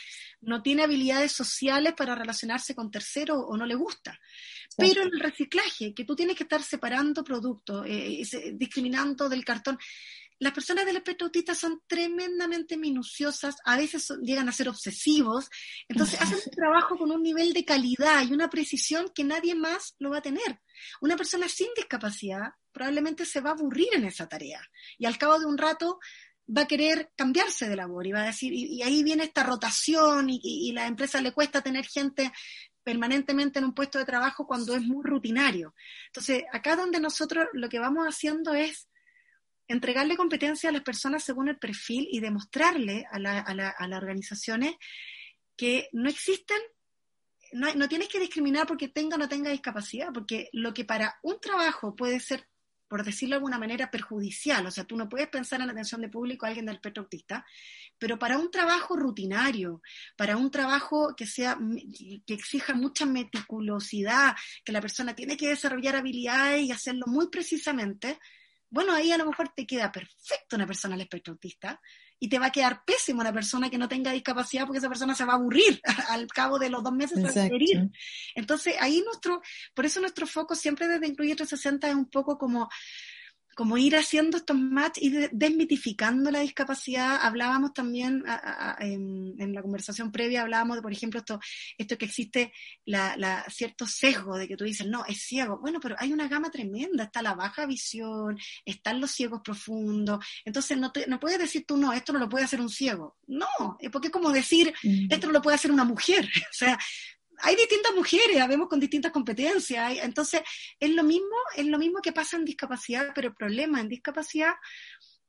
no 0.41 0.63
tiene 0.63 0.85
habilidades 0.85 1.33
sociales 1.33 1.95
para 1.97 2.15
relacionarse 2.15 2.75
con 2.75 2.91
terceros 2.91 3.45
o 3.47 3.57
no 3.57 3.67
le 3.67 3.75
gusta. 3.75 4.19
Pero 4.77 5.03
en 5.03 5.09
el 5.13 5.21
reciclaje, 5.21 5.93
que 5.93 6.05
tú 6.05 6.15
tienes 6.15 6.37
que 6.37 6.45
estar 6.45 6.63
separando 6.63 7.25
productos, 7.25 7.85
eh, 7.87 8.23
discriminando 8.55 9.29
del 9.29 9.45
cartón, 9.45 9.79
las 10.39 10.53
personas 10.53 10.87
del 10.87 10.97
espectro 10.97 11.27
autista 11.27 11.55
son 11.55 11.83
tremendamente 11.87 12.77
minuciosas, 12.77 13.57
a 13.65 13.77
veces 13.77 14.13
llegan 14.23 14.49
a 14.49 14.53
ser 14.53 14.69
obsesivos, 14.69 15.51
entonces 15.89 16.21
hacen 16.21 16.39
un 16.45 16.53
trabajo 16.53 16.97
con 16.97 17.11
un 17.11 17.23
nivel 17.23 17.53
de 17.53 17.65
calidad 17.65 18.23
y 18.23 18.33
una 18.33 18.49
precisión 18.49 19.11
que 19.15 19.25
nadie 19.25 19.55
más 19.55 19.97
lo 19.99 20.11
va 20.11 20.19
a 20.19 20.23
tener. 20.23 20.61
Una 21.01 21.17
persona 21.17 21.49
sin 21.49 21.69
discapacidad 21.75 22.53
probablemente 22.71 23.25
se 23.25 23.41
va 23.41 23.51
a 23.51 23.55
aburrir 23.55 23.89
en 23.93 24.05
esa 24.05 24.29
tarea 24.29 24.61
y 24.97 25.07
al 25.07 25.19
cabo 25.19 25.39
de 25.39 25.47
un 25.47 25.59
rato 25.59 25.99
va 26.57 26.63
a 26.63 26.69
querer 26.69 27.11
cambiarse 27.15 27.69
de 27.69 27.77
labor 27.77 28.07
y 28.07 28.13
va 28.13 28.23
a 28.23 28.27
decir, 28.27 28.53
y, 28.55 28.81
ahí 28.83 29.03
viene 29.03 29.25
esta 29.25 29.43
rotación 29.43 30.31
y, 30.31 30.41
y, 30.43 30.69
y, 30.69 30.73
la 30.73 30.87
empresa 30.87 31.21
le 31.21 31.33
cuesta 31.33 31.61
tener 31.61 31.85
gente 31.85 32.33
permanentemente 32.83 33.59
en 33.59 33.67
un 33.67 33.75
puesto 33.75 33.99
de 33.99 34.07
trabajo 34.07 34.47
cuando 34.47 34.75
es 34.75 34.83
muy 34.83 35.05
rutinario. 35.05 35.75
Entonces, 36.07 36.45
acá 36.51 36.75
donde 36.75 37.01
nosotros 37.01 37.47
lo 37.53 37.69
que 37.69 37.79
vamos 37.79 38.07
haciendo 38.07 38.55
es 38.55 38.89
entregarle 39.69 40.17
competencia 40.17 40.71
a 40.71 40.73
las 40.73 40.83
personas 40.83 41.23
según 41.23 41.49
el 41.49 41.59
perfil 41.59 42.09
y 42.11 42.21
demostrarle 42.21 43.07
a, 43.11 43.19
las 43.19 44.03
organizaciones 44.03 44.75
que 45.57 45.89
no 45.93 46.09
existen, 46.09 46.59
no, 47.53 47.73
no 47.75 47.89
tienes 47.89 48.09
que 48.09 48.21
discriminar 48.21 48.67
porque 48.67 48.89
tenga 48.89 49.17
o 49.17 49.19
no 49.19 49.29
tenga 49.29 49.51
discapacidad, 49.51 50.09
porque 50.13 50.49
lo 50.53 50.75
que 50.75 50.85
para 50.85 51.19
un 51.23 51.41
trabajo 51.41 51.95
puede 51.95 52.19
ser 52.21 52.49
por 52.89 53.05
decirlo 53.05 53.35
de 53.35 53.37
alguna 53.37 53.59
manera, 53.59 53.91
perjudicial. 53.91 54.67
O 54.67 54.71
sea, 54.71 54.85
tú 54.85 54.97
no 54.97 55.09
puedes 55.09 55.29
pensar 55.29 55.61
en 55.61 55.67
la 55.67 55.73
atención 55.73 56.01
de 56.01 56.09
público 56.09 56.47
a 56.47 56.49
alguien 56.49 56.67
del 56.67 56.77
espectro 56.77 57.03
autista, 57.03 57.45
pero 57.99 58.19
para 58.19 58.39
un 58.39 58.51
trabajo 58.51 58.97
rutinario, 58.97 59.83
para 60.17 60.37
un 60.37 60.51
trabajo 60.51 61.15
que 61.15 61.27
sea, 61.27 61.59
que 62.27 62.35
exija 62.35 62.75
mucha 62.75 63.05
meticulosidad, 63.05 64.35
que 64.65 64.73
la 64.73 64.81
persona 64.81 65.15
tiene 65.15 65.37
que 65.37 65.49
desarrollar 65.49 65.97
habilidades 65.97 66.63
y 66.63 66.73
hacerlo 66.73 67.07
muy 67.07 67.29
precisamente, 67.29 68.19
bueno, 68.71 68.93
ahí 68.93 69.11
a 69.13 69.19
lo 69.19 69.27
mejor 69.27 69.51
te 69.55 69.67
queda 69.67 69.91
perfecto 69.91 70.57
una 70.57 70.67
persona 70.67 70.95
al 70.95 71.01
espectro 71.01 71.33
autista 71.33 71.81
y 72.21 72.29
te 72.29 72.39
va 72.39 72.47
a 72.47 72.53
quedar 72.53 72.85
pésimo 72.85 73.21
una 73.21 73.33
persona 73.33 73.71
que 73.71 73.79
no 73.79 73.89
tenga 73.89 74.13
discapacidad 74.13 74.67
porque 74.67 74.79
esa 74.79 74.89
persona 74.89 75.15
se 75.15 75.25
va 75.25 75.35
a 75.35 75.37
aburrir 75.37 75.81
al 76.11 76.27
cabo 76.27 76.59
de 76.59 76.71
los 76.71 76.83
dos 76.83 76.93
meses 76.93 77.19
se 77.33 77.41
va 77.41 77.45
a 77.45 77.59
ir. 77.59 77.91
Entonces 78.35 78.75
ahí 78.81 79.03
nuestro, 79.03 79.41
por 79.75 79.87
eso 79.87 80.01
nuestro 80.01 80.27
foco 80.27 80.55
siempre 80.55 80.89
desde 80.89 81.07
Incluye 81.07 81.37
360 81.37 81.89
es 81.89 81.95
un 81.95 82.11
poco 82.11 82.37
como 82.37 82.69
como 83.59 83.77
ir 83.77 83.97
haciendo 83.97 84.37
estos 84.37 84.57
match 84.57 84.99
y 85.01 85.11
desmitificando 85.33 86.31
la 86.31 86.39
discapacidad. 86.39 87.19
Hablábamos 87.21 87.75
también 87.75 88.23
en, 88.79 89.53
la 89.53 89.63
conversación 89.63 90.13
previa, 90.13 90.43
hablábamos 90.43 90.77
de, 90.77 90.83
por 90.83 90.93
ejemplo, 90.93 91.19
esto, 91.19 91.41
esto 91.77 91.99
que 91.99 92.05
existe 92.05 92.53
la, 92.85 93.45
cierto 93.51 93.85
sesgo 93.85 94.37
de 94.37 94.47
que 94.47 94.57
tú 94.57 94.63
dices, 94.63 94.87
no, 94.87 95.05
es 95.07 95.23
ciego. 95.23 95.59
Bueno, 95.59 95.81
pero 95.81 95.97
hay 95.99 96.13
una 96.13 96.29
gama 96.29 96.53
tremenda, 96.53 97.03
está 97.03 97.21
la 97.21 97.35
baja 97.35 97.67
visión, 97.67 98.39
están 98.65 99.01
los 99.01 99.11
ciegos 99.11 99.41
profundos. 99.43 100.25
Entonces 100.45 100.79
no, 100.79 100.93
te, 100.93 101.09
no 101.09 101.19
puedes 101.19 101.41
decir 101.41 101.65
tú, 101.67 101.77
no, 101.77 101.93
esto 101.93 102.13
no 102.13 102.21
lo 102.21 102.29
puede 102.29 102.45
hacer 102.45 102.61
un 102.61 102.71
ciego. 102.71 103.17
No, 103.27 103.49
porque 103.91 104.07
es 104.07 104.13
como 104.13 104.31
decir, 104.31 104.73
mm. 104.85 105.09
esto 105.11 105.27
no 105.27 105.33
lo 105.33 105.43
puede 105.43 105.57
hacer 105.57 105.73
una 105.73 105.83
mujer. 105.83 106.25
o 106.49 106.55
sea, 106.55 106.79
hay 107.41 107.57
distintas 107.57 107.95
mujeres, 107.95 108.41
habemos 108.41 108.69
con 108.69 108.81
distintas 108.81 109.13
competencias, 109.13 109.99
entonces 110.03 110.43
es 110.79 110.91
lo 110.91 111.03
mismo, 111.03 111.37
es 111.57 111.67
lo 111.67 111.79
mismo 111.79 112.01
que 112.03 112.13
pasa 112.13 112.37
en 112.37 112.45
discapacidad, 112.45 113.13
pero 113.15 113.29
el 113.29 113.35
problema 113.35 113.81
en 113.81 113.89
discapacidad 113.89 114.55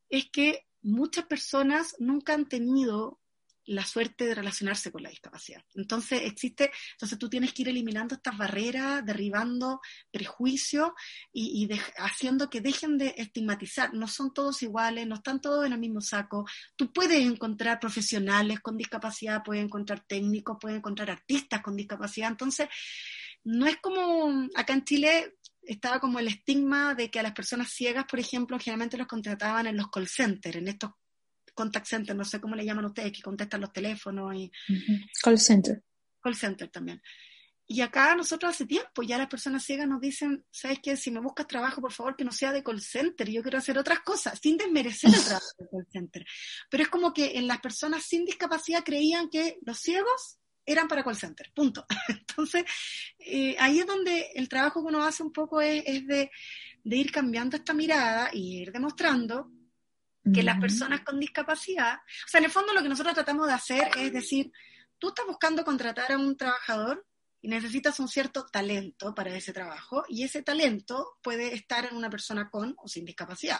es 0.09 0.29
que 0.31 0.65
muchas 0.81 1.25
personas 1.25 1.95
nunca 1.99 2.33
han 2.33 2.47
tenido 2.47 3.18
la 3.69 3.85
suerte 3.85 4.25
de 4.25 4.33
relacionarse 4.33 4.91
con 4.91 5.03
la 5.03 5.09
discapacidad. 5.09 5.63
Entonces 5.75 6.23
existe, 6.23 6.71
entonces 6.93 7.19
tú 7.19 7.29
tienes 7.29 7.53
que 7.53 7.61
ir 7.61 7.69
eliminando 7.69 8.15
estas 8.15 8.35
barreras, 8.35 9.05
derribando 9.05 9.79
prejuicios 10.11 10.89
y, 11.31 11.69
haciendo 11.97 12.49
que 12.49 12.61
dejen 12.61 12.97
de 12.97 13.13
estigmatizar. 13.17 13.93
No 13.93 14.07
son 14.07 14.33
todos 14.33 14.63
iguales, 14.63 15.05
no 15.05 15.15
están 15.15 15.39
todos 15.39 15.67
en 15.67 15.73
el 15.73 15.79
mismo 15.79 16.01
saco. 16.01 16.45
Tú 16.75 16.91
puedes 16.91 17.19
encontrar 17.19 17.79
profesionales 17.79 18.59
con 18.59 18.75
discapacidad, 18.75 19.43
puedes 19.43 19.63
encontrar 19.63 20.03
técnicos, 20.07 20.57
puedes 20.59 20.77
encontrar 20.79 21.11
artistas 21.11 21.61
con 21.61 21.75
discapacidad. 21.75 22.29
Entonces, 22.29 22.69
no 23.43 23.67
es 23.67 23.77
como 23.77 24.47
acá 24.55 24.73
en 24.73 24.83
Chile 24.83 25.35
estaba 25.61 25.99
como 25.99 26.17
el 26.17 26.27
estigma 26.27 26.95
de 26.95 27.11
que 27.11 27.19
a 27.19 27.23
las 27.23 27.33
personas 27.33 27.71
ciegas, 27.71 28.05
por 28.05 28.19
ejemplo, 28.19 28.57
generalmente 28.57 28.97
los 28.97 29.05
contrataban 29.05 29.67
en 29.67 29.77
los 29.77 29.91
call 29.91 30.07
centers, 30.07 30.55
en 30.55 30.67
estos 30.69 30.91
contact 31.59 31.87
center, 31.87 32.15
no 32.15 32.23
sé 32.23 32.39
cómo 32.39 32.55
le 32.55 32.63
llaman 32.63 32.85
ustedes, 32.85 33.11
que 33.11 33.21
contestan 33.21 33.59
los 33.59 33.73
teléfonos 33.73 34.33
y... 34.33 34.49
Call 35.21 35.37
center. 35.37 35.83
Call 36.21 36.35
center 36.35 36.69
también. 36.69 37.01
Y 37.67 37.81
acá 37.81 38.15
nosotros 38.15 38.51
hace 38.51 38.65
tiempo 38.65 39.03
ya 39.03 39.17
las 39.17 39.27
personas 39.27 39.65
ciegas 39.65 39.85
nos 39.85 39.99
dicen, 39.99 40.45
¿sabes 40.49 40.79
qué? 40.81 40.95
Si 40.95 41.11
me 41.11 41.19
buscas 41.19 41.47
trabajo, 41.47 41.81
por 41.81 41.91
favor, 41.91 42.15
que 42.15 42.23
no 42.23 42.31
sea 42.31 42.53
de 42.53 42.63
call 42.63 42.81
center, 42.81 43.29
yo 43.29 43.41
quiero 43.41 43.57
hacer 43.57 43.77
otras 43.77 43.99
cosas, 43.99 44.39
sin 44.41 44.55
desmerecer 44.55 45.13
el 45.13 45.21
trabajo 45.21 45.47
de 45.57 45.67
call 45.69 45.87
center. 45.91 46.25
Pero 46.69 46.83
es 46.83 46.89
como 46.89 47.13
que 47.13 47.37
en 47.37 47.45
las 47.45 47.59
personas 47.59 48.03
sin 48.03 48.23
discapacidad 48.23 48.85
creían 48.85 49.29
que 49.29 49.59
los 49.65 49.77
ciegos 49.79 50.39
eran 50.65 50.87
para 50.87 51.03
call 51.03 51.17
center, 51.17 51.51
punto. 51.53 51.85
Entonces, 52.07 52.63
eh, 53.19 53.57
ahí 53.59 53.79
es 53.79 53.85
donde 53.85 54.31
el 54.33 54.47
trabajo 54.47 54.81
que 54.81 54.87
uno 54.87 55.03
hace 55.03 55.23
un 55.23 55.33
poco 55.33 55.59
es, 55.59 55.83
es 55.85 56.07
de, 56.07 56.31
de 56.85 56.95
ir 56.95 57.11
cambiando 57.11 57.57
esta 57.57 57.73
mirada 57.73 58.29
y 58.31 58.61
ir 58.61 58.71
demostrando 58.71 59.51
que 60.33 60.43
las 60.43 60.59
personas 60.59 61.01
con 61.01 61.19
discapacidad, 61.19 61.95
o 61.95 62.27
sea, 62.27 62.39
en 62.39 62.45
el 62.45 62.51
fondo 62.51 62.73
lo 62.73 62.83
que 62.83 62.89
nosotros 62.89 63.15
tratamos 63.15 63.47
de 63.47 63.53
hacer 63.53 63.89
es 63.97 64.13
decir, 64.13 64.51
tú 64.97 65.09
estás 65.09 65.25
buscando 65.25 65.63
contratar 65.63 66.11
a 66.11 66.17
un 66.17 66.35
trabajador 66.35 67.05
y 67.41 67.47
necesitas 67.47 67.99
un 67.99 68.07
cierto 68.07 68.45
talento 68.45 69.15
para 69.15 69.33
ese 69.33 69.53
trabajo 69.53 70.03
y 70.09 70.23
ese 70.23 70.41
talento 70.41 71.17
puede 71.21 71.53
estar 71.55 71.85
en 71.85 71.95
una 71.95 72.09
persona 72.09 72.49
con 72.49 72.75
o 72.77 72.87
sin 72.87 73.05
discapacidad. 73.05 73.59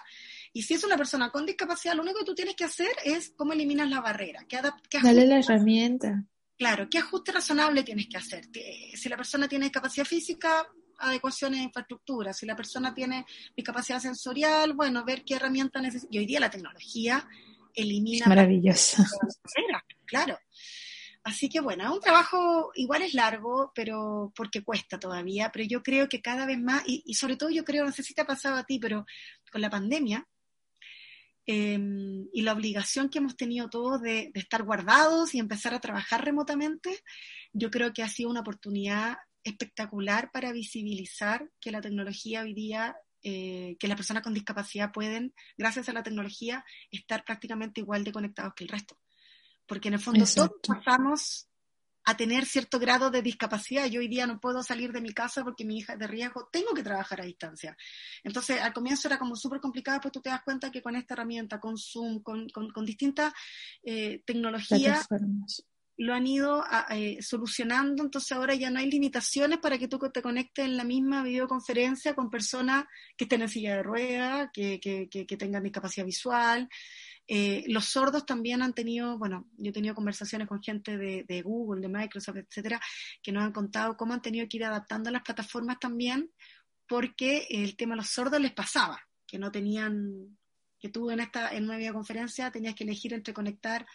Y 0.51 0.63
si 0.63 0.73
es 0.73 0.83
una 0.83 0.97
persona 0.97 1.31
con 1.31 1.45
discapacidad, 1.45 1.95
lo 1.95 2.03
único 2.03 2.19
que 2.19 2.25
tú 2.25 2.35
tienes 2.35 2.55
que 2.55 2.65
hacer 2.65 2.91
es 3.03 3.33
cómo 3.37 3.53
eliminas 3.53 3.89
la 3.89 4.01
barrera. 4.01 4.45
¿Qué 4.47 4.59
Dale 5.01 5.25
la 5.25 5.39
herramienta. 5.39 6.25
Claro, 6.57 6.89
¿qué 6.89 6.97
ajuste 6.97 7.31
razonable 7.31 7.83
tienes 7.83 8.07
que 8.09 8.17
hacer? 8.17 8.49
Si 8.93 9.07
la 9.07 9.15
persona 9.15 9.47
tiene 9.47 9.65
discapacidad 9.65 10.05
física, 10.05 10.67
adecuaciones 10.99 11.59
de 11.59 11.65
infraestructura. 11.65 12.33
Si 12.33 12.45
la 12.45 12.55
persona 12.55 12.93
tiene 12.93 13.25
discapacidad 13.55 13.99
sensorial, 13.99 14.73
bueno, 14.73 15.03
ver 15.05 15.23
qué 15.23 15.35
herramienta 15.35 15.81
necesita. 15.81 16.09
Y 16.11 16.19
hoy 16.19 16.25
día 16.25 16.39
la 16.39 16.49
tecnología 16.49 17.27
elimina. 17.73 18.27
maravillosa. 18.27 19.05
Claro. 20.05 20.39
Así 21.23 21.49
que 21.49 21.59
bueno, 21.59 21.83
es 21.83 21.89
un 21.91 21.99
trabajo 21.99 22.71
igual 22.75 23.01
es 23.01 23.13
largo, 23.13 23.71
pero 23.75 24.31
porque 24.35 24.63
cuesta 24.63 24.99
todavía, 24.99 25.51
pero 25.51 25.65
yo 25.65 25.83
creo 25.83 26.07
que 26.07 26.21
cada 26.21 26.45
vez 26.45 26.59
más, 26.59 26.81
y, 26.87 27.13
sobre 27.13 27.35
todo 27.35 27.49
yo 27.49 27.63
creo, 27.63 27.85
no 27.85 27.91
sé 27.91 28.03
si 28.03 28.13
te 28.13 28.21
ha 28.21 28.25
pasado 28.25 28.55
a 28.55 28.63
ti, 28.63 28.79
pero 28.79 29.05
con 29.51 29.61
la 29.61 29.69
pandemia 29.69 30.25
em, 31.45 32.27
y 32.33 32.41
la 32.41 32.53
obligación 32.53 33.09
que 33.09 33.19
hemos 33.19 33.35
tenido 33.35 33.69
todos 33.69 34.01
de, 34.01 34.31
de, 34.33 34.39
estar 34.39 34.63
guardados 34.63 35.35
y 35.35 35.39
empezar 35.39 35.73
a 35.73 35.79
trabajar 35.79 36.23
remotamente, 36.23 36.99
yo 37.53 37.69
creo 37.69 37.93
que 37.93 38.01
ha 38.01 38.09
sido 38.09 38.29
una 38.29 38.41
oportunidad 38.41 39.17
espectacular 39.43 40.31
para 40.31 40.51
visibilizar 40.51 41.49
que 41.59 41.71
la 41.71 41.81
tecnología 41.81 42.41
hoy 42.41 42.53
día, 42.53 42.95
eh, 43.23 43.75
que 43.79 43.87
las 43.87 43.97
personas 43.97 44.23
con 44.23 44.33
discapacidad 44.33 44.91
pueden, 44.91 45.33
gracias 45.57 45.89
a 45.89 45.93
la 45.93 46.03
tecnología, 46.03 46.65
estar 46.91 47.23
prácticamente 47.25 47.81
igual 47.81 48.03
de 48.03 48.11
conectados 48.11 48.53
que 48.55 48.63
el 48.63 48.69
resto. 48.69 48.99
Porque 49.65 49.89
en 49.89 49.95
el 49.95 49.99
fondo 49.99 50.25
todos 50.25 50.51
pasamos 50.67 51.49
a 52.05 52.17
tener 52.17 52.45
cierto 52.45 52.79
grado 52.79 53.11
de 53.11 53.21
discapacidad. 53.21 53.85
Yo 53.85 53.99
hoy 53.99 54.07
día 54.07 54.25
no 54.25 54.39
puedo 54.39 54.63
salir 54.63 54.91
de 54.91 54.99
mi 54.99 55.13
casa 55.13 55.43
porque 55.43 55.63
mi 55.63 55.77
hija 55.77 55.93
es 55.93 55.99
de 55.99 56.07
riesgo, 56.07 56.49
tengo 56.51 56.73
que 56.73 56.81
trabajar 56.81 57.21
a 57.21 57.25
distancia. 57.25 57.77
Entonces, 58.23 58.59
al 58.61 58.73
comienzo 58.73 59.07
era 59.07 59.19
como 59.19 59.35
súper 59.35 59.59
complicado, 59.59 59.99
pues 60.01 60.11
tú 60.13 60.21
te 60.21 60.29
das 60.29 60.41
cuenta 60.43 60.71
que 60.71 60.81
con 60.81 60.95
esta 60.95 61.13
herramienta, 61.13 61.59
con 61.59 61.77
Zoom, 61.77 62.23
con, 62.23 62.47
con, 62.49 62.85
distintas 62.85 63.31
eh, 63.83 64.23
tecnologías, 64.25 65.07
lo 65.99 66.13
han 66.13 66.25
ido 66.25 66.63
eh, 66.89 67.21
solucionando, 67.21 68.03
entonces 68.03 68.31
ahora 68.31 68.55
ya 68.55 68.71
no 68.71 68.79
hay 68.79 68.89
limitaciones 68.89 69.59
para 69.59 69.77
que 69.77 69.87
tú 69.87 69.99
te 70.11 70.21
conectes 70.21 70.65
en 70.65 70.77
la 70.77 70.83
misma 70.83 71.23
videoconferencia 71.23 72.15
con 72.15 72.29
personas 72.29 72.85
que 73.17 73.25
estén 73.25 73.41
en 73.41 73.49
silla 73.49 73.75
de 73.75 73.83
ruedas, 73.83 74.49
que, 74.53 74.79
que, 74.79 75.09
que, 75.09 75.27
que 75.27 75.37
tengan 75.37 75.63
discapacidad 75.63 76.05
visual, 76.05 76.69
eh, 77.31 77.63
los 77.67 77.85
sordos 77.85 78.25
también 78.25 78.63
han 78.63 78.73
tenido, 78.73 79.19
bueno, 79.19 79.47
yo 79.55 79.69
he 79.69 79.73
tenido 79.73 79.93
conversaciones 79.93 80.47
con 80.47 80.63
gente 80.63 80.97
de, 80.97 81.41
Google, 81.43 81.79
de 81.79 81.87
Microsoft, 81.87 82.37
etcétera, 82.37 82.81
que 83.21 83.31
nos 83.31 83.43
han 83.43 83.51
contado 83.51 83.95
cómo 83.95 84.15
han 84.15 84.21
tenido 84.23 84.47
que 84.49 84.57
ir 84.57 84.65
adaptando 84.65 85.11
las 85.11 85.21
plataformas 85.21 85.79
también, 85.79 86.31
porque 86.87 87.45
el 87.51 87.75
tema 87.75 87.93
de 87.93 87.97
los 87.97 88.09
sordos 88.09 88.41
les 88.41 88.51
pasaba, 88.51 88.99
que 89.27 89.37
no 89.37 89.51
tenían, 89.51 90.39
que 90.79 90.89
tú 90.89 91.11
en 91.11 91.19
esta, 91.19 91.53
en 91.53 91.65
una 91.65 91.77
videoconferencia 91.77 92.49
tenías 92.49 92.73
que 92.73 92.83
elegir 92.83 93.13
entre 93.13 93.31
conectar, 93.31 93.85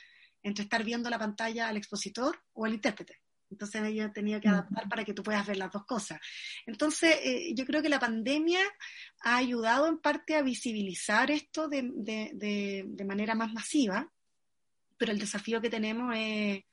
entre 0.44 0.64
estar 0.64 0.84
viendo 0.84 1.10
la 1.10 1.18
pantalla 1.18 1.68
al 1.68 1.76
expositor 1.76 2.40
o 2.52 2.64
al 2.64 2.74
intérprete. 2.74 3.24
Entonces 3.50 3.82
ella 3.84 4.12
tenía 4.12 4.40
que 4.40 4.48
adaptar 4.48 4.88
para 4.88 5.04
que 5.04 5.14
tú 5.14 5.22
puedas 5.22 5.46
ver 5.46 5.56
las 5.56 5.70
dos 5.70 5.84
cosas. 5.84 6.20
Entonces, 6.66 7.16
eh, 7.22 7.54
yo 7.54 7.64
creo 7.64 7.82
que 7.82 7.88
la 7.88 8.00
pandemia 8.00 8.60
ha 9.22 9.36
ayudado 9.36 9.86
en 9.86 9.98
parte 9.98 10.36
a 10.36 10.42
visibilizar 10.42 11.30
esto 11.30 11.68
de, 11.68 11.82
de, 11.92 13.04
manera 13.04 13.34
más 13.34 13.52
masiva, 13.52 14.10
pero 14.96 15.12
el 15.12 15.18
desafío 15.18 15.60
que 15.60 15.70
tenemos 15.70 16.14
es, 16.16 16.64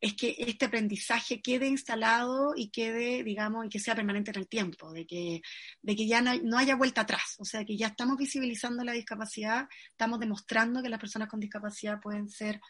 es, 0.00 0.14
que 0.14 0.34
este 0.38 0.66
aprendizaje 0.66 1.42
quede 1.42 1.66
instalado 1.66 2.54
y 2.56 2.70
quede, 2.70 3.22
digamos, 3.22 3.66
y 3.66 3.68
que 3.68 3.80
sea 3.80 3.94
permanente 3.94 4.30
en 4.30 4.38
el 4.38 4.48
tiempo, 4.48 4.92
de 4.92 5.06
que, 5.06 5.42
de 5.82 5.96
que 5.96 6.06
ya 6.06 6.22
no, 6.22 6.56
haya 6.56 6.76
vuelta 6.76 7.02
atrás, 7.02 7.34
o 7.38 7.44
sea, 7.44 7.64
que 7.64 7.76
ya 7.76 7.88
estamos 7.88 8.16
visibilizando 8.16 8.82
la 8.84 8.92
discapacidad, 8.92 9.68
estamos 9.90 10.20
demostrando 10.20 10.82
que 10.82 10.88
las 10.88 11.00
personas 11.00 11.28
con 11.28 11.40
discapacidad 11.40 12.00
pueden 12.00 12.28
ser 12.30 12.60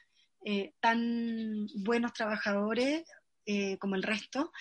eh, 0.47 0.75
tan 0.79 1.67
buenos 1.75 2.13
trabajadores 2.13 3.05
eh, 3.47 3.79
como 3.79 3.95
el 3.95 4.03
resto, 4.03 4.53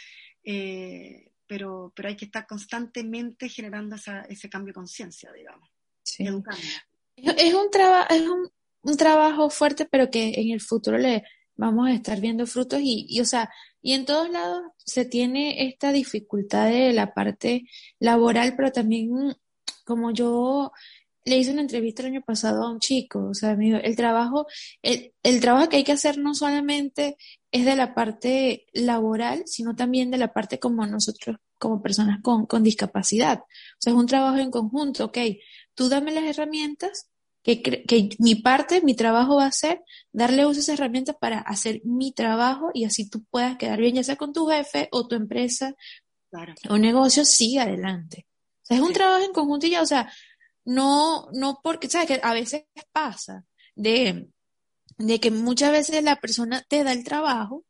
eh, 0.43 1.33
pero, 1.45 1.91
pero 1.93 2.07
hay 2.07 2.15
que 2.15 2.23
estar 2.23 2.47
constantemente 2.47 3.49
generando 3.49 3.97
ese 4.29 4.49
cambio 4.49 4.71
de 4.71 4.75
conciencia, 4.75 5.31
digamos, 5.33 5.69
educando. 6.19 6.61
Es 7.17 7.53
un, 7.53 7.69
es 8.09 8.21
un, 8.21 8.49
un, 8.81 8.97
trabajo 8.97 9.49
fuerte, 9.49 9.85
pero 9.85 10.09
que 10.09 10.33
en 10.35 10.51
el 10.51 10.61
futuro 10.61 10.97
le 10.97 11.23
vamos 11.55 11.89
a 11.89 11.93
estar 11.93 12.19
viendo 12.21 12.47
frutos 12.47 12.79
y, 12.81 13.05
y, 13.09 13.19
o 13.19 13.25
sea, 13.25 13.49
y 13.81 13.91
en 13.91 14.05
todos 14.05 14.29
lados 14.29 14.63
se 14.77 15.03
tiene 15.03 15.67
esta 15.67 15.91
dificultad 15.91 16.69
de 16.69 16.93
la 16.93 17.13
parte 17.13 17.63
laboral, 17.99 18.55
pero 18.55 18.71
también 18.71 19.35
como 19.83 20.11
yo 20.11 20.71
le 21.25 21.37
hice 21.37 21.51
una 21.51 21.61
entrevista 21.61 22.01
el 22.01 22.09
año 22.09 22.21
pasado 22.21 22.63
a 22.63 22.71
un 22.71 22.79
chico, 22.79 23.27
o 23.29 23.33
sea, 23.33 23.51
el 23.51 23.95
trabajo, 23.95 24.47
el, 24.81 25.13
el, 25.23 25.39
trabajo 25.39 25.69
que 25.69 25.77
hay 25.77 25.83
que 25.83 25.91
hacer 25.93 26.17
no 26.17 26.35
solamente 26.35 27.17
es 27.51 27.65
de 27.65 27.75
la 27.75 27.93
parte 27.93 28.65
laboral, 28.73 29.43
sino 29.45 29.75
también 29.75 30.11
de 30.11 30.17
la 30.17 30.33
parte 30.33 30.59
como 30.59 30.85
nosotros, 30.85 31.37
como 31.59 31.81
personas 31.81 32.19
con, 32.21 32.45
con 32.45 32.63
discapacidad. 32.63 33.39
O 33.39 33.79
sea, 33.79 33.93
es 33.93 33.99
un 33.99 34.07
trabajo 34.07 34.37
en 34.37 34.51
conjunto, 34.51 35.05
ok, 35.05 35.17
tú 35.73 35.89
dame 35.89 36.11
las 36.11 36.25
herramientas, 36.25 37.09
que, 37.43 37.61
que 37.61 38.09
mi 38.19 38.35
parte, 38.35 38.81
mi 38.81 38.95
trabajo 38.95 39.35
va 39.35 39.45
a 39.47 39.51
ser 39.51 39.83
darle 40.13 40.45
uso 40.45 40.59
a 40.59 40.63
esas 40.63 40.79
herramientas 40.79 41.17
para 41.19 41.39
hacer 41.39 41.81
mi 41.83 42.13
trabajo 42.13 42.71
y 42.73 42.85
así 42.85 43.09
tú 43.09 43.23
puedas 43.25 43.57
quedar 43.57 43.79
bien, 43.79 43.95
ya 43.95 44.03
sea 44.03 44.15
con 44.15 44.31
tu 44.31 44.47
jefe 44.47 44.87
o 44.91 45.07
tu 45.07 45.15
empresa 45.15 45.75
o 46.69 46.77
negocio, 46.77 47.25
sigue 47.25 47.59
adelante. 47.59 48.27
O 48.63 48.65
sea, 48.65 48.77
es 48.77 48.83
un 48.83 48.93
trabajo 48.93 49.23
en 49.23 49.33
conjunto 49.33 49.67
y 49.67 49.71
ya, 49.71 49.81
o 49.81 49.85
sea, 49.85 50.11
no, 50.65 51.27
no 51.33 51.59
porque, 51.63 51.89
sabes 51.89 52.07
que 52.07 52.19
a 52.23 52.33
veces 52.33 52.65
pasa 52.91 53.45
de, 53.75 54.29
de 54.97 55.19
que 55.19 55.31
muchas 55.31 55.71
veces 55.71 56.03
la 56.03 56.17
persona 56.17 56.63
te 56.67 56.83
da 56.83 56.91
el 56.93 57.03
trabajo 57.03 57.65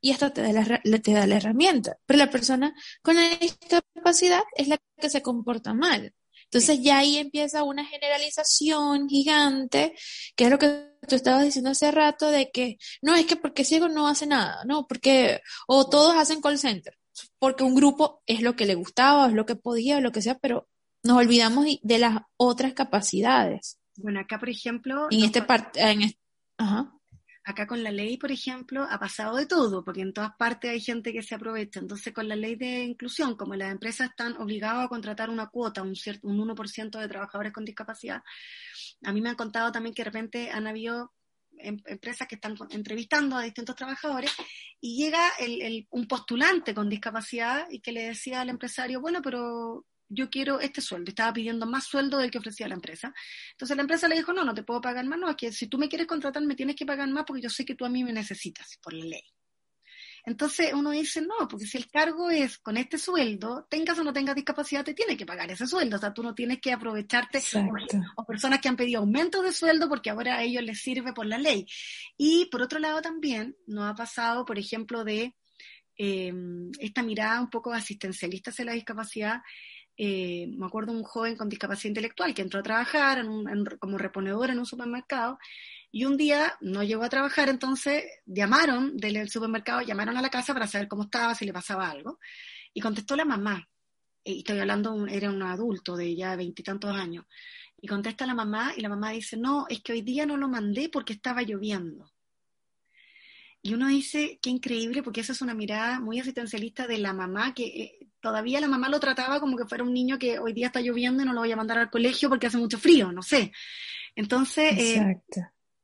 y 0.00 0.12
hasta 0.12 0.34
te 0.34 0.42
da, 0.42 0.52
la, 0.52 0.98
te 0.98 1.12
da 1.12 1.26
la 1.26 1.36
herramienta, 1.36 1.96
pero 2.04 2.18
la 2.18 2.30
persona 2.30 2.74
con 3.02 3.16
la 3.16 3.36
discapacidad 3.36 4.42
es 4.54 4.68
la 4.68 4.78
que 4.98 5.08
se 5.08 5.22
comporta 5.22 5.72
mal. 5.72 6.14
Entonces 6.44 6.80
ya 6.82 6.98
ahí 6.98 7.16
empieza 7.16 7.62
una 7.62 7.86
generalización 7.86 9.08
gigante, 9.08 9.94
que 10.36 10.44
es 10.44 10.50
lo 10.50 10.58
que 10.58 10.90
tú 11.08 11.16
estabas 11.16 11.44
diciendo 11.44 11.70
hace 11.70 11.90
rato, 11.90 12.30
de 12.30 12.50
que 12.50 12.76
no, 13.00 13.14
es 13.14 13.24
que 13.26 13.36
porque 13.36 13.64
ciego 13.64 13.88
no 13.88 14.06
hace 14.06 14.26
nada, 14.26 14.62
no, 14.66 14.86
porque, 14.86 15.40
o 15.66 15.88
todos 15.88 16.14
hacen 16.16 16.42
call 16.42 16.58
center, 16.58 16.98
porque 17.38 17.64
un 17.64 17.74
grupo 17.74 18.22
es 18.26 18.42
lo 18.42 18.56
que 18.56 18.66
le 18.66 18.74
gustaba, 18.74 19.28
es 19.28 19.32
lo 19.32 19.46
que 19.46 19.56
podía, 19.56 20.00
lo 20.00 20.12
que 20.12 20.22
sea, 20.22 20.38
pero 20.38 20.68
nos 21.04 21.18
olvidamos 21.18 21.66
de 21.82 21.98
las 21.98 22.18
otras 22.36 22.72
capacidades. 22.72 23.78
Bueno, 23.96 24.20
acá, 24.20 24.38
por 24.38 24.48
ejemplo... 24.48 25.06
En 25.10 25.24
este 25.24 25.42
parte... 25.42 25.80
Acá 27.46 27.66
con 27.66 27.82
la 27.82 27.90
ley, 27.90 28.16
por 28.16 28.32
ejemplo, 28.32 28.86
ha 28.90 28.98
pasado 28.98 29.36
de 29.36 29.44
todo, 29.44 29.84
porque 29.84 30.00
en 30.00 30.14
todas 30.14 30.34
partes 30.38 30.70
hay 30.70 30.80
gente 30.80 31.12
que 31.12 31.22
se 31.22 31.34
aprovecha. 31.34 31.78
Entonces, 31.78 32.14
con 32.14 32.26
la 32.26 32.36
ley 32.36 32.56
de 32.56 32.84
inclusión, 32.84 33.36
como 33.36 33.54
las 33.54 33.70
empresas 33.70 34.08
están 34.08 34.38
obligadas 34.38 34.86
a 34.86 34.88
contratar 34.88 35.28
una 35.28 35.48
cuota, 35.48 35.82
un, 35.82 35.94
cierto, 35.94 36.26
un 36.26 36.38
1% 36.38 36.98
de 36.98 37.06
trabajadores 37.06 37.52
con 37.52 37.66
discapacidad, 37.66 38.22
a 39.02 39.12
mí 39.12 39.20
me 39.20 39.28
han 39.28 39.34
contado 39.34 39.70
también 39.70 39.94
que 39.94 40.00
de 40.00 40.10
repente 40.10 40.50
han 40.50 40.66
habido 40.66 41.12
em, 41.58 41.78
empresas 41.84 42.26
que 42.26 42.36
están 42.36 42.56
entrevistando 42.70 43.36
a 43.36 43.42
distintos 43.42 43.76
trabajadores 43.76 44.32
y 44.80 44.96
llega 44.96 45.30
un 45.90 46.08
postulante 46.08 46.74
con 46.74 46.88
discapacidad 46.88 47.66
y 47.70 47.80
que 47.80 47.92
le 47.92 48.04
decía 48.04 48.40
al 48.40 48.48
empresario, 48.48 49.02
bueno, 49.02 49.20
pero 49.20 49.84
yo 50.08 50.30
quiero 50.30 50.60
este 50.60 50.80
sueldo. 50.80 51.10
Estaba 51.10 51.32
pidiendo 51.32 51.66
más 51.66 51.84
sueldo 51.84 52.18
del 52.18 52.30
que 52.30 52.38
ofrecía 52.38 52.68
la 52.68 52.74
empresa. 52.74 53.12
Entonces 53.52 53.76
la 53.76 53.82
empresa 53.82 54.08
le 54.08 54.16
dijo, 54.16 54.32
no, 54.32 54.44
no 54.44 54.54
te 54.54 54.62
puedo 54.62 54.80
pagar 54.80 55.04
más, 55.06 55.18
no, 55.18 55.30
es 55.30 55.36
que 55.36 55.52
si 55.52 55.66
tú 55.66 55.78
me 55.78 55.88
quieres 55.88 56.06
contratar 56.06 56.42
me 56.42 56.54
tienes 56.54 56.76
que 56.76 56.86
pagar 56.86 57.08
más 57.08 57.24
porque 57.26 57.42
yo 57.42 57.50
sé 57.50 57.64
que 57.64 57.74
tú 57.74 57.84
a 57.84 57.90
mí 57.90 58.04
me 58.04 58.12
necesitas 58.12 58.78
por 58.82 58.92
la 58.92 59.04
ley. 59.04 59.24
Entonces 60.26 60.72
uno 60.72 60.90
dice, 60.90 61.20
no, 61.20 61.46
porque 61.48 61.66
si 61.66 61.76
el 61.76 61.90
cargo 61.90 62.30
es 62.30 62.58
con 62.58 62.78
este 62.78 62.96
sueldo, 62.96 63.66
tengas 63.68 63.98
o 63.98 64.04
no 64.04 64.12
tengas 64.12 64.34
discapacidad, 64.34 64.82
te 64.82 64.94
tiene 64.94 65.18
que 65.18 65.26
pagar 65.26 65.50
ese 65.50 65.66
sueldo. 65.66 65.96
O 65.96 65.98
sea, 65.98 66.14
tú 66.14 66.22
no 66.22 66.34
tienes 66.34 66.60
que 66.60 66.72
aprovecharte 66.72 67.42
o, 68.16 68.24
personas 68.24 68.60
que 68.60 68.68
han 68.68 68.76
pedido 68.76 69.00
aumento 69.00 69.42
de 69.42 69.52
sueldo 69.52 69.86
porque 69.86 70.08
ahora 70.08 70.36
a 70.36 70.42
ellos 70.42 70.62
les 70.62 70.80
sirve 70.80 71.12
por 71.12 71.26
la 71.26 71.36
ley. 71.36 71.66
Y 72.16 72.46
por 72.46 72.62
otro 72.62 72.78
lado 72.78 73.02
también 73.02 73.54
nos 73.66 73.90
ha 73.90 73.94
pasado, 73.94 74.46
por 74.46 74.58
ejemplo, 74.58 75.04
de 75.04 75.36
eh, 75.98 76.32
esta 76.80 77.02
mirada 77.02 77.40
un 77.42 77.50
poco 77.50 77.72
asistencialista 77.74 78.50
hacia 78.50 78.64
la 78.64 78.72
discapacidad 78.72 79.42
eh, 79.96 80.48
me 80.56 80.66
acuerdo 80.66 80.92
un 80.92 81.02
joven 81.02 81.36
con 81.36 81.48
discapacidad 81.48 81.90
intelectual 81.90 82.34
que 82.34 82.42
entró 82.42 82.60
a 82.60 82.64
trabajar 82.64 83.24
como 83.78 83.98
reponedor 83.98 84.50
en 84.50 84.58
un 84.58 84.66
supermercado 84.66 85.38
y 85.92 86.04
un 86.04 86.16
día 86.16 86.56
no 86.60 86.82
llegó 86.82 87.04
a 87.04 87.08
trabajar, 87.08 87.48
entonces 87.48 88.02
llamaron 88.26 88.96
del 88.96 89.28
supermercado, 89.28 89.82
llamaron 89.82 90.16
a 90.16 90.22
la 90.22 90.28
casa 90.28 90.52
para 90.52 90.66
saber 90.66 90.88
cómo 90.88 91.04
estaba, 91.04 91.36
si 91.36 91.44
le 91.44 91.52
pasaba 91.52 91.88
algo, 91.88 92.18
y 92.72 92.80
contestó 92.80 93.14
la 93.14 93.24
mamá, 93.24 93.68
y 94.24 94.38
estoy 94.38 94.58
hablando, 94.58 95.06
era 95.06 95.30
un 95.30 95.40
adulto 95.42 95.96
de 95.96 96.16
ya 96.16 96.34
veintitantos 96.34 96.90
años, 96.90 97.26
y 97.80 97.86
contesta 97.86 98.26
la 98.26 98.34
mamá 98.34 98.72
y 98.76 98.80
la 98.80 98.88
mamá 98.88 99.10
dice, 99.10 99.36
no, 99.36 99.66
es 99.68 99.82
que 99.82 99.92
hoy 99.92 100.02
día 100.02 100.26
no 100.26 100.36
lo 100.36 100.48
mandé 100.48 100.88
porque 100.88 101.12
estaba 101.12 101.42
lloviendo. 101.42 102.10
Y 103.66 103.72
uno 103.72 103.88
dice, 103.88 104.38
qué 104.42 104.50
increíble, 104.50 105.02
porque 105.02 105.22
esa 105.22 105.32
es 105.32 105.40
una 105.40 105.54
mirada 105.54 105.98
muy 105.98 106.20
asistencialista 106.20 106.86
de 106.86 106.98
la 106.98 107.14
mamá, 107.14 107.54
que 107.54 107.64
eh, 107.64 107.98
todavía 108.20 108.60
la 108.60 108.68
mamá 108.68 108.90
lo 108.90 109.00
trataba 109.00 109.40
como 109.40 109.56
que 109.56 109.64
fuera 109.64 109.82
un 109.82 109.94
niño 109.94 110.18
que 110.18 110.38
hoy 110.38 110.52
día 110.52 110.66
está 110.66 110.82
lloviendo 110.82 111.22
y 111.22 111.26
no 111.26 111.32
lo 111.32 111.40
voy 111.40 111.50
a 111.50 111.56
mandar 111.56 111.78
al 111.78 111.88
colegio 111.88 112.28
porque 112.28 112.48
hace 112.48 112.58
mucho 112.58 112.78
frío, 112.78 113.10
no 113.10 113.22
sé. 113.22 113.52
Entonces, 114.14 114.78
eh, 114.78 115.22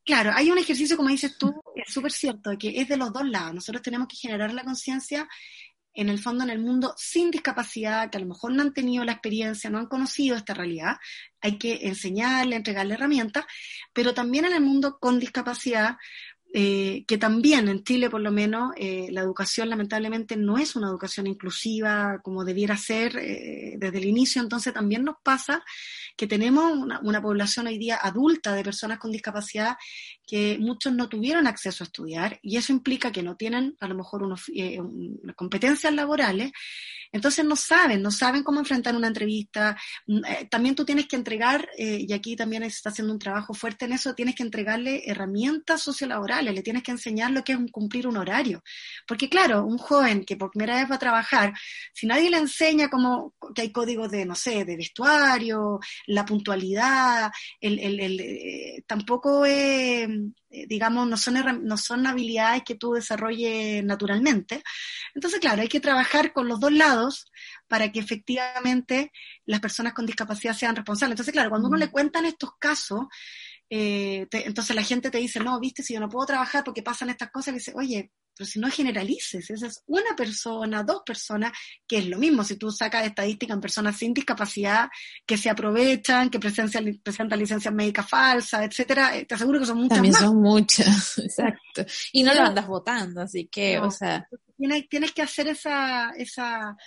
claro, 0.05 0.31
hay 0.35 0.51
un 0.51 0.59
ejercicio, 0.59 0.95
como 0.95 1.09
dices 1.09 1.39
tú, 1.39 1.59
es 1.75 1.91
súper 1.91 2.11
cierto, 2.11 2.51
que 2.55 2.79
es 2.79 2.87
de 2.87 2.97
los 2.97 3.11
dos 3.11 3.27
lados. 3.27 3.55
Nosotros 3.55 3.81
tenemos 3.81 4.07
que 4.07 4.15
generar 4.15 4.53
la 4.53 4.63
conciencia 4.63 5.27
en 5.93 6.09
el 6.09 6.19
fondo 6.19 6.43
en 6.43 6.49
el 6.49 6.59
mundo 6.59 6.93
sin 6.97 7.31
discapacidad, 7.31 8.09
que 8.09 8.17
a 8.17 8.21
lo 8.21 8.27
mejor 8.27 8.53
no 8.53 8.61
han 8.61 8.73
tenido 8.73 9.03
la 9.03 9.13
experiencia, 9.13 9.69
no 9.69 9.79
han 9.79 9.87
conocido 9.87 10.37
esta 10.37 10.53
realidad, 10.53 10.97
hay 11.41 11.57
que 11.57 11.79
enseñarle, 11.87 12.55
entregarle 12.55 12.93
herramientas, 12.93 13.45
pero 13.91 14.13
también 14.13 14.45
en 14.45 14.53
el 14.53 14.61
mundo 14.61 14.99
con 14.99 15.19
discapacidad, 15.19 15.97
eh, 16.53 17.05
que 17.07 17.17
también 17.17 17.69
en 17.69 17.81
Chile, 17.83 18.09
por 18.09 18.19
lo 18.19 18.29
menos, 18.29 18.73
eh, 18.75 19.07
la 19.11 19.21
educación 19.21 19.69
lamentablemente 19.69 20.35
no 20.35 20.57
es 20.57 20.75
una 20.75 20.87
educación 20.87 21.27
inclusiva 21.27 22.19
como 22.21 22.43
debiera 22.43 22.75
ser 22.75 23.15
eh, 23.17 23.75
desde 23.77 23.97
el 23.99 24.05
inicio, 24.05 24.41
entonces 24.41 24.73
también 24.73 25.05
nos 25.05 25.15
pasa 25.23 25.63
que 26.17 26.27
tenemos 26.27 26.73
una, 26.73 27.21
población 27.21 27.67
hoy 27.67 27.77
día 27.77 27.99
adulta 28.01 28.53
de 28.53 28.63
personas 28.63 28.99
con 28.99 29.11
discapacidad 29.11 29.77
que 30.27 30.57
muchos 30.59 30.93
no 30.93 31.07
tuvieron 31.07 31.47
acceso 31.47 31.83
a 31.83 31.87
estudiar 31.87 32.39
y 32.41 32.57
eso 32.57 32.73
implica 32.73 33.11
que 33.11 33.23
no 33.23 33.37
tienen 33.37 33.77
a 33.79 33.87
lo 33.87 33.95
mejor 33.95 34.23
unos, 34.23 34.49
unas 34.49 35.35
competencias 35.35 35.93
laborales 35.93 36.51
Entonces 37.11 37.43
no 37.45 37.55
saben, 37.55 38.01
no 38.01 38.11
saben 38.11 38.43
cómo 38.43 38.59
enfrentar 38.59 38.95
una 38.95 39.07
entrevista. 39.07 39.77
Mm, 40.07 40.25
eh, 40.25 40.47
también 40.49 40.75
tú 40.75 40.85
tienes 40.85 41.07
que 41.07 41.15
entregar, 41.15 41.67
eh, 41.77 42.05
y 42.07 42.13
aquí 42.13 42.35
también 42.35 42.63
se 42.63 42.69
está 42.69 42.89
haciendo 42.89 43.13
un 43.13 43.19
trabajo 43.19 43.53
fuerte 43.53 43.85
en 43.85 43.93
eso, 43.93 44.15
tienes 44.15 44.35
que 44.35 44.43
entregarle 44.43 45.03
herramientas 45.05 45.81
sociolaborales, 45.81 46.53
le 46.53 46.63
tienes 46.63 46.83
que 46.83 46.91
enseñar 46.91 47.31
lo 47.31 47.43
que 47.43 47.53
es 47.53 47.59
cumplir 47.71 48.07
un 48.07 48.17
horario. 48.17 48.63
Porque 49.07 49.29
claro, 49.29 49.65
un 49.65 49.77
joven 49.77 50.25
que 50.25 50.37
por 50.37 50.51
primera 50.51 50.75
vez 50.75 50.89
va 50.89 50.95
a 50.95 50.99
trabajar, 50.99 51.53
si 51.93 52.07
nadie 52.07 52.29
le 52.29 52.37
enseña 52.37 52.89
cómo, 52.89 53.33
que 53.55 53.63
hay 53.63 53.71
códigos 53.71 54.09
de, 54.11 54.25
no 54.25 54.35
sé, 54.35 54.65
de 54.65 54.77
vestuario, 54.77 55.79
la 56.07 56.25
puntualidad, 56.25 57.31
el, 57.59 57.79
el, 57.79 57.99
el 57.99 58.19
eh, 58.21 58.83
tampoco 58.87 59.45
es 59.45 60.07
digamos, 60.67 61.07
no 61.07 61.15
son, 61.15 61.65
no 61.65 61.77
son 61.77 62.05
habilidades 62.05 62.63
que 62.63 62.75
tú 62.75 62.91
desarrolles 62.93 63.83
naturalmente. 63.85 64.61
Entonces, 65.15 65.39
claro, 65.39 65.61
hay 65.61 65.69
que 65.69 65.79
trabajar 65.79 66.33
con 66.33 66.47
los 66.49 66.59
dos 66.59 66.73
lados 66.73 67.00
para 67.67 67.91
que 67.91 67.99
efectivamente 67.99 69.11
las 69.45 69.59
personas 69.59 69.93
con 69.93 70.05
discapacidad 70.05 70.53
sean 70.53 70.75
responsables. 70.75 71.13
Entonces, 71.13 71.33
claro, 71.33 71.49
cuando 71.49 71.67
uno 71.67 71.77
le 71.77 71.91
cuentan 71.91 72.25
estos 72.25 72.51
casos, 72.57 73.05
eh, 73.69 74.27
entonces 74.31 74.75
la 74.75 74.83
gente 74.83 75.09
te 75.09 75.17
dice, 75.17 75.39
no, 75.39 75.59
viste, 75.59 75.83
si 75.83 75.93
yo 75.93 75.99
no 75.99 76.09
puedo 76.09 76.25
trabajar 76.25 76.63
porque 76.63 76.83
pasan 76.83 77.09
estas 77.09 77.31
cosas, 77.31 77.53
le 77.53 77.59
dice, 77.59 77.73
oye, 77.75 78.11
pero 78.35 78.49
si 78.49 78.59
no 78.59 78.69
generalices, 78.69 79.49
esa 79.49 79.67
es 79.67 79.83
una 79.87 80.15
persona, 80.15 80.83
dos 80.83 81.03
personas, 81.05 81.51
que 81.87 81.99
es 81.99 82.07
lo 82.07 82.17
mismo 82.17 82.43
si 82.43 82.55
tú 82.55 82.71
sacas 82.71 83.05
estadística 83.05 83.53
en 83.53 83.61
personas 83.61 83.97
sin 83.97 84.13
discapacidad 84.13 84.89
que 85.25 85.37
se 85.37 85.49
aprovechan, 85.49 86.29
que 86.29 86.39
presentan, 86.39 86.99
presentan 87.03 87.39
licencias 87.39 87.73
médicas 87.73 88.09
falsas, 88.09 88.61
etcétera, 88.61 89.17
eh, 89.17 89.25
te 89.25 89.35
aseguro 89.35 89.59
que 89.59 89.65
son 89.65 89.77
muchas 89.77 89.97
También 89.97 90.13
son 90.13 90.41
muchas, 90.41 91.17
exacto. 91.17 91.85
Y 92.13 92.23
no 92.23 92.33
lo 92.33 92.41
andas 92.41 92.67
votando, 92.67 93.21
así 93.21 93.47
que, 93.47 93.79
o 93.79 93.91
sea... 93.91 94.27
Tienes, 94.57 94.87
tienes 94.89 95.11
que 95.11 95.23
hacer 95.23 95.47
esa, 95.47 96.11
esa, 96.11 96.77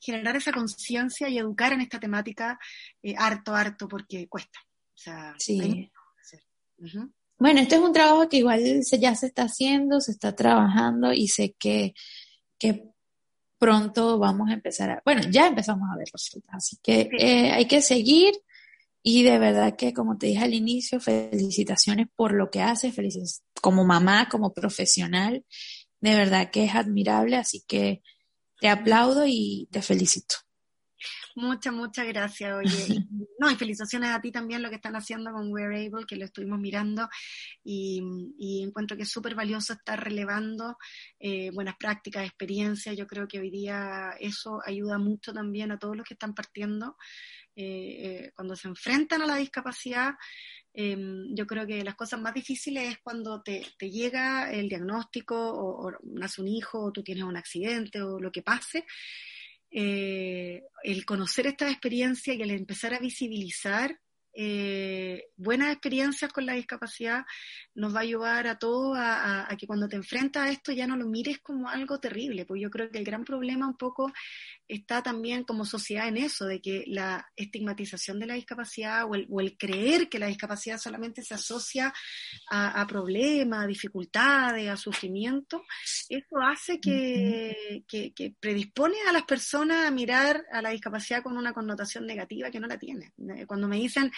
generar 0.00 0.36
esa 0.36 0.52
conciencia 0.52 1.28
y 1.28 1.38
educar 1.38 1.72
en 1.72 1.80
esta 1.80 1.98
temática 1.98 2.58
eh, 3.02 3.14
harto, 3.18 3.54
harto, 3.54 3.88
porque 3.88 4.28
cuesta. 4.28 4.60
O 4.62 4.98
sea, 4.98 5.34
sí. 5.38 5.90
Bueno, 7.38 7.60
este 7.60 7.76
es 7.76 7.82
un 7.82 7.92
trabajo 7.92 8.28
que 8.28 8.38
igual 8.38 8.62
ya 8.98 9.14
se 9.14 9.26
está 9.26 9.42
haciendo, 9.42 10.00
se 10.00 10.12
está 10.12 10.34
trabajando 10.34 11.12
y 11.12 11.28
sé 11.28 11.54
que, 11.58 11.94
que 12.58 12.84
pronto 13.58 14.18
vamos 14.18 14.48
a 14.50 14.54
empezar 14.54 14.90
a, 14.90 15.02
bueno, 15.04 15.22
ya 15.30 15.46
empezamos 15.46 15.88
a 15.92 15.96
ver 15.96 16.08
resultados, 16.12 16.64
así 16.64 16.78
que 16.82 17.10
eh, 17.18 17.52
hay 17.52 17.66
que 17.66 17.82
seguir 17.82 18.34
y 19.02 19.22
de 19.22 19.38
verdad 19.38 19.76
que 19.76 19.92
como 19.92 20.16
te 20.18 20.26
dije 20.26 20.44
al 20.44 20.54
inicio, 20.54 20.98
felicitaciones 20.98 22.08
por 22.16 22.32
lo 22.32 22.50
que 22.50 22.62
haces, 22.62 22.94
felices 22.94 23.42
como 23.60 23.84
mamá, 23.84 24.28
como 24.28 24.52
profesional, 24.52 25.44
de 26.00 26.14
verdad 26.14 26.50
que 26.50 26.64
es 26.64 26.74
admirable, 26.74 27.36
así 27.36 27.62
que 27.66 28.02
te 28.60 28.68
aplaudo 28.68 29.24
y 29.26 29.68
te 29.70 29.82
felicito. 29.82 30.36
Muchas, 31.36 31.74
muchas 31.74 32.06
gracias, 32.06 32.50
oye. 32.54 33.04
no, 33.38 33.50
y 33.50 33.56
felicitaciones 33.56 34.08
a 34.08 34.22
ti 34.22 34.32
también 34.32 34.62
lo 34.62 34.70
que 34.70 34.76
están 34.76 34.96
haciendo 34.96 35.30
con 35.32 35.52
We're 35.52 35.86
Able, 35.86 36.06
que 36.06 36.16
lo 36.16 36.24
estuvimos 36.24 36.58
mirando 36.58 37.10
y, 37.62 38.62
encuentro 38.62 38.96
que 38.96 39.02
es 39.02 39.10
súper 39.10 39.34
valioso 39.34 39.74
estar 39.74 40.02
relevando 40.02 40.78
eh, 41.20 41.50
buenas 41.52 41.76
prácticas, 41.76 42.24
experiencias. 42.24 42.96
Yo 42.96 43.06
creo 43.06 43.28
que 43.28 43.38
hoy 43.38 43.50
día 43.50 44.14
eso 44.18 44.62
ayuda 44.64 44.96
mucho 44.96 45.34
también 45.34 45.70
a 45.72 45.78
todos 45.78 45.94
los 45.94 46.06
que 46.06 46.14
están 46.14 46.34
partiendo. 46.34 46.96
Eh, 47.54 47.64
eh, 47.64 48.32
cuando 48.34 48.56
se 48.56 48.68
enfrentan 48.68 49.20
a 49.20 49.26
la 49.26 49.36
discapacidad, 49.36 50.14
em, 50.72 51.34
yo 51.34 51.46
creo 51.46 51.66
que 51.66 51.84
las 51.84 51.96
cosas 51.96 52.18
más 52.18 52.32
difíciles 52.32 52.92
es 52.92 52.98
cuando 53.02 53.42
te, 53.42 53.62
llega 53.80 54.50
el 54.50 54.70
diagnóstico 54.70 55.36
o, 55.36 55.86
o, 55.86 55.92
nace 56.02 56.40
un 56.40 56.48
hijo 56.48 56.82
o 56.82 56.92
tú 56.92 57.02
tienes 57.02 57.24
un 57.24 57.36
accidente 57.36 58.00
o 58.00 58.18
lo 58.18 58.32
que 58.32 58.42
pase 58.42 58.86
eh, 59.78 60.62
el 60.84 61.04
conocer 61.04 61.46
esta 61.46 61.70
experiencia 61.70 62.32
y 62.32 62.40
el 62.40 62.50
empezar 62.50 62.94
a 62.94 62.98
visibilizar 62.98 64.00
eh, 64.38 65.30
buenas 65.38 65.72
experiencias 65.72 66.30
con 66.30 66.44
la 66.44 66.52
discapacidad 66.52 67.24
nos 67.74 67.94
va 67.94 68.00
a 68.00 68.02
ayudar 68.02 68.46
a 68.46 68.58
todos 68.58 68.94
a, 68.98 69.48
que 69.58 69.66
cuando 69.66 69.88
te 69.88 69.96
enfrentas 69.96 70.42
a 70.42 70.50
esto 70.50 70.72
ya 70.72 70.86
no 70.86 70.94
lo 70.96 71.06
mires 71.06 71.38
como 71.38 71.70
algo 71.70 71.98
terrible, 72.00 72.44
porque 72.44 72.62
yo 72.62 72.70
creo 72.70 72.90
que 72.90 72.98
el 72.98 73.04
gran 73.04 73.24
problema 73.24 73.66
un 73.66 73.78
poco 73.78 74.12
está 74.68 75.02
también 75.02 75.44
como 75.44 75.64
sociedad 75.64 76.08
en 76.08 76.18
eso, 76.18 76.44
de 76.44 76.60
que 76.60 76.84
la 76.86 77.26
estigmatización 77.34 78.18
de 78.18 78.26
la 78.26 78.34
discapacidad 78.34 79.06
o 79.08 79.14
el, 79.14 79.56
creer 79.56 80.10
que 80.10 80.18
la 80.18 80.26
discapacidad 80.26 80.78
solamente 80.78 81.22
se 81.22 81.34
asocia 81.34 81.94
a, 82.50 82.86
problemas, 82.86 83.64
a 83.64 83.66
dificultades, 83.66 84.68
a 84.68 84.76
sufrimiento, 84.76 85.64
eso 86.08 86.36
hace 86.42 86.78
que, 86.78 87.84
que, 87.88 88.34
predispone 88.38 88.96
a 89.08 89.12
las 89.12 89.22
personas 89.22 89.86
a 89.86 89.90
mirar 89.90 90.44
a 90.52 90.60
la 90.60 90.70
discapacidad 90.70 91.22
con 91.22 91.38
una 91.38 91.54
connotación 91.54 92.06
negativa 92.06 92.50
que 92.50 92.60
no 92.60 92.66
la 92.66 92.78
tiene. 92.78 93.12
Cuando 93.46 93.68
me 93.68 93.76
dicen, 93.76 94.10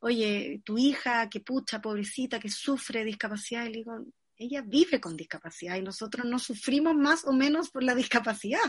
oye, 0.00 0.60
tu 0.64 0.78
hija, 0.78 1.28
que 1.28 1.40
pucha, 1.40 1.80
pobrecita, 1.80 2.38
que 2.38 2.48
sufre 2.48 3.04
discapacidad, 3.04 3.64
y 3.66 3.70
le 3.70 3.78
digo, 3.78 4.04
ella 4.38 4.62
vive 4.62 5.00
con 5.00 5.16
discapacidad 5.16 5.76
y 5.76 5.82
nosotros 5.82 6.24
no 6.24 6.38
sufrimos 6.38 6.94
más 6.94 7.24
o 7.24 7.32
menos 7.32 7.70
por 7.70 7.82
la 7.82 7.94
discapacidad. 7.94 8.60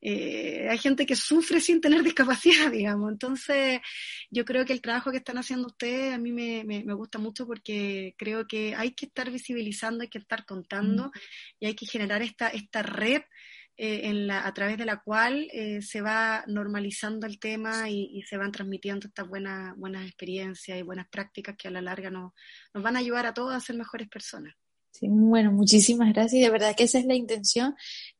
Eh, 0.00 0.66
hay 0.70 0.78
gente 0.78 1.04
que 1.04 1.16
sufre 1.16 1.60
sin 1.60 1.80
tener 1.80 2.02
discapacidad, 2.02 2.70
digamos. 2.70 3.12
Entonces, 3.12 3.80
yo 4.30 4.44
creo 4.44 4.64
que 4.64 4.72
el 4.72 4.80
trabajo 4.80 5.10
que 5.10 5.18
están 5.18 5.38
haciendo 5.38 5.66
ustedes 5.66 6.14
a 6.14 6.18
mí 6.18 6.32
me, 6.32 6.64
me, 6.64 6.94
gusta 6.94 7.18
mucho 7.18 7.46
porque 7.46 8.14
creo 8.16 8.46
que 8.46 8.74
hay 8.74 8.92
que 8.92 9.06
estar 9.06 9.30
visibilizando, 9.30 10.02
hay 10.02 10.08
que 10.08 10.18
estar 10.18 10.46
contando 10.46 11.12
y 11.60 11.66
hay 11.66 11.74
que 11.74 11.86
generar 11.86 12.22
esta, 12.22 12.48
esta 12.48 12.82
red. 12.82 13.22
Eh, 13.78 14.08
en 14.08 14.26
la, 14.26 14.46
a 14.46 14.52
través 14.52 14.76
de 14.76 14.84
la 14.84 15.00
cual 15.00 15.48
eh, 15.50 15.80
se 15.80 16.02
va 16.02 16.44
normalizando 16.46 17.26
el 17.26 17.38
tema 17.38 17.88
y, 17.88 18.22
se 18.28 18.36
van 18.36 18.52
transmitiendo 18.52 19.08
estas 19.08 19.26
buenas, 19.26 19.74
buenas 19.78 20.06
experiencias 20.06 20.78
y 20.78 20.82
buenas 20.82 21.08
prácticas 21.08 21.56
que 21.56 21.68
a 21.68 21.70
la 21.70 21.80
larga 21.80 22.10
nos, 22.10 22.32
van 22.74 22.96
a 22.96 22.98
ayudar 22.98 23.24
a 23.24 23.32
todos 23.32 23.54
a 23.54 23.60
ser 23.60 23.76
mejores 23.76 24.08
personas. 24.08 24.54
Sí, 24.90 25.06
bueno, 25.08 25.52
muchísimas 25.52 26.12
gracias. 26.12 26.34
Y 26.34 26.42
de 26.42 26.50
verdad 26.50 26.76
que 26.76 26.84
esa 26.84 26.98
es 26.98 27.06
la 27.06 27.14
intención, 27.14 27.74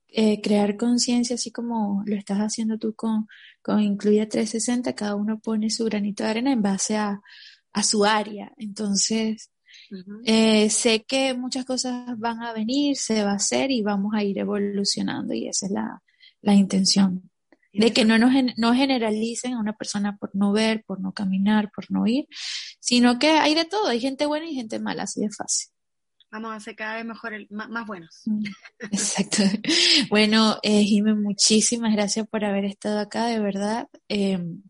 eh, 0.09 0.41
crear 0.41 0.79
conciencia, 0.79 1.35
así 1.35 1.51
como 1.53 2.03
lo 2.07 2.17
estás 2.17 2.39
haciendo 2.39 2.79
tú 2.79 2.95
con, 2.95 3.29
con 3.61 3.81
Incluya 3.81 4.27
360, 4.27 4.95
cada 4.95 5.17
uno 5.17 5.39
pone 5.39 5.69
su 5.69 5.85
granito 5.85 6.25
de 6.25 6.31
arena 6.31 6.53
en 6.53 6.63
base 6.63 6.97
a 6.97 7.21
su 7.83 8.07
área. 8.07 8.53
Entonces, 8.57 9.52
eh, 10.25 10.71
sé 10.71 11.05
que 11.05 11.35
muchas 11.35 11.65
cosas 11.65 12.19
van 12.19 12.43
a 12.43 12.53
venir, 12.53 12.97
se 12.97 13.25
va 13.25 13.33
a 13.33 13.37
hacer 13.37 13.71
y 13.71 13.83
vamos 13.83 14.15
a 14.15 14.23
ir 14.23 14.39
evolucionando 14.39 15.35
y 15.35 15.49
esa 15.49 15.67
es 15.67 15.73
la, 15.73 16.03
la 16.41 16.55
intención. 16.55 17.31
De 17.75 17.91
que 17.93 18.05
no 18.05 18.19
nos 18.19 18.33
no 18.59 18.75
generalicen 18.75 19.55
a 19.55 19.61
una 19.61 19.73
persona 19.73 20.17
por 20.19 20.37
no 20.37 20.53
ver, 20.53 20.85
por 20.85 21.01
no 21.01 21.13
caminar, 21.13 21.71
por 21.75 21.91
no 21.91 22.07
ir, 22.07 22.27
sino 22.81 23.19
que 23.19 23.31
hay 23.31 23.55
de 23.55 23.65
todo, 23.65 23.89
hay 23.89 23.99
gente 23.99 24.27
buena 24.27 24.47
y 24.47 24.55
gente 24.55 24.79
mala, 24.79 25.05
así 25.05 25.23
de 25.23 25.31
fácil 25.31 25.73
vamos 26.33 26.53
a 26.53 26.57
hacer 26.57 26.75
cada 26.75 26.97
vez 26.97 27.05
mejor, 27.05 27.33
más, 27.51 27.87
buenos. 27.87 28.23
Mm, 28.25 28.45
exacto. 28.91 29.43
Bueno, 30.09 30.59
eh, 30.63 30.85
muchísimas 31.15 31.93
gracias 31.93 32.27
por 32.27 32.45
haber 32.45 32.65
estado 32.65 32.99
acá, 32.99 33.27
de 33.27 33.39
verdad. 33.39 33.89
Em, 34.09 34.63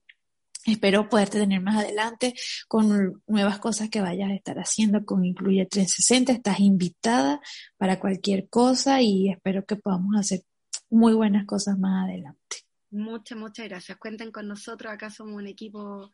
espero 0.67 1.09
poderte 1.09 1.39
tener 1.39 1.61
más 1.61 1.77
adelante 1.77 2.35
con 2.69 3.23
nuevas 3.27 3.59
cosas 3.59 3.91
que 3.91 4.01
vayas 4.01 4.31
a 4.31 4.35
estar 4.35 4.59
haciendo 4.59 5.05
con 5.05 5.25
Incluye 5.25 5.67
360. 5.67 6.33
Estás 6.33 6.61
invitada 6.61 7.41
para 7.77 7.99
cualquier 7.99 8.49
cosa 8.49 9.01
y 9.01 9.31
espero 9.31 9.65
que 9.65 9.77
podamos 9.77 10.17
hacer 10.17 10.43
muy 10.91 11.15
buenas 11.15 11.47
cosas 11.47 11.79
más 11.79 12.09
adelante. 12.09 12.57
Muchas, 12.91 13.39
muchas 13.39 13.69
gracias. 13.69 13.99
Cuenten 13.99 14.31
con 14.31 14.47
nosotros. 14.47 14.93
Acá 14.93 15.11
somos 15.11 15.37
un 15.37 15.47
equipo 15.47 16.13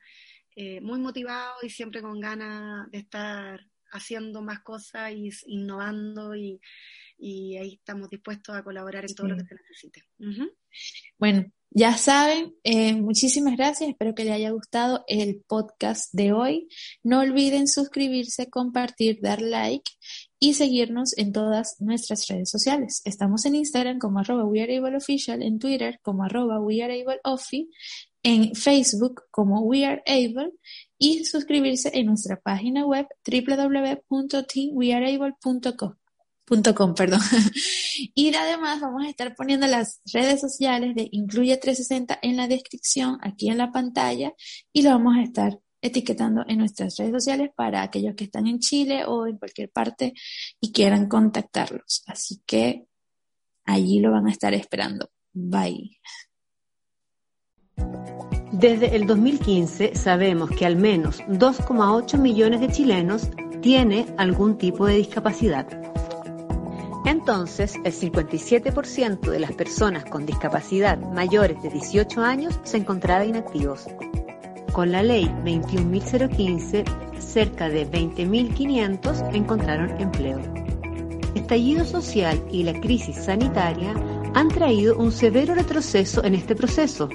eh, 0.55 0.81
muy 0.81 0.99
motivado 1.01 1.55
y 1.63 1.71
siempre 1.71 2.01
con 2.01 2.21
ganas 2.21 2.91
de 2.91 2.99
estar 2.99 3.61
haciendo 3.91 4.43
más 4.43 4.61
cosas 4.61 5.13
y 5.13 5.31
innovando 5.47 6.35
y, 6.35 6.61
ahí 7.21 7.75
estamos 7.75 8.09
dispuestos 8.09 8.57
a 8.57 8.63
colaborar 8.63 9.05
en 9.05 9.15
todo 9.15 9.29
lo 9.29 9.37
que 9.37 9.45
se 9.45 9.55
necesite. 9.55 10.03
Bueno, 11.19 11.45
ya 11.71 11.99
saben, 11.99 12.55
eh, 12.65 12.95
muchísimas 12.95 13.55
gracias, 13.57 13.91
espero 13.91 14.15
que 14.15 14.25
les 14.25 14.33
haya 14.33 14.51
gustado 14.51 15.05
el 15.07 15.43
podcast 15.47 16.11
de 16.15 16.33
hoy. 16.33 16.67
No 17.03 17.21
olviden 17.21 17.69
suscribirse, 17.69 18.49
compartir, 18.49 19.19
dar 19.21 19.43
like 19.43 19.91
y 20.39 20.55
seguirnos 20.55 21.13
en 21.19 21.33
todas 21.33 21.77
nuestras 21.81 22.27
redes 22.29 22.49
sociales. 22.51 23.03
Estamos 23.05 23.45
en 23.45 23.57
Instagram 23.57 23.99
como 23.99 24.21
arroba 24.21 24.45
weareableofficial, 24.45 25.43
en 25.43 25.59
Twitter 25.59 26.01
como 26.03 26.25
arroba 26.25 26.59
weareableoffi, 26.59 27.69
en 28.23 28.55
Facebook 28.55 29.25
como 29.31 29.61
weareable 29.61 30.53
y 30.97 31.27
suscribirse 31.27 31.91
en 31.93 32.07
nuestra 32.07 32.41
página 32.41 32.87
web 32.87 33.07
www.teamweareable.com. 33.27 35.97
perdón. 36.95 37.21
y 38.15 38.35
además 38.35 38.81
vamos 38.81 39.05
a 39.05 39.09
estar 39.09 39.35
poniendo 39.35 39.67
las 39.67 40.01
redes 40.13 40.41
sociales 40.41 40.95
de 40.95 41.09
Incluye 41.13 41.57
360 41.57 42.19
en 42.23 42.37
la 42.37 42.49
descripción, 42.49 43.19
aquí 43.23 43.49
en 43.49 43.59
la 43.59 43.73
pantalla, 43.73 44.33
y 44.73 44.83
lo 44.83 44.91
vamos 44.91 45.17
a 45.17 45.23
estar 45.23 45.59
etiquetando 45.81 46.45
en 46.49 46.59
nuestras 46.59 46.97
redes 46.97 47.13
sociales 47.13 47.51
para 47.55 47.83
aquellos 47.83 48.15
que 48.15 48.25
están 48.25 48.47
en 48.47 48.59
Chile 48.59 49.05
o 49.07 49.27
en 49.27 49.39
cualquier 49.39 49.71
parte 49.71 50.15
y 50.61 50.73
quieran 50.73 51.09
contactarlos. 51.09 52.03
Así 52.07 52.43
que 52.45 52.87
allí 53.65 54.01
lo 54.01 54.11
van 54.11 54.27
a 54.27 54.33
estar 54.33 54.55
esperando. 54.55 55.11
Bye. 55.33 56.01
Desde 58.53 58.97
el 58.97 59.07
2015 59.07 59.95
sabemos 59.95 60.51
que 60.51 60.67
al 60.67 60.77
menos 60.77 61.21
2,8 61.29 62.19
millones 62.19 62.61
de 62.61 62.69
chilenos 62.69 63.29
tiene 63.61 64.07
algún 64.17 64.59
tipo 64.59 64.87
de 64.87 64.97
discapacidad. 64.97 65.67
Entonces, 67.09 67.75
el 67.85 67.95
57% 67.95 69.31
de 69.31 69.41
las 69.41 69.53
personas 69.53 70.05
con 70.05 70.27
discapacidad 70.27 70.99
mayores 70.99 71.63
de 71.63 71.71
18 71.71 72.21
años 72.21 72.61
se 72.65 72.77
encontraba 72.77 73.25
inactivos. 73.25 73.87
Con 74.73 74.93
la 74.93 75.03
ley 75.03 75.25
21.015, 75.43 76.85
cerca 77.19 77.71
de 77.71 77.91
20.500 77.91 79.35
encontraron 79.35 79.99
empleo. 79.99 80.39
El 81.35 81.41
estallido 81.41 81.87
social 81.87 82.45
y 82.51 82.65
la 82.65 82.79
crisis 82.79 83.17
sanitaria 83.17 83.95
han 84.35 84.49
traído 84.49 84.99
un 84.99 85.11
severo 85.11 85.55
retroceso 85.55 86.23
en 86.23 86.35
este 86.35 86.55
proceso 86.55 87.09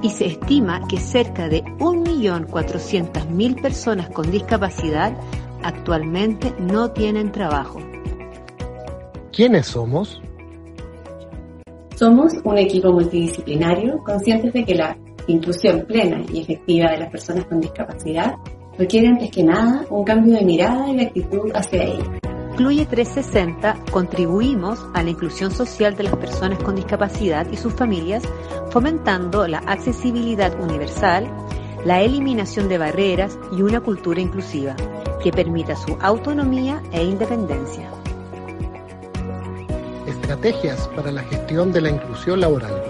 y 0.00 0.10
se 0.10 0.26
estima 0.26 0.86
que 0.86 1.00
cerca 1.00 1.48
de 1.48 1.64
1.400.000 1.64 3.60
personas 3.60 4.10
con 4.10 4.30
discapacidad 4.30 5.12
actualmente 5.64 6.54
no 6.60 6.92
tienen 6.92 7.32
trabajo. 7.32 7.80
¿Quiénes 9.38 9.68
somos? 9.68 10.20
Somos 11.94 12.32
un 12.42 12.58
equipo 12.58 12.90
multidisciplinario 12.90 14.02
conscientes 14.02 14.52
de 14.52 14.64
que 14.64 14.74
la 14.74 14.98
inclusión 15.28 15.84
plena 15.86 16.24
y 16.32 16.40
efectiva 16.40 16.90
de 16.90 16.98
las 16.98 17.08
personas 17.08 17.44
con 17.44 17.60
discapacidad 17.60 18.34
requiere 18.76 19.06
antes 19.06 19.30
que 19.30 19.44
nada 19.44 19.86
un 19.90 20.02
cambio 20.02 20.34
de 20.34 20.44
mirada 20.44 20.90
y 20.90 20.96
de 20.96 21.02
actitud 21.04 21.52
hacia 21.54 21.84
ella. 21.84 22.18
Incluye 22.50 22.84
360 22.84 23.76
contribuimos 23.92 24.84
a 24.92 25.04
la 25.04 25.10
inclusión 25.10 25.52
social 25.52 25.94
de 25.94 26.02
las 26.02 26.16
personas 26.16 26.60
con 26.60 26.74
discapacidad 26.74 27.46
y 27.52 27.56
sus 27.56 27.72
familias, 27.72 28.24
fomentando 28.70 29.46
la 29.46 29.58
accesibilidad 29.58 30.60
universal, 30.60 31.30
la 31.84 32.02
eliminación 32.02 32.68
de 32.68 32.78
barreras 32.78 33.38
y 33.56 33.62
una 33.62 33.78
cultura 33.82 34.20
inclusiva 34.20 34.74
que 35.22 35.30
permita 35.30 35.76
su 35.76 35.96
autonomía 36.00 36.82
e 36.90 37.04
independencia. 37.04 37.97
Estrategias 40.28 40.86
para 40.88 41.10
la 41.10 41.22
gestión 41.22 41.72
de 41.72 41.80
la 41.80 41.88
inclusión 41.88 42.40
laboral. 42.40 42.82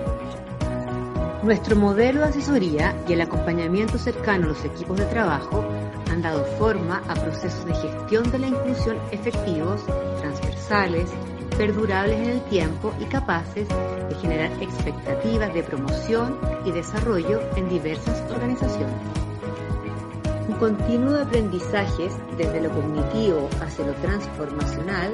Nuestro 1.45 1.77
modelo 1.77 2.23
de 2.23 2.27
asesoría 2.31 2.97
y 3.07 3.13
el 3.13 3.21
acompañamiento 3.21 3.97
cercano 3.97 4.47
a 4.47 4.49
los 4.49 4.65
equipos 4.65 4.99
de 4.99 5.05
trabajo 5.05 5.65
han 6.11 6.21
dado 6.21 6.45
forma 6.59 7.01
a 7.07 7.15
procesos 7.15 7.65
de 7.65 7.75
gestión 7.75 8.29
de 8.33 8.41
la 8.41 8.49
inclusión 8.49 8.99
efectivos, 9.13 9.87
transversales, 10.21 11.11
perdurables 11.57 12.19
en 12.19 12.31
el 12.31 12.41
tiempo 12.47 12.93
y 12.99 13.05
capaces 13.05 13.69
de 13.69 14.15
generar 14.21 14.51
expectativas 14.61 15.55
de 15.55 15.63
promoción 15.63 16.41
y 16.65 16.73
desarrollo 16.73 17.41
en 17.55 17.69
diversas 17.69 18.21
organizaciones. 18.33 18.97
Un 20.49 20.57
continuo 20.57 21.13
de 21.13 21.23
aprendizajes 21.23 22.15
desde 22.37 22.63
lo 22.63 22.71
cognitivo 22.71 23.49
hacia 23.61 23.87
lo 23.87 23.93
transformacional 23.93 25.13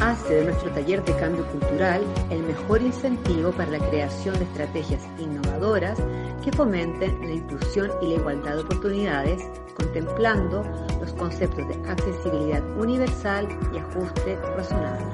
hace 0.00 0.34
de 0.34 0.44
nuestro 0.44 0.70
taller 0.72 1.04
de 1.04 1.14
cambio 1.16 1.46
cultural 1.46 2.02
el 2.30 2.42
mejor 2.42 2.82
incentivo 2.82 3.52
para 3.52 3.70
la 3.70 3.78
creación 3.90 4.38
de 4.38 4.44
estrategias 4.44 5.02
innovadoras 5.18 5.98
que 6.44 6.52
fomenten 6.52 7.20
la 7.20 7.34
inclusión 7.34 7.90
y 8.02 8.08
la 8.08 8.14
igualdad 8.14 8.54
de 8.54 8.60
oportunidades, 8.62 9.42
contemplando 9.74 10.64
los 11.00 11.12
conceptos 11.14 11.66
de 11.68 11.74
accesibilidad 11.90 12.62
universal 12.78 13.48
y 13.74 13.78
ajuste 13.78 14.36
razonable. 14.56 15.04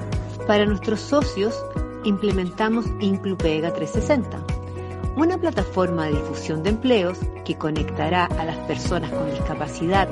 Para 0.47 0.65
nuestros 0.65 0.99
socios, 0.99 1.65
implementamos 2.03 2.85
Inclupega 2.99 3.73
360, 3.73 4.62
una 5.15 5.37
plataforma 5.37 6.05
de 6.05 6.13
difusión 6.13 6.63
de 6.63 6.71
empleos 6.71 7.19
que 7.45 7.55
conectará 7.55 8.25
a 8.25 8.45
las 8.45 8.57
personas 8.67 9.11
con 9.11 9.29
discapacidad 9.29 10.07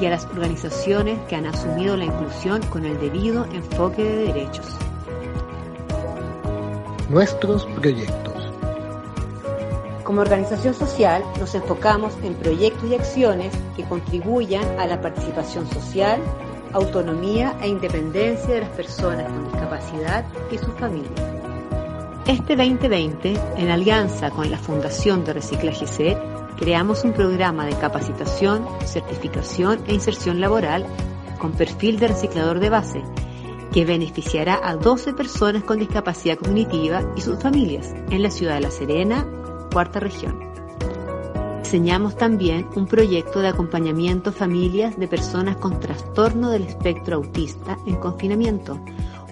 y 0.00 0.06
a 0.06 0.10
las 0.10 0.24
organizaciones 0.26 1.18
que 1.28 1.36
han 1.36 1.46
asumido 1.46 1.96
la 1.96 2.04
inclusión 2.04 2.62
con 2.66 2.84
el 2.84 2.98
debido 3.00 3.44
enfoque 3.46 4.04
de 4.04 4.32
derechos. 4.32 4.66
Nuestros 7.08 7.66
proyectos. 7.66 8.34
Como 10.04 10.20
organización 10.20 10.74
social 10.74 11.24
nos 11.40 11.54
enfocamos 11.54 12.14
en 12.22 12.34
proyectos 12.34 12.90
y 12.90 12.94
acciones 12.94 13.52
que 13.76 13.84
contribuyan 13.84 14.78
a 14.78 14.86
la 14.86 15.00
participación 15.00 15.66
social, 15.70 16.20
autonomía 16.72 17.56
e 17.62 17.68
independencia 17.68 18.54
de 18.54 18.60
las 18.60 18.70
personas 18.70 19.24
con 19.24 19.44
discapacidad 19.44 20.24
y 20.50 20.58
sus 20.58 20.74
familias. 20.74 21.33
Este 22.26 22.56
2020, 22.56 23.34
en 23.58 23.70
alianza 23.70 24.30
con 24.30 24.50
la 24.50 24.56
Fundación 24.56 25.26
de 25.26 25.34
Reciclaje 25.34 25.86
C, 25.86 26.16
creamos 26.56 27.04
un 27.04 27.12
programa 27.12 27.66
de 27.66 27.76
capacitación, 27.76 28.66
certificación 28.86 29.84
e 29.86 29.92
inserción 29.92 30.40
laboral 30.40 30.86
con 31.38 31.52
perfil 31.52 31.98
de 31.98 32.08
reciclador 32.08 32.60
de 32.60 32.70
base 32.70 33.02
que 33.74 33.84
beneficiará 33.84 34.58
a 34.62 34.74
12 34.74 35.12
personas 35.12 35.64
con 35.64 35.78
discapacidad 35.78 36.38
cognitiva 36.38 37.02
y 37.14 37.20
sus 37.20 37.42
familias 37.42 37.92
en 38.08 38.22
la 38.22 38.30
ciudad 38.30 38.54
de 38.54 38.60
La 38.60 38.70
Serena, 38.70 39.26
cuarta 39.70 40.00
región. 40.00 40.38
Diseñamos 41.62 42.16
también 42.16 42.68
un 42.74 42.86
proyecto 42.86 43.40
de 43.40 43.48
acompañamiento 43.48 44.30
a 44.30 44.32
familias 44.32 44.98
de 44.98 45.08
personas 45.08 45.56
con 45.56 45.78
trastorno 45.78 46.48
del 46.48 46.62
espectro 46.62 47.16
autista 47.16 47.76
en 47.84 47.96
confinamiento, 47.96 48.80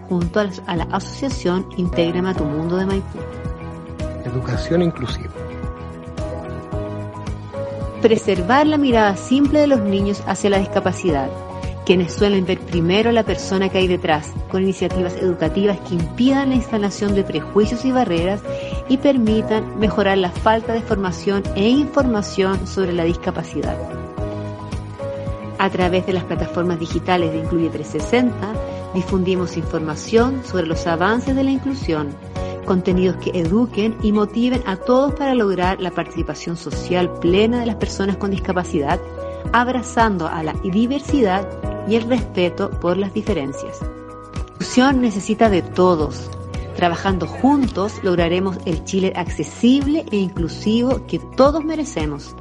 junto 0.09 0.41
a 0.41 0.77
la 0.77 0.85
Asociación 0.85 1.67
Intégrame 1.77 2.31
a 2.31 2.35
tu 2.35 2.45
Mundo 2.45 2.77
de 2.77 2.87
Maipú. 2.87 3.19
Educación 4.25 4.83
inclusiva. 4.83 5.31
Preservar 8.01 8.67
la 8.67 8.79
mirada 8.79 9.17
simple 9.17 9.61
de 9.61 9.67
los 9.67 9.81
niños 9.81 10.23
hacia 10.27 10.51
la 10.51 10.59
discapacidad, 10.59 11.31
quienes 11.85 12.13
suelen 12.13 12.45
ver 12.45 12.59
primero 12.61 13.11
a 13.11 13.13
la 13.13 13.25
persona 13.25 13.69
que 13.69 13.79
hay 13.79 13.89
detrás, 13.89 14.33
con 14.51 14.63
iniciativas 14.63 15.15
educativas 15.17 15.79
que 15.81 15.95
impidan 15.95 16.51
la 16.51 16.57
instalación 16.57 17.15
de 17.15 17.25
prejuicios 17.25 17.85
y 17.85 17.93
barreras 17.93 18.41
y 18.89 18.99
permitan 18.99 19.79
mejorar 19.79 20.19
la 20.19 20.31
falta 20.31 20.73
de 20.73 20.83
formación 20.83 21.43
e 21.57 21.69
información 21.69 22.67
sobre 22.67 22.93
la 22.93 23.05
discapacidad. 23.05 23.77
A 25.59 25.71
través 25.71 26.07
de 26.07 26.13
las 26.13 26.25
plataformas 26.25 26.81
digitales 26.81 27.33
de 27.33 27.39
Incluye 27.39 27.71
360, 27.71 28.53
difundimos 28.95 29.57
información 29.57 30.43
sobre 30.45 30.67
los 30.67 30.87
avances 30.87 31.35
de 31.35 31.45
la 31.45 31.51
inclusión, 31.51 32.15
contenidos 32.65 33.17
que 33.17 33.31
eduquen 33.39 33.97
y 34.03 34.13
motiven 34.13 34.63
a 34.67 34.77
todos 34.77 35.15
para 35.15 35.35
lograr 35.35 35.81
la 35.81 35.91
participación 35.91 36.57
social 36.57 37.13
plena 37.19 37.61
de 37.61 37.67
las 37.67 37.77
personas 37.77 38.17
con 38.17 38.31
discapacidad, 38.31 39.01
abrazando 39.53 40.29
a 40.29 40.43
la 40.43 40.53
diversidad 40.53 41.49
y 41.89 41.97
el 41.97 42.09
respeto 42.09 42.71
por 42.71 42.97
las 42.97 43.13
diferencias. 43.13 43.81
La 43.81 44.41
inclusión 44.53 45.01
necesita 45.01 45.51
de 45.51 45.63
todos. 45.63 46.31
Trabajando 46.77 47.27
juntos 47.27 47.95
lograremos 48.03 48.59
el 48.65 48.85
Chile 48.85 49.13
accesible 49.17 50.05
e 50.11 50.17
inclusivo 50.17 51.07
que 51.07 51.19
todos 51.19 51.65
merecemos. 51.65 52.35